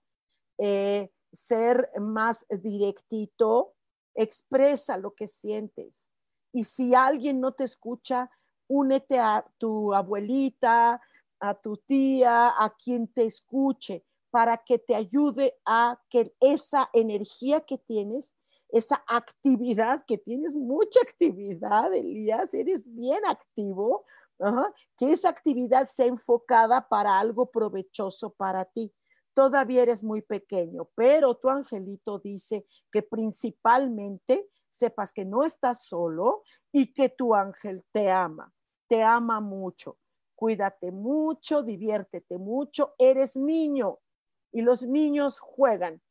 ser 1.31 1.89
más 1.97 2.45
directito, 2.49 3.75
expresa 4.15 4.97
lo 4.97 5.13
que 5.13 5.27
sientes. 5.27 6.09
Y 6.53 6.65
si 6.65 6.95
alguien 6.95 7.39
no 7.39 7.53
te 7.53 7.63
escucha, 7.63 8.29
únete 8.69 9.19
a 9.19 9.45
tu 9.57 9.93
abuelita, 9.93 11.01
a 11.39 11.53
tu 11.55 11.77
tía, 11.77 12.53
a 12.57 12.75
quien 12.75 13.07
te 13.07 13.25
escuche, 13.25 14.05
para 14.29 14.57
que 14.57 14.77
te 14.77 14.95
ayude 14.95 15.55
a 15.65 15.99
que 16.09 16.33
esa 16.39 16.89
energía 16.93 17.61
que 17.61 17.77
tienes, 17.77 18.35
esa 18.69 19.03
actividad 19.07 20.05
que 20.05 20.19
tienes, 20.19 20.55
mucha 20.55 20.99
actividad, 21.01 21.93
Elías, 21.93 22.53
eres 22.53 22.85
bien 22.93 23.25
activo, 23.25 24.05
que 24.95 25.11
esa 25.11 25.29
actividad 25.29 25.87
sea 25.87 26.05
enfocada 26.05 26.87
para 26.87 27.19
algo 27.19 27.47
provechoso 27.47 28.29
para 28.29 28.63
ti. 28.65 28.93
Todavía 29.33 29.81
eres 29.81 30.03
muy 30.03 30.21
pequeño, 30.21 30.87
pero 30.95 31.35
tu 31.35 31.49
angelito 31.49 32.19
dice 32.19 32.65
que 32.91 33.01
principalmente 33.01 34.47
sepas 34.69 35.11
que 35.11 35.25
no 35.25 35.43
estás 35.43 35.83
solo 35.83 36.43
y 36.71 36.93
que 36.93 37.09
tu 37.09 37.33
ángel 37.33 37.83
te 37.91 38.11
ama 38.11 38.53
te 38.89 39.03
ama 39.03 39.39
mucho. 39.39 39.97
Cuídate 40.35 40.91
mucho, 40.91 41.63
diviértete 41.63 42.37
mucho, 42.37 42.95
eres 42.97 43.37
niño 43.37 43.99
y 44.51 44.61
los 44.61 44.83
niños 44.83 45.39
juegan. 45.39 46.01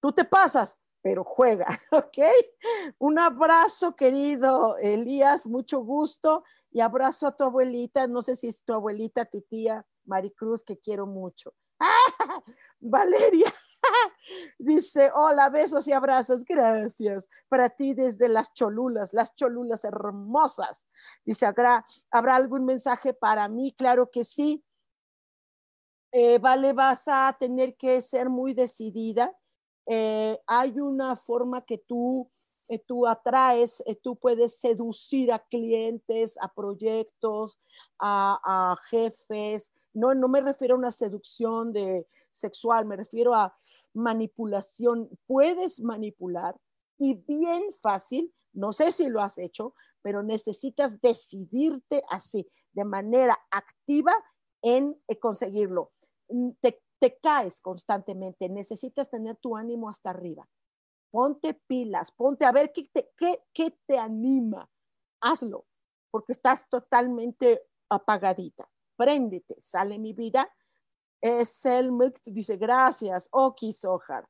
Tú 0.00 0.12
te 0.12 0.24
pasas, 0.24 0.78
pero 1.02 1.24
juega, 1.24 1.66
¿ok? 1.92 2.18
Un 2.98 3.18
abrazo, 3.18 3.94
querido 3.94 4.76
Elías, 4.78 5.46
mucho 5.46 5.80
gusto 5.80 6.42
y 6.70 6.80
abrazo 6.80 7.26
a 7.26 7.36
tu 7.36 7.44
abuelita, 7.44 8.06
no 8.06 8.22
sé 8.22 8.34
si 8.34 8.48
es 8.48 8.62
tu 8.64 8.72
abuelita, 8.72 9.24
tu 9.24 9.42
tía 9.42 9.86
Maricruz, 10.04 10.64
que 10.64 10.78
quiero 10.78 11.06
mucho. 11.06 11.52
Valeria 12.80 13.52
dice, 14.58 15.10
hola, 15.14 15.50
besos 15.50 15.86
y 15.88 15.92
abrazos, 15.92 16.44
gracias. 16.44 17.28
Para 17.48 17.70
ti 17.70 17.94
desde 17.94 18.28
las 18.28 18.52
cholulas, 18.52 19.12
las 19.12 19.34
cholulas 19.34 19.84
hermosas. 19.84 20.86
Dice, 21.24 21.46
¿habrá, 21.46 21.84
¿habrá 22.10 22.36
algún 22.36 22.64
mensaje 22.64 23.14
para 23.14 23.48
mí? 23.48 23.74
Claro 23.76 24.10
que 24.10 24.24
sí. 24.24 24.64
Eh, 26.12 26.38
vale, 26.38 26.72
vas 26.72 27.08
a 27.08 27.36
tener 27.38 27.76
que 27.76 28.00
ser 28.00 28.28
muy 28.28 28.54
decidida 28.54 29.36
eh, 29.86 30.40
hay 30.46 30.80
una 30.80 31.16
forma 31.16 31.64
que 31.64 31.78
tú, 31.78 32.28
eh, 32.68 32.80
tú 32.80 33.06
atraes, 33.06 33.82
tú 34.02 34.16
puedes 34.16 34.58
seducir 34.58 35.32
a 35.32 35.38
clientes, 35.38 36.36
a 36.40 36.52
proyectos, 36.52 37.58
a, 38.00 38.76
jefes. 38.90 39.72
No, 39.94 40.12
no 40.14 40.28
me 40.28 40.40
refiero 40.40 40.74
a 40.74 40.78
una 40.78 40.90
seducción 40.90 41.72
de, 41.72 42.06
sexual, 42.36 42.86
me 42.86 42.96
refiero 42.96 43.34
a 43.34 43.56
manipulación. 43.94 45.08
Puedes 45.26 45.80
manipular 45.80 46.56
y 46.98 47.14
bien 47.14 47.62
fácil, 47.80 48.32
no 48.52 48.72
sé 48.72 48.92
si 48.92 49.08
lo 49.08 49.20
has 49.20 49.38
hecho, 49.38 49.74
pero 50.02 50.22
necesitas 50.22 51.00
decidirte 51.00 52.02
así, 52.08 52.48
de 52.72 52.84
manera 52.84 53.38
activa 53.50 54.14
en 54.62 55.00
conseguirlo. 55.20 55.92
Mm, 56.28 56.50
te 56.98 57.18
caes 57.22 57.60
constantemente, 57.60 58.48
necesitas 58.48 59.10
tener 59.10 59.36
tu 59.36 59.56
ánimo 59.56 59.88
hasta 59.88 60.10
arriba. 60.10 60.48
Ponte 61.10 61.54
pilas, 61.54 62.10
ponte 62.12 62.44
a 62.44 62.52
ver 62.52 62.72
qué 62.72 62.84
te, 62.92 63.10
qué, 63.16 63.78
te 63.86 63.98
anima. 63.98 64.68
Hazlo, 65.20 65.66
porque 66.10 66.32
estás 66.32 66.68
totalmente 66.68 67.62
apagadita. 67.88 68.68
Préndete, 68.96 69.56
sale 69.60 69.98
mi 69.98 70.12
vida. 70.12 70.50
Es 71.20 71.64
el 71.64 71.90
dice 72.24 72.56
gracias, 72.56 73.28
Oki 73.32 73.72
Sohar. 73.72 74.28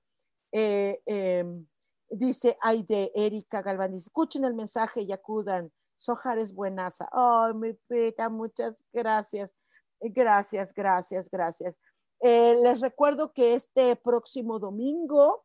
Eh, 0.53 1.03
em, 1.05 1.67
dice 2.09 2.57
Aide 2.61 3.11
Erika 3.15 3.63
Galván, 3.63 3.95
escuchen 3.95 4.45
el 4.45 4.55
mensaje 4.55 5.03
y 5.03 5.13
acudan. 5.13 5.73
Sohar 5.95 6.39
es 6.39 6.55
buenaza. 6.55 7.09
Oh, 7.13 7.53
mi 7.55 7.73
pita, 7.73 8.29
muchas 8.29 8.85
gracias. 8.93 9.55
Gracias, 10.01 10.75
gracias, 10.75 11.31
gracias. 11.31 11.79
Eh, 12.21 12.59
les 12.63 12.81
recuerdo 12.81 13.33
que 13.33 13.55
este 13.55 13.97
próximo 13.97 14.59
domingo 14.59 15.45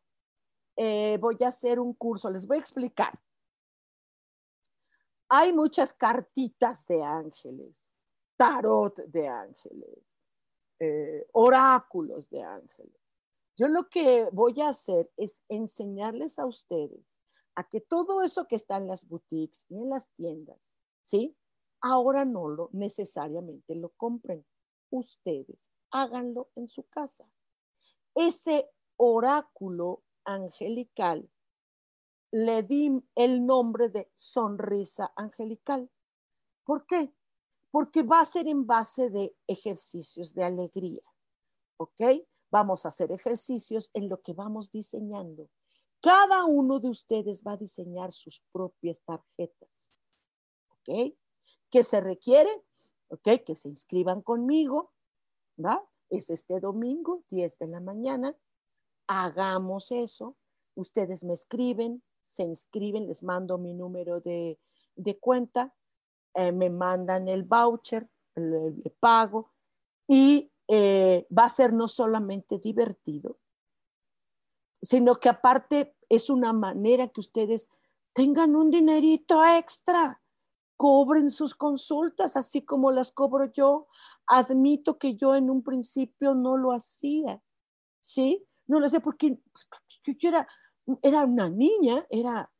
eh, 0.76 1.18
voy 1.20 1.36
a 1.44 1.48
hacer 1.48 1.78
un 1.78 1.94
curso, 1.94 2.30
les 2.30 2.46
voy 2.46 2.56
a 2.56 2.60
explicar. 2.60 3.18
Hay 5.28 5.52
muchas 5.52 5.92
cartitas 5.92 6.86
de 6.86 7.02
ángeles, 7.02 7.92
tarot 8.36 8.98
de 9.06 9.28
ángeles, 9.28 10.16
eh, 10.84 11.28
oráculos 11.30 12.28
de 12.28 12.42
ángeles. 12.42 13.00
Yo 13.56 13.68
lo 13.68 13.88
que 13.88 14.28
voy 14.32 14.60
a 14.60 14.70
hacer 14.70 15.08
es 15.16 15.40
enseñarles 15.48 16.40
a 16.40 16.46
ustedes 16.46 17.20
a 17.54 17.68
que 17.68 17.80
todo 17.80 18.20
eso 18.22 18.48
que 18.48 18.56
está 18.56 18.78
en 18.78 18.88
las 18.88 19.06
boutiques 19.06 19.64
y 19.68 19.76
en 19.76 19.90
las 19.90 20.10
tiendas, 20.16 20.74
¿sí? 21.04 21.36
Ahora 21.80 22.24
no 22.24 22.48
lo 22.48 22.68
necesariamente 22.72 23.76
lo 23.76 23.90
compren. 23.90 24.44
Ustedes 24.90 25.70
háganlo 25.92 26.50
en 26.56 26.68
su 26.68 26.82
casa. 26.88 27.30
Ese 28.16 28.68
oráculo 28.96 30.02
angelical 30.24 31.30
le 32.32 32.64
di 32.64 32.90
el 33.14 33.46
nombre 33.46 33.88
de 33.88 34.10
sonrisa 34.14 35.12
angelical. 35.14 35.88
¿Por 36.64 36.86
qué? 36.86 37.14
Porque 37.72 38.04
va 38.04 38.20
a 38.20 38.24
ser 38.24 38.46
en 38.46 38.64
base 38.64 39.10
de 39.10 39.34
ejercicios 39.48 40.32
de 40.34 40.44
alegría. 40.44 41.02
¿Ok? 41.78 42.00
Vamos 42.52 42.84
a 42.84 42.88
hacer 42.88 43.10
ejercicios 43.10 43.90
en 43.94 44.08
lo 44.08 44.22
que 44.22 44.34
vamos 44.34 44.70
diseñando. 44.70 45.48
Cada 46.00 46.44
uno 46.44 46.78
de 46.78 46.90
ustedes 46.90 47.42
va 47.42 47.52
a 47.52 47.56
diseñar 47.56 48.12
sus 48.12 48.40
propias 48.52 49.02
tarjetas. 49.02 49.90
¿Ok? 50.68 51.16
¿Qué 51.68 51.82
se 51.82 52.00
requiere? 52.00 52.62
¿Ok? 53.08 53.42
Que 53.44 53.56
se 53.56 53.68
inscriban 53.68 54.22
conmigo 54.22 54.92
¿va? 55.62 55.82
Es 56.10 56.30
este 56.30 56.60
domingo, 56.60 57.24
10 57.30 57.58
de 57.58 57.66
la 57.66 57.80
mañana. 57.80 58.36
Hagamos 59.06 59.90
eso. 59.92 60.36
Ustedes 60.74 61.24
me 61.24 61.34
escriben, 61.34 62.02
se 62.24 62.44
inscriben, 62.44 63.06
les 63.06 63.22
mando 63.22 63.58
mi 63.58 63.74
número 63.74 64.20
de, 64.20 64.58
cuenta, 65.20 65.74
eh, 66.34 66.52
me 66.52 66.70
mandan 66.70 67.28
el 67.28 67.42
voucher, 67.44 68.08
el, 68.34 68.82
pago 69.00 69.52
y 70.06 70.50
eh, 70.68 71.26
va 71.36 71.44
a 71.44 71.48
ser 71.48 71.72
no 71.72 71.88
solamente 71.88 72.58
divertido, 72.58 73.38
sino 74.80 75.16
que 75.16 75.28
aparte 75.28 75.96
es 76.08 76.30
una 76.30 76.52
manera 76.52 77.08
que 77.08 77.20
ustedes 77.20 77.70
tengan 78.12 78.56
un 78.56 78.70
dinerito 78.70 79.44
extra, 79.44 80.20
cobren 80.76 81.30
sus 81.30 81.54
consultas, 81.54 82.36
así 82.36 82.62
como 82.62 82.90
las 82.90 83.12
cobro 83.12 83.52
yo, 83.52 83.88
Admito 84.26 84.98
que 84.98 85.16
yo 85.16 85.34
en 85.34 85.50
un 85.50 85.62
principio 85.62 86.34
no 86.34 86.56
lo 86.56 86.72
hacía, 86.72 87.42
¿sí? 88.00 88.46
No 88.66 88.78
lo 88.78 88.86
hacía 88.86 89.00
porque 89.00 89.38
yo 90.06 90.28
era, 90.28 90.48
era 91.02 91.24
una 91.24 91.48
niña, 91.48 92.06
era, 92.08 92.50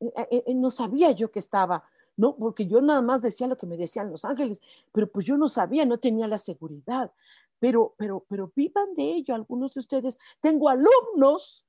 eh, 0.00 0.54
no 0.54 0.70
sabía 0.70 1.12
yo 1.12 1.30
que 1.30 1.38
estaba, 1.38 1.88
¿no? 2.18 2.36
Porque 2.36 2.66
yo 2.66 2.82
nada 2.82 3.00
más 3.00 3.22
decía 3.22 3.46
lo 3.46 3.56
que 3.56 3.66
me 3.66 3.76
decían 3.76 4.10
los 4.10 4.24
ángeles, 4.24 4.60
pero 4.92 5.10
pues 5.10 5.24
yo 5.24 5.38
no 5.38 5.48
sabía, 5.48 5.86
no 5.86 5.98
tenía 5.98 6.26
la 6.26 6.36
seguridad. 6.36 7.12
Pero, 7.60 7.94
pero, 7.96 8.26
pero 8.28 8.52
vivan 8.54 8.92
de 8.94 9.04
ello, 9.04 9.34
algunos 9.34 9.72
de 9.72 9.80
ustedes. 9.80 10.18
Tengo 10.40 10.68
alumnos 10.68 11.64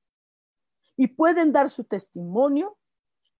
y 0.96 1.06
pueden 1.06 1.52
dar 1.52 1.70
su 1.70 1.84
testimonio. 1.84 2.76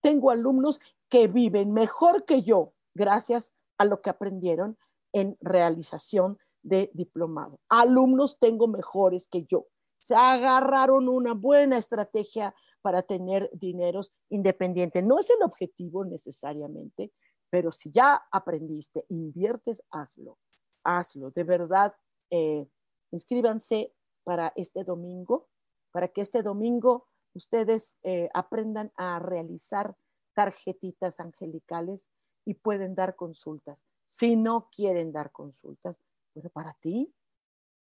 Tengo 0.01 0.31
alumnos 0.31 0.81
que 1.09 1.27
viven 1.27 1.73
mejor 1.73 2.25
que 2.25 2.43
yo 2.43 2.75
gracias 2.95 3.53
a 3.77 3.85
lo 3.85 4.03
que 4.03 4.11
aprendieron 4.11 4.79
en 5.13 5.37
realización 5.41 6.39
de 6.63 6.93
diplomado. 6.95 7.59
Alumnos 7.69 8.39
tengo 8.39 8.69
mejores 8.69 9.27
que 9.27 9.45
yo. 9.47 9.67
Se 9.99 10.15
agarraron 10.15 11.09
una 11.09 11.35
buena 11.35 11.77
estrategia 11.77 12.55
para 12.83 13.03
tener 13.03 13.51
dineros 13.53 14.13
independientes. 14.29 15.05
No 15.05 15.19
es 15.19 15.31
el 15.31 15.43
objetivo 15.43 16.05
necesariamente, 16.05 17.13
pero 17.51 17.73
si 17.73 17.91
ya 17.91 18.23
aprendiste, 18.31 19.05
inviertes, 19.09 19.83
hazlo. 19.91 20.39
Hazlo. 20.85 21.31
De 21.31 21.45
verdad, 21.45 21.95
eh, 22.31 22.67
inscríbanse 23.11 23.93
para 24.25 24.53
este 24.57 24.85
domingo, 24.85 25.49
para 25.93 26.09
que 26.09 26.21
este 26.21 26.43
domingo 26.43 27.07
ustedes 27.35 27.99
eh, 28.03 28.29
aprendan 28.35 28.93
a 28.97 29.19
realizar 29.19 29.97
tarjetitas 30.35 31.21
angelicales 31.21 32.11
y 32.45 32.55
pueden 32.55 32.95
dar 32.95 33.17
consultas 33.17 33.85
si 34.11 34.35
no 34.35 34.69
quieren 34.71 35.13
dar 35.13 35.31
consultas, 35.31 35.97
pero 36.35 36.51
para 36.51 36.75
ti, 36.75 37.15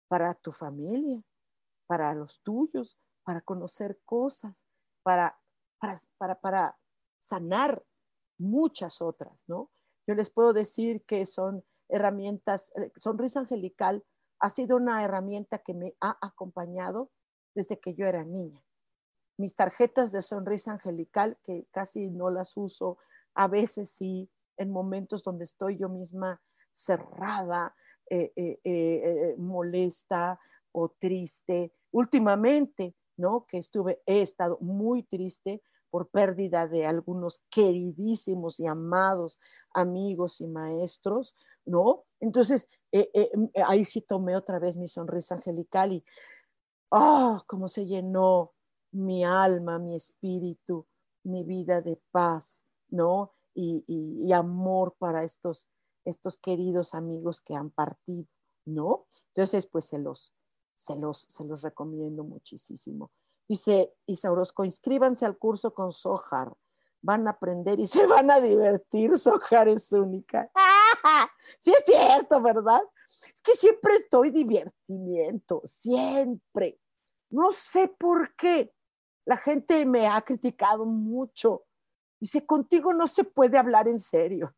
para 0.09 0.35
tu 0.35 0.51
familia, 0.51 1.23
para 1.87 2.13
los 2.13 2.41
tuyos, 2.41 2.99
para 3.23 3.41
conocer 3.41 4.01
cosas, 4.05 4.67
para, 5.09 5.39
para, 6.19 6.35
para, 6.39 6.79
sanar 7.19 7.83
muchas 8.39 9.01
otras, 9.01 9.43
¿no? 9.49 9.71
Yo 10.07 10.15
les 10.15 10.29
puedo 10.29 10.53
decir 10.53 11.03
que 11.07 11.25
son 11.25 11.65
herramientas, 11.89 12.71
eh, 12.77 12.93
Sonrisa 12.95 13.41
Angelical 13.41 14.05
ha 14.39 14.51
sido 14.51 14.77
una 14.77 15.03
herramienta 15.03 15.61
que 15.61 15.73
me 15.73 15.97
ha 16.03 16.19
acompañado 16.21 17.11
desde 17.55 17.81
que 17.81 17.95
yo 17.95 18.07
era 18.07 18.23
niña. 18.23 18.63
Mis 19.39 19.57
tarjetas 19.57 20.13
de 20.13 20.21
Sonrisa 20.21 20.73
Angelical, 20.73 21.39
que 21.43 21.67
casi 21.71 22.11
no 22.11 22.29
las 22.29 22.55
uso, 22.59 22.99
a 23.35 23.49
veces 23.49 23.91
sí, 23.91 24.31
en 24.59 24.71
momentos 24.71 25.25
donde 25.25 25.45
estoy 25.45 25.79
yo 25.79 25.89
misma 25.89 26.43
cerrada, 26.71 27.75
eh, 28.11 28.31
eh, 28.37 29.35
molesta 29.39 30.39
o 30.73 30.91
triste. 30.91 31.73
Últimamente, 31.93 32.95
¿no? 33.19 33.45
Que 33.47 33.59
estuve, 33.59 34.01
he 34.07 34.23
estado 34.23 34.57
muy 34.61 35.03
triste 35.03 35.63
por 35.91 36.09
pérdida 36.09 36.67
de 36.67 36.87
algunos 36.87 37.43
queridísimos 37.51 38.61
y 38.61 38.67
amados 38.67 39.39
amigos 39.75 40.41
y 40.41 40.47
maestros, 40.47 41.35
¿no? 41.67 42.05
Entonces, 42.21 42.69
ahí 43.67 43.85
sí 43.85 44.01
tomé 44.01 44.37
otra 44.37 44.59
vez 44.59 44.79
mi 44.79 44.89
sonrisa 44.89 45.35
angelical 45.35 45.93
y, 45.93 46.05
¡oh! 46.91 47.43
Cómo 47.47 47.69
se 47.69 47.85
llenó 47.85 48.53
mi 48.93 49.25
alma, 49.25 49.79
mi 49.79 49.95
espíritu, 49.95 50.87
mi 51.25 51.45
vida 51.45 51.83
de 51.83 52.01
paz, 52.11 52.65
¿no? 52.89 53.35
y, 53.61 54.33
amor 54.33 54.95
para 54.99 55.25
estos, 55.25 55.67
estos 56.05 56.37
queridos 56.37 56.95
amigos 56.95 57.41
que 57.41 57.55
han 57.55 57.71
partido, 57.71 58.29
¿no? 58.65 59.07
Entonces, 59.35 59.67
pues 59.67 59.87
se 59.87 59.99
los, 59.99 60.33
se 60.79 60.95
los, 60.95 61.27
se 61.29 61.45
los 61.45 61.63
recomiendo 61.63 62.23
muchísimo. 62.23 63.11
Dice 63.49 63.93
Isa 64.07 64.31
Orozco, 64.31 64.65
inscríbanse 64.65 65.27
al 65.27 65.37
curso 65.37 65.75
con 65.75 65.91
Sojar. 65.91 66.53
Van 67.03 67.27
a 67.27 67.33
aprender 67.33 67.81
y 67.81 67.89
se 67.89 68.07
van 68.07 68.31
a 68.31 68.41
divertir. 68.41 69.19
Sojar 69.19 69.69
es 69.69 69.93
única. 69.93 70.51
Sí 71.61 71.73
es 71.73 71.83
cierto, 71.87 72.43
¿verdad? 72.43 72.83
Es 73.33 73.41
que 73.41 73.53
siempre 73.53 73.95
estoy 73.95 74.31
divertimiento, 74.31 75.63
siempre. 75.65 76.79
No 77.31 77.53
sé 77.53 77.89
por 77.89 78.37
qué. 78.37 78.73
La 79.25 79.39
gente 79.39 79.85
me 79.87 80.07
ha 80.07 80.21
criticado 80.21 80.85
mucho. 80.85 81.65
Dice, 82.21 82.45
contigo 82.45 82.93
no 82.93 83.07
se 83.07 83.25
puede 83.25 83.57
hablar 83.57 83.89
en 83.89 83.99
serio. 83.99 84.55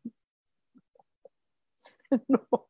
no. 2.27 2.67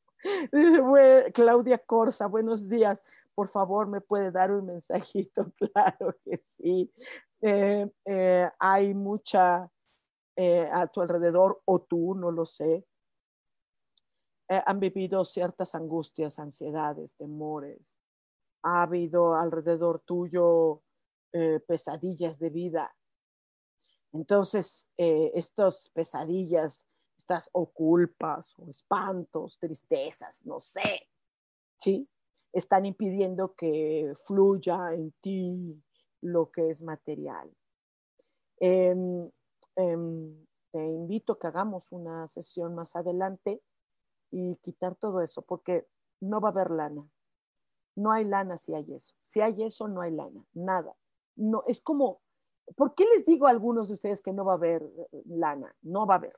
Claudia 1.34 1.80
Corsa, 1.80 2.28
buenos 2.28 2.70
días. 2.70 3.02
Por 3.42 3.48
favor, 3.48 3.88
¿me 3.88 4.02
puede 4.02 4.30
dar 4.30 4.52
un 4.52 4.68
mensajito? 4.68 5.52
Claro 5.74 6.16
que 6.24 6.38
sí. 6.38 6.94
Eh, 7.42 7.92
eh, 8.06 8.48
hay 8.60 8.94
mucha 8.94 9.68
eh, 10.36 10.70
a 10.72 10.86
tu 10.86 11.02
alrededor, 11.02 11.60
o 11.66 11.82
tú, 11.82 12.14
no 12.14 12.30
lo 12.30 12.46
sé. 12.46 12.86
han 14.48 14.80
vivido 14.80 15.24
ciertas 15.24 15.74
angustias, 15.74 16.38
ansiedades, 16.38 17.16
temores. 17.16 17.96
Ha 18.62 18.84
habido 18.84 19.34
alrededor 19.34 20.02
tuyo 20.02 20.84
pesadillas 21.68 22.38
de 22.38 22.50
vida. 22.52 22.96
Entonces, 24.14 24.88
estas 24.98 25.89
pesadillas 25.96 26.86
estas 27.18 27.50
o 27.54 27.72
culpas 27.72 28.54
o 28.60 28.70
espantos, 28.70 29.58
tristezas, 29.58 30.46
no 30.46 30.60
sé, 30.60 31.08
¿sí? 31.80 32.08
Están 32.54 32.86
impidiendo 32.86 33.56
que 33.56 34.14
fluya 34.26 34.93
en 34.93 35.12
ti 35.22 35.82
lo 36.22 36.52
que 36.52 36.70
es 36.70 36.82
material. 36.84 37.52
Em, 38.60 39.30
em, 39.76 40.45
te 40.72 40.80
invito 40.80 41.34
a 41.34 41.39
que 41.39 41.47
hagamos 41.47 41.91
una 41.91 42.28
sesión 42.28 42.76
más 42.76 42.95
adelante 42.95 43.62
y 44.32 44.58
quitar 44.58 44.95
todo 44.95 45.22
eso, 45.22 45.41
porque 45.41 45.88
no 46.22 46.39
va 46.39 46.49
a 46.49 46.52
haber 46.52 46.72
lana. 46.72 47.10
No 47.95 48.12
hay 48.12 48.24
lana 48.26 48.58
si 48.58 48.74
hay 48.74 48.93
eso. 48.93 49.16
Si 49.22 49.41
hay 49.41 49.64
eso, 49.64 49.88
no 49.88 50.02
hay 50.02 50.12
lana, 50.12 50.45
nada. 50.54 50.95
No, 51.36 51.64
es 51.68 51.82
como, 51.82 52.22
¿por 52.76 52.95
qué 52.95 53.06
les 53.06 53.26
digo 53.26 53.47
a 53.47 53.49
algunos 53.49 53.88
de 53.88 53.95
ustedes 53.95 54.22
que 54.22 54.34
no 54.34 54.45
va 54.45 54.54
a 54.54 54.56
haber 54.56 54.84
eh, 55.12 55.24
lana? 55.26 55.76
No 55.82 56.06
va 56.06 56.16
a 56.16 56.18
haber. 56.18 56.36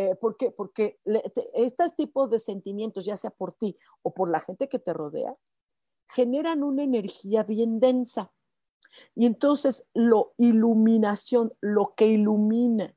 Eh, 0.00 0.14
¿Por 0.14 0.36
qué? 0.36 0.52
Porque 0.52 1.00
estos 1.54 1.96
tipos 1.96 2.30
de 2.30 2.38
sentimientos, 2.38 3.04
ya 3.04 3.16
sea 3.16 3.30
por 3.30 3.54
ti 3.54 3.76
o 4.02 4.14
por 4.14 4.30
la 4.30 4.38
gente 4.38 4.68
que 4.68 4.78
te 4.78 4.92
rodea, 4.92 5.36
generan 6.06 6.62
una 6.62 6.84
energía 6.84 7.42
bien 7.42 7.80
densa. 7.80 8.32
Y 9.16 9.26
entonces 9.26 9.88
lo 9.94 10.34
iluminación, 10.36 11.52
lo 11.60 11.94
que 11.96 12.06
ilumina, 12.06 12.94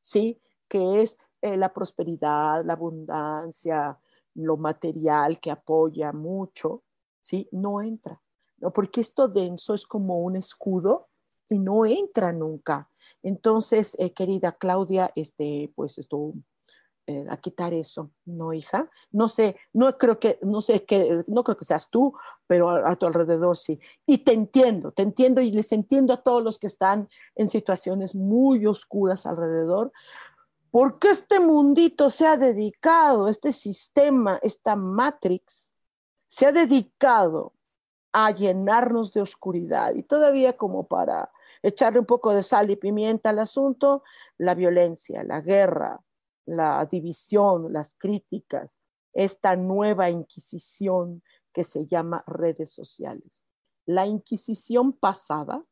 ¿sí? 0.00 0.42
Que 0.66 1.02
es 1.02 1.16
eh, 1.42 1.56
la 1.56 1.72
prosperidad, 1.72 2.64
la 2.64 2.72
abundancia, 2.72 3.96
lo 4.34 4.56
material 4.56 5.38
que 5.38 5.52
apoya 5.52 6.12
mucho, 6.12 6.82
¿sí? 7.20 7.48
No 7.52 7.80
entra. 7.80 8.20
¿no? 8.56 8.72
Porque 8.72 9.00
esto 9.00 9.28
denso 9.28 9.74
es 9.74 9.86
como 9.86 10.18
un 10.18 10.34
escudo 10.34 11.08
y 11.48 11.60
no 11.60 11.86
entra 11.86 12.32
nunca. 12.32 12.90
Entonces, 13.22 13.96
eh, 13.98 14.12
querida 14.12 14.52
Claudia, 14.52 15.12
este, 15.14 15.72
pues 15.74 15.98
esto, 15.98 16.34
eh, 17.06 17.26
a 17.28 17.36
quitar 17.36 17.74
eso, 17.74 18.12
¿no, 18.24 18.52
hija? 18.52 18.88
No 19.10 19.26
sé, 19.26 19.56
no 19.72 19.98
creo 19.98 20.20
que, 20.20 20.38
no 20.42 20.60
sé 20.60 20.84
que, 20.84 21.24
no 21.26 21.42
creo 21.42 21.56
que 21.56 21.64
seas 21.64 21.90
tú, 21.90 22.14
pero 22.46 22.70
a, 22.70 22.94
tu 22.94 23.06
alrededor 23.06 23.56
sí. 23.56 23.80
Y 24.06 24.18
te 24.18 24.32
entiendo, 24.32 24.92
te 24.92 25.02
entiendo 25.02 25.40
y 25.40 25.50
les 25.50 25.72
entiendo 25.72 26.12
a 26.12 26.22
todos 26.22 26.44
los 26.44 26.60
que 26.60 26.68
están 26.68 27.08
en 27.34 27.48
situaciones 27.48 28.14
muy 28.14 28.66
oscuras 28.66 29.26
alrededor, 29.26 29.92
porque 30.70 31.10
este 31.10 31.40
mundito 31.40 32.08
se 32.08 32.26
ha 32.26 32.36
dedicado, 32.36 33.28
este 33.28 33.50
sistema, 33.50 34.38
esta 34.40 34.76
matrix, 34.76 35.74
se 36.28 36.46
ha 36.46 36.52
dedicado 36.52 37.52
a 38.12 38.30
llenarnos 38.30 39.12
de 39.12 39.22
oscuridad 39.22 39.94
y 39.94 40.02
todavía 40.02 40.56
como 40.56 40.86
para 40.86 41.30
echarle 41.62 42.00
un 42.00 42.06
poco 42.06 42.32
de 42.32 42.42
sal 42.42 42.70
y 42.70 42.76
pimienta 42.76 43.30
al 43.30 43.38
asunto, 43.38 44.02
la 44.38 44.54
violencia, 44.54 45.22
la 45.24 45.40
guerra, 45.40 46.00
la 46.46 46.84
división, 46.86 47.72
las 47.72 47.94
críticas, 47.94 48.78
esta 49.12 49.56
nueva 49.56 50.10
inquisición 50.10 51.22
que 51.52 51.64
se 51.64 51.86
llama 51.86 52.24
redes 52.26 52.72
sociales. 52.72 53.44
La 53.84 54.06
inquisición 54.06 54.92
pasada, 54.92 55.64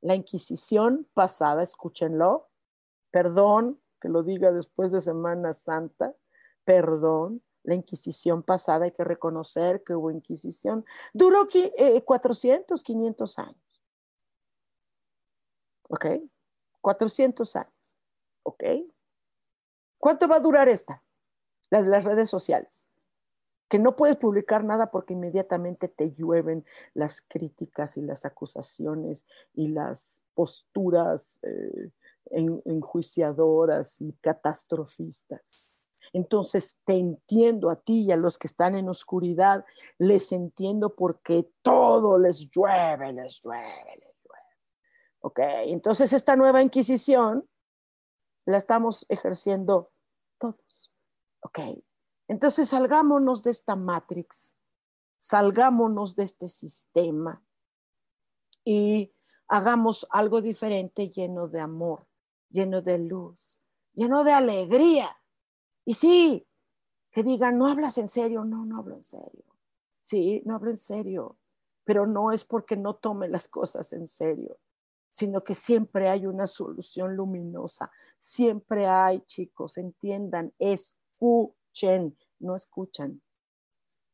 la 0.00 0.14
inquisición 0.14 1.06
pasada, 1.14 1.62
escúchenlo, 1.62 2.48
perdón 3.10 3.80
que 4.00 4.08
lo 4.08 4.22
diga 4.22 4.50
después 4.50 4.92
de 4.92 5.00
Semana 5.00 5.52
Santa, 5.52 6.14
perdón, 6.64 7.42
la 7.62 7.74
Inquisición 7.74 8.42
pasada, 8.42 8.86
hay 8.86 8.92
que 8.92 9.04
reconocer 9.04 9.82
que 9.84 9.94
hubo 9.94 10.10
Inquisición, 10.10 10.84
duró 11.12 11.46
400, 12.04 12.82
500 12.82 13.38
eh, 13.38 13.42
años. 13.42 13.69
¿Ok? 15.90 16.06
400 16.80 17.56
años. 17.56 17.98
¿Ok? 18.44 18.62
¿Cuánto 19.98 20.28
va 20.28 20.36
a 20.36 20.40
durar 20.40 20.68
esta? 20.68 21.02
Las 21.68 21.86
las 21.86 22.04
redes 22.04 22.30
sociales. 22.30 22.86
Que 23.68 23.78
no 23.78 23.94
puedes 23.94 24.16
publicar 24.16 24.64
nada 24.64 24.90
porque 24.90 25.12
inmediatamente 25.12 25.88
te 25.88 26.12
llueven 26.12 26.64
las 26.94 27.22
críticas 27.22 27.96
y 27.96 28.02
las 28.02 28.24
acusaciones 28.24 29.26
y 29.54 29.68
las 29.68 30.22
posturas 30.34 31.40
eh, 31.42 31.90
enjuiciadoras 32.30 34.00
y 34.00 34.12
catastrofistas. 34.20 35.78
Entonces 36.12 36.80
te 36.84 36.94
entiendo 36.94 37.70
a 37.70 37.76
ti 37.76 38.02
y 38.02 38.12
a 38.12 38.16
los 38.16 38.38
que 38.38 38.46
están 38.46 38.74
en 38.74 38.88
oscuridad, 38.88 39.64
les 39.98 40.32
entiendo 40.32 40.94
porque 40.94 41.48
todo 41.62 42.18
les 42.18 42.48
llueve, 42.50 43.12
les 43.12 43.40
llueve, 43.40 44.09
¿Ok? 45.20 45.38
Entonces 45.66 46.12
esta 46.12 46.34
nueva 46.36 46.62
Inquisición 46.62 47.48
la 48.46 48.56
estamos 48.56 49.04
ejerciendo 49.08 49.92
todos. 50.38 50.92
¿Ok? 51.40 51.58
Entonces 52.28 52.68
salgámonos 52.68 53.42
de 53.42 53.50
esta 53.50 53.76
matrix, 53.76 54.56
salgámonos 55.18 56.16
de 56.16 56.22
este 56.24 56.48
sistema 56.48 57.44
y 58.64 59.12
hagamos 59.48 60.06
algo 60.10 60.40
diferente 60.40 61.10
lleno 61.10 61.48
de 61.48 61.60
amor, 61.60 62.06
lleno 62.48 62.82
de 62.82 62.98
luz, 62.98 63.60
lleno 63.92 64.24
de 64.24 64.32
alegría. 64.32 65.16
Y 65.84 65.94
sí, 65.94 66.46
que 67.10 67.22
digan, 67.22 67.58
no 67.58 67.66
hablas 67.66 67.98
en 67.98 68.08
serio, 68.08 68.44
no, 68.44 68.64
no 68.64 68.78
hablo 68.78 68.94
en 68.94 69.04
serio. 69.04 69.44
Sí, 70.00 70.40
no 70.46 70.54
hablo 70.54 70.70
en 70.70 70.76
serio, 70.76 71.36
pero 71.84 72.06
no 72.06 72.32
es 72.32 72.44
porque 72.44 72.76
no 72.76 72.94
tome 72.94 73.28
las 73.28 73.48
cosas 73.48 73.92
en 73.92 74.06
serio 74.06 74.58
sino 75.10 75.42
que 75.42 75.54
siempre 75.54 76.08
hay 76.08 76.26
una 76.26 76.46
solución 76.46 77.16
luminosa. 77.16 77.90
Siempre 78.18 78.86
hay, 78.86 79.20
chicos, 79.22 79.76
entiendan, 79.78 80.52
escuchen, 80.58 82.16
no 82.38 82.56
escuchan. 82.56 83.20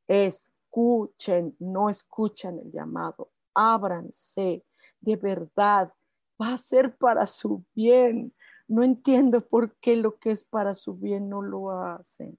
Escuchen, 0.09 1.57
no 1.59 1.91
escuchan 1.91 2.59
el 2.59 2.73
llamado. 2.73 3.31
Ábranse, 3.55 4.65
de 5.01 5.17
verdad, 5.17 5.93
va 6.41 6.55
a 6.55 6.59
ser 6.59 6.97
para 6.97 7.27
su 7.27 7.65
bien. 7.75 8.35
No 8.69 8.83
entiendo 8.83 9.47
por 9.47 9.77
qué 9.77 9.97
lo 9.97 10.19
que 10.19 10.31
es 10.31 10.45
para 10.45 10.75
su 10.75 10.95
bien 10.95 11.29
no 11.29 11.43
lo 11.43 11.71
hacen 11.71 12.39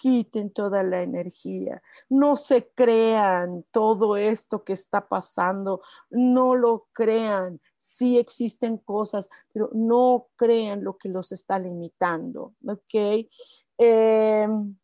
quiten 0.00 0.50
toda 0.50 0.82
la 0.82 1.02
energía, 1.02 1.82
no 2.08 2.36
se 2.36 2.70
crean 2.70 3.66
todo 3.70 4.16
esto 4.16 4.64
que 4.64 4.72
está 4.72 5.06
pasando, 5.08 5.82
no 6.08 6.54
lo 6.54 6.88
crean, 6.92 7.60
sí 7.76 8.18
existen 8.18 8.78
cosas, 8.78 9.28
pero 9.52 9.68
no 9.74 10.28
crean 10.36 10.84
lo 10.84 10.96
que 10.96 11.10
los 11.10 11.32
está 11.32 11.58
limitando, 11.58 12.54
¿ok? 12.66 13.28
Em, 13.76 14.78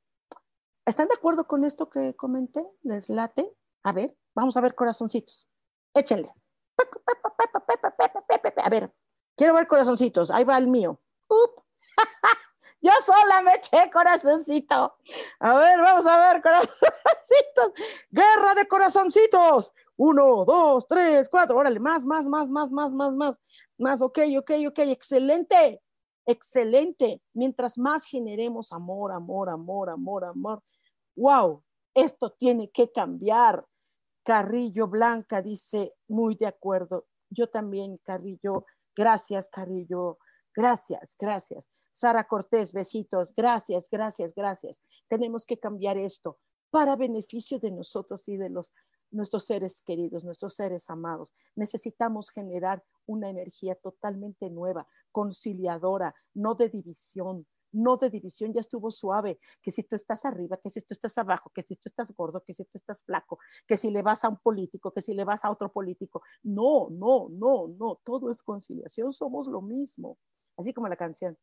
¿Están 0.85 1.09
de 1.09 1.15
acuerdo 1.15 1.47
con 1.47 1.65
esto 1.65 1.89
que 1.89 2.15
comenté? 2.15 2.63
¿Les 2.83 3.09
late? 3.09 3.51
A 3.85 3.93
ver, 3.93 4.15
vamos 4.35 4.55
a 4.59 4.61
ver 4.61 4.75
corazoncitos, 4.75 5.49
échenle. 5.95 6.31
A 8.63 8.69
ver, 8.69 8.93
quiero 9.35 9.55
ver 9.55 9.67
corazoncitos, 9.67 10.31
ahí 10.31 10.45
va 10.45 10.59
el 10.59 10.67
mío. 10.67 11.01
Yo 12.81 12.93
sola 13.05 13.43
me 13.43 13.55
eché 13.55 13.91
corazoncito. 13.91 14.97
A 15.41 15.59
ver, 15.59 15.81
vamos 15.81 16.07
a 16.07 16.33
ver, 16.33 16.43
corazoncitos. 16.43 17.73
Guerra 18.11 18.55
de 18.55 18.69
corazoncitos. 18.69 19.73
Uno, 19.97 20.45
dos, 20.45 20.87
tres, 20.87 21.29
cuatro. 21.29 21.57
Órale, 21.57 21.81
más, 21.81 22.05
más, 22.05 22.29
más, 22.29 22.49
más, 22.49 22.71
más, 22.71 22.93
más, 22.93 23.13
más. 23.15 23.41
Más, 23.79 24.03
ok, 24.03 24.19
ok, 24.39 24.51
ok. 24.69 24.79
Excelente. 24.81 25.83
Excelente. 26.27 27.23
Mientras 27.35 27.79
más 27.79 28.05
generemos 28.05 28.73
amor, 28.73 29.13
amor, 29.13 29.49
amor, 29.49 29.91
amor, 29.91 30.25
amor. 30.25 30.63
Wow, 31.15 31.63
esto 31.95 32.33
tiene 32.33 32.71
que 32.71 32.93
cambiar. 32.93 33.65
Carrillo 34.23 34.89
Blanca 34.89 35.41
dice, 35.41 35.95
muy 36.09 36.35
de 36.35 36.47
acuerdo. 36.47 37.07
Yo 37.31 37.49
también, 37.49 37.99
Carrillo. 37.99 38.67
Gracias, 38.95 39.49
Carrillo. 39.49 40.19
Gracias, 40.55 41.17
gracias. 41.19 41.71
Sara 41.97 42.25
Cortés, 42.25 42.75
besitos. 42.75 43.33
Gracias, 43.35 43.89
gracias, 43.91 44.35
gracias. 44.35 44.83
Tenemos 45.09 45.47
que 45.47 45.59
cambiar 45.59 45.97
esto 45.97 46.39
para 46.69 46.95
beneficio 46.95 47.59
de 47.59 47.71
nosotros 47.71 48.29
y 48.29 48.37
de 48.37 48.51
los 48.51 48.75
nuestros 49.11 49.47
seres 49.47 49.81
queridos, 49.81 50.23
nuestros 50.23 50.57
seres 50.57 50.91
amados. 50.91 51.35
Necesitamos 51.55 52.29
generar 52.29 52.85
una 53.07 53.31
energía 53.31 53.77
totalmente 53.77 54.51
nueva, 54.51 54.87
conciliadora, 55.11 56.15
no 56.35 56.55
de 56.55 56.69
división, 56.69 57.47
no 57.73 57.97
de 57.97 58.11
división, 58.11 58.53
ya 58.53 58.61
estuvo 58.61 58.91
suave, 58.91 59.39
que 59.63 59.71
si 59.71 59.83
tú 59.83 59.97
estás 59.97 60.27
arriba, 60.27 60.59
que 60.59 60.69
si 60.69 60.83
tú 60.83 60.93
estás 60.93 61.17
abajo, 61.17 61.51
que 61.55 61.63
si 61.63 61.77
tú 61.77 61.89
estás 61.89 62.13
gordo, 62.15 62.43
que 62.45 62.53
si 62.53 62.67
tú 62.67 62.73
estás 62.75 63.03
flaco, 63.05 63.39
que 63.67 63.79
si 63.79 63.91
le 63.91 64.03
vas 64.03 64.23
a 64.23 64.29
un 64.29 64.37
político, 64.37 64.93
que 64.93 65.01
si 65.01 65.15
le 65.15 65.25
vas 65.25 65.47
a 65.47 65.51
otro 65.51 65.73
político. 65.73 66.21
No, 66.43 66.89
no, 66.91 67.29
no, 67.31 67.69
no, 67.69 68.01
todo 68.05 68.29
es 68.31 68.43
conciliación, 68.43 69.15
somos 69.15 69.47
lo 69.47 69.63
mismo. 69.63 70.19
Así 70.59 70.75
como 70.75 70.89
la 70.89 70.97
canción, 70.97 71.39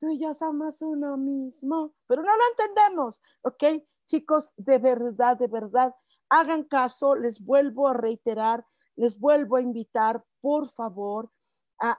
tú 0.00 0.08
y 0.08 0.18
yo 0.18 0.32
somos 0.34 0.80
uno 0.80 1.16
mismo, 1.18 1.92
pero 2.06 2.22
no 2.22 2.32
lo 2.34 2.42
entendemos, 2.50 3.20
¿ok? 3.42 3.84
Chicos, 4.06 4.52
de 4.56 4.78
verdad, 4.78 5.36
de 5.36 5.46
verdad, 5.46 5.94
hagan 6.30 6.64
caso, 6.64 7.14
les 7.14 7.44
vuelvo 7.44 7.86
a 7.86 7.92
reiterar, 7.92 8.64
les 8.96 9.20
vuelvo 9.20 9.56
a 9.56 9.60
invitar, 9.60 10.24
por 10.40 10.68
favor, 10.70 11.30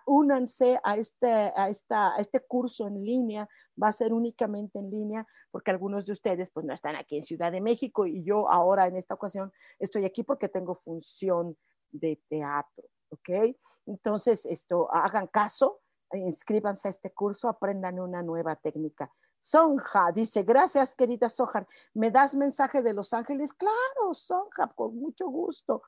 únanse 0.06 0.80
a 0.84 0.98
este, 0.98 1.32
a, 1.32 1.70
esta, 1.70 2.16
a 2.16 2.18
este 2.18 2.40
curso 2.42 2.88
en 2.88 3.04
línea, 3.04 3.48
va 3.82 3.90
a 3.90 3.92
ser 3.92 4.14
únicamente 4.14 4.80
en 4.80 4.90
línea, 4.90 5.28
porque 5.52 5.72
algunos 5.72 6.06
de 6.06 6.14
ustedes 6.14 6.50
pues 6.52 6.66
no 6.66 6.74
están 6.74 6.96
aquí 6.96 7.18
en 7.18 7.24
Ciudad 7.24 7.52
de 7.52 7.62
México 7.62 8.06
y 8.06 8.24
yo 8.24 8.50
ahora 8.50 8.88
en 8.88 8.96
esta 8.96 9.14
ocasión 9.14 9.52
estoy 9.80 10.06
aquí 10.06 10.24
porque 10.24 10.50
tengo 10.50 10.76
función 10.76 11.58
de 11.92 12.22
teatro, 12.30 12.86
¿ok? 13.10 13.56
Entonces, 13.86 14.46
esto, 14.46 14.92
hagan 14.92 15.28
caso, 15.28 15.81
inscríbanse 16.14 16.88
a 16.88 16.92
este 16.92 17.12
curso, 17.12 17.50
aprendan 17.50 18.00
una 18.00 18.22
nueva 18.22 18.56
técnica. 18.56 19.12
Sonja 19.40 20.12
dice, 20.12 20.44
gracias 20.44 20.96
querida 20.96 21.28
Sojar, 21.28 21.68
¿me 21.96 22.12
das 22.12 22.36
mensaje 22.36 22.84
de 22.84 22.94
Los 22.94 23.12
Ángeles? 23.12 23.54
Claro, 23.54 24.14
Sonja, 24.14 24.72
con 24.76 24.96
mucho 24.96 25.28
gusto. 25.28 25.82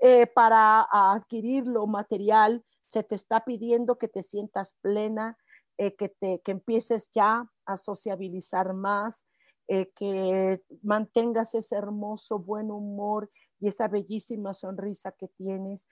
Eh, 0.00 0.26
para 0.26 0.86
adquirir 0.90 1.66
lo 1.66 1.86
material, 1.86 2.64
se 2.86 3.02
te 3.02 3.14
está 3.14 3.44
pidiendo 3.44 3.98
que 3.98 4.08
te 4.08 4.22
sientas 4.22 4.74
plena, 4.82 5.38
eh, 5.78 5.94
que, 5.96 6.10
te, 6.10 6.40
que 6.40 6.52
empieces 6.52 7.10
ya 7.10 7.50
a 7.64 7.76
sociabilizar 7.76 8.74
más, 8.74 9.26
eh, 9.68 9.90
que 9.94 10.62
mantengas 10.82 11.54
ese 11.54 11.76
hermoso 11.76 12.38
buen 12.38 12.70
humor 12.70 13.30
y 13.60 13.68
esa 13.68 13.88
bellísima 13.88 14.54
sonrisa 14.54 15.12
que 15.12 15.28
tienes, 15.28 15.88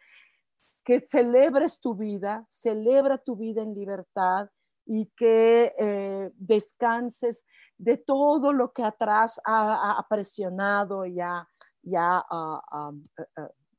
que 0.87 1.01
celebres 1.01 1.81
tu 1.81 1.97
vida, 1.97 2.47
celebra 2.49 3.19
tu 3.19 3.35
vida 3.35 3.61
en 3.61 3.75
libertad 3.75 4.49
y 4.87 5.07
que 5.17 5.75
eh, 5.77 6.31
descanses 6.37 7.45
de 7.77 7.97
todo 7.97 8.53
lo 8.53 8.73
que 8.73 8.85
atrás 8.85 9.41
ha, 9.45 10.07
presionado 10.09 11.05
y 11.05 11.19
ha, 11.21 11.49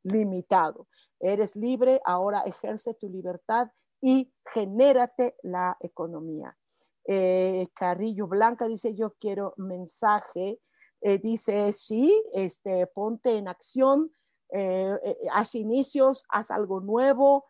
limitado. 0.04 0.88
Eres 1.22 1.56
libre, 1.56 2.02
ahora 2.04 2.42
ejerce 2.42 2.94
tu 2.94 3.10
libertad 3.10 3.70
y 4.02 4.34
genérate 4.54 5.38
la 5.44 5.78
economía. 5.80 6.58
Eh, 7.06 7.68
Carrillo 7.74 8.28
Blanca 8.28 8.68
dice, 8.68 8.94
yo 8.96 9.14
quiero 9.18 9.54
mensaje. 9.56 10.60
Eh, 11.00 11.20
dice, 11.20 11.72
sí, 11.72 12.22
este, 12.34 12.86
ponte 12.88 13.38
en 13.38 13.48
acción, 13.48 14.12
eh, 14.52 14.98
haz 15.34 15.56
inicios, 15.56 16.24
haz 16.30 16.52
algo 16.52 16.80
nuevo, 16.80 17.46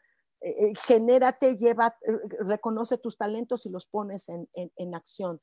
genérate, 0.86 1.56
lleva, 1.56 1.98
reconoce 2.42 3.00
tus 3.00 3.18
talentos 3.18 3.66
y 3.66 3.70
los 3.70 3.88
pones 3.88 4.30
en, 4.30 4.48
en 4.54 4.96
acción. 4.96 5.42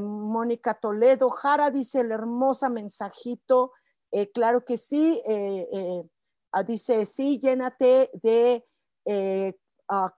Mónica 0.00 0.74
Toledo 0.74 1.30
Jara 1.30 1.70
dice 1.70 2.00
el 2.00 2.10
hermosa 2.10 2.68
mensajito, 2.68 3.72
claro 4.34 4.64
que 4.64 4.78
sí, 4.78 5.22
Ah, 6.52 6.64
dice, 6.64 7.06
sí, 7.06 7.38
llénate 7.38 8.10
de 8.22 8.66
eh, 9.04 9.56
ah, 9.88 10.12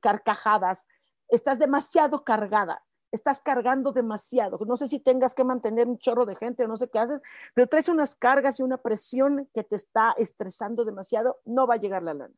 carcajadas. 0.00 0.86
Estás 1.28 1.58
demasiado 1.58 2.24
cargada, 2.24 2.84
estás 3.16 3.42
cargando 3.42 3.92
demasiado. 3.92 4.58
No 4.66 4.76
sé 4.76 4.86
si 4.86 5.00
tengas 5.00 5.34
que 5.34 5.42
mantener 5.42 5.88
un 5.88 5.98
chorro 5.98 6.24
de 6.24 6.36
gente 6.36 6.64
o 6.64 6.68
no 6.68 6.76
sé 6.76 6.88
qué 6.88 7.00
haces, 7.00 7.22
pero 7.54 7.66
traes 7.66 7.88
unas 7.88 8.14
cargas 8.14 8.60
y 8.60 8.62
una 8.62 8.78
presión 8.78 9.48
que 9.52 9.64
te 9.64 9.76
está 9.76 10.14
estresando 10.16 10.84
demasiado. 10.84 11.40
No 11.44 11.66
va 11.66 11.74
a 11.74 11.78
llegar 11.78 12.02
la 12.02 12.14
lana. 12.14 12.34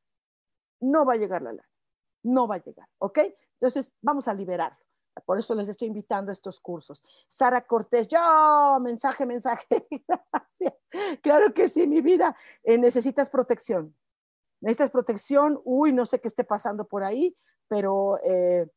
No 0.80 1.04
va 1.04 1.14
a 1.14 1.16
llegar 1.16 1.42
la 1.42 1.52
lana. 1.52 1.68
No 2.22 2.48
va 2.48 2.56
a 2.56 2.62
llegar, 2.62 2.88
¿ok? 2.98 3.18
Entonces, 3.52 3.92
vamos 4.00 4.28
a 4.28 4.34
liberarlo. 4.34 4.78
Por 5.24 5.38
eso 5.38 5.54
les 5.54 5.68
estoy 5.68 5.88
invitando 5.88 6.30
a 6.30 6.32
estos 6.32 6.60
cursos. 6.60 7.02
Sara 7.26 7.66
Cortés, 7.66 8.08
yo, 8.08 8.78
mensaje, 8.80 9.26
mensaje. 9.26 9.66
Gracias. 10.08 10.74
Claro 11.22 11.52
que 11.52 11.68
sí, 11.68 11.86
mi 11.86 12.00
vida. 12.00 12.36
Eh, 12.62 12.78
necesitas 12.78 13.30
protección. 13.30 13.94
Necesitas 14.60 14.90
protección. 14.90 15.60
Uy, 15.64 15.92
no 15.92 16.06
sé 16.06 16.20
qué 16.20 16.28
esté 16.28 16.44
pasando 16.44 16.86
por 16.86 17.02
ahí, 17.02 17.36
pero 17.68 18.18
eh, 18.22 18.68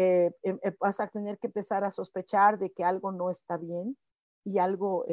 eh, 0.00 0.30
em, 0.42 0.58
vas 0.78 1.00
a 1.00 1.08
tener 1.08 1.38
que 1.38 1.48
empezar 1.48 1.82
a 1.84 1.90
sospechar 1.90 2.58
de 2.58 2.70
que 2.70 2.84
algo 2.84 3.10
no 3.12 3.30
está 3.30 3.56
bien 3.56 3.96
y 4.44 4.58
algo, 4.58 5.04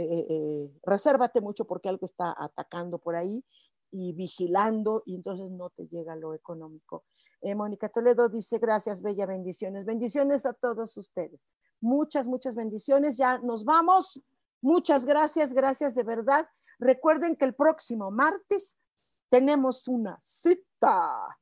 resérvate 0.83 1.41
mucho 1.41 1.65
porque 1.65 1.89
algo 1.89 2.05
está 2.05 2.33
atacando 2.37 2.99
por 2.99 3.15
ahí 3.15 3.43
y 3.91 4.13
vigilando 4.13 5.03
y 5.05 5.15
entonces 5.15 5.51
no 5.51 5.69
te 5.71 5.87
llega 5.87 6.15
lo 6.15 6.33
económico. 6.33 7.03
Eh, 7.41 7.55
Mónica 7.55 7.89
Toledo 7.89 8.27
dice, 8.27 8.57
gracias, 8.57 9.01
bella, 9.01 9.25
bendiciones. 9.25 9.85
Bendiciones 9.85 10.45
a 10.45 10.53
todos 10.53 10.97
ustedes. 10.97 11.47
Muchas, 11.79 12.27
muchas 12.27 12.55
bendiciones. 12.55 13.17
Ya 13.17 13.37
nos 13.39 13.63
vamos. 13.63 14.21
Muchas 14.61 15.05
gracias, 15.05 15.53
gracias 15.53 15.93
de 15.93 16.03
verdad. 16.03 16.47
Recuerden 16.79 17.35
que 17.35 17.45
el 17.45 17.53
próximo 17.53 18.09
martes 18.09 18.77
tenemos 19.29 19.87
una 19.87 20.17
cita 20.21 21.37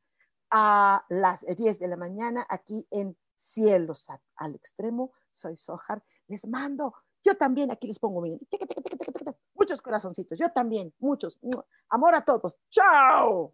a 0.52 1.06
las 1.10 1.46
10 1.46 1.80
de 1.80 1.88
la 1.88 1.96
mañana 1.96 2.46
aquí 2.50 2.86
en 2.92 3.18
Cielos 3.34 4.08
al 4.36 4.56
Extremo. 4.56 5.14
Soy 5.32 5.58
Sojar. 5.58 6.04
Les 6.28 6.48
mando, 6.48 6.94
yo 7.24 7.36
también 7.36 7.72
aquí 7.72 7.88
les 7.88 8.00
pongo 8.00 8.24
muchos 9.54 9.82
corazoncitos. 9.82 10.38
Yo 10.38 10.52
también, 10.52 10.94
muchos. 11.00 11.40
Amor 11.90 12.16
a 12.16 12.26
todos. 12.26 12.60
Chao. 12.70 13.54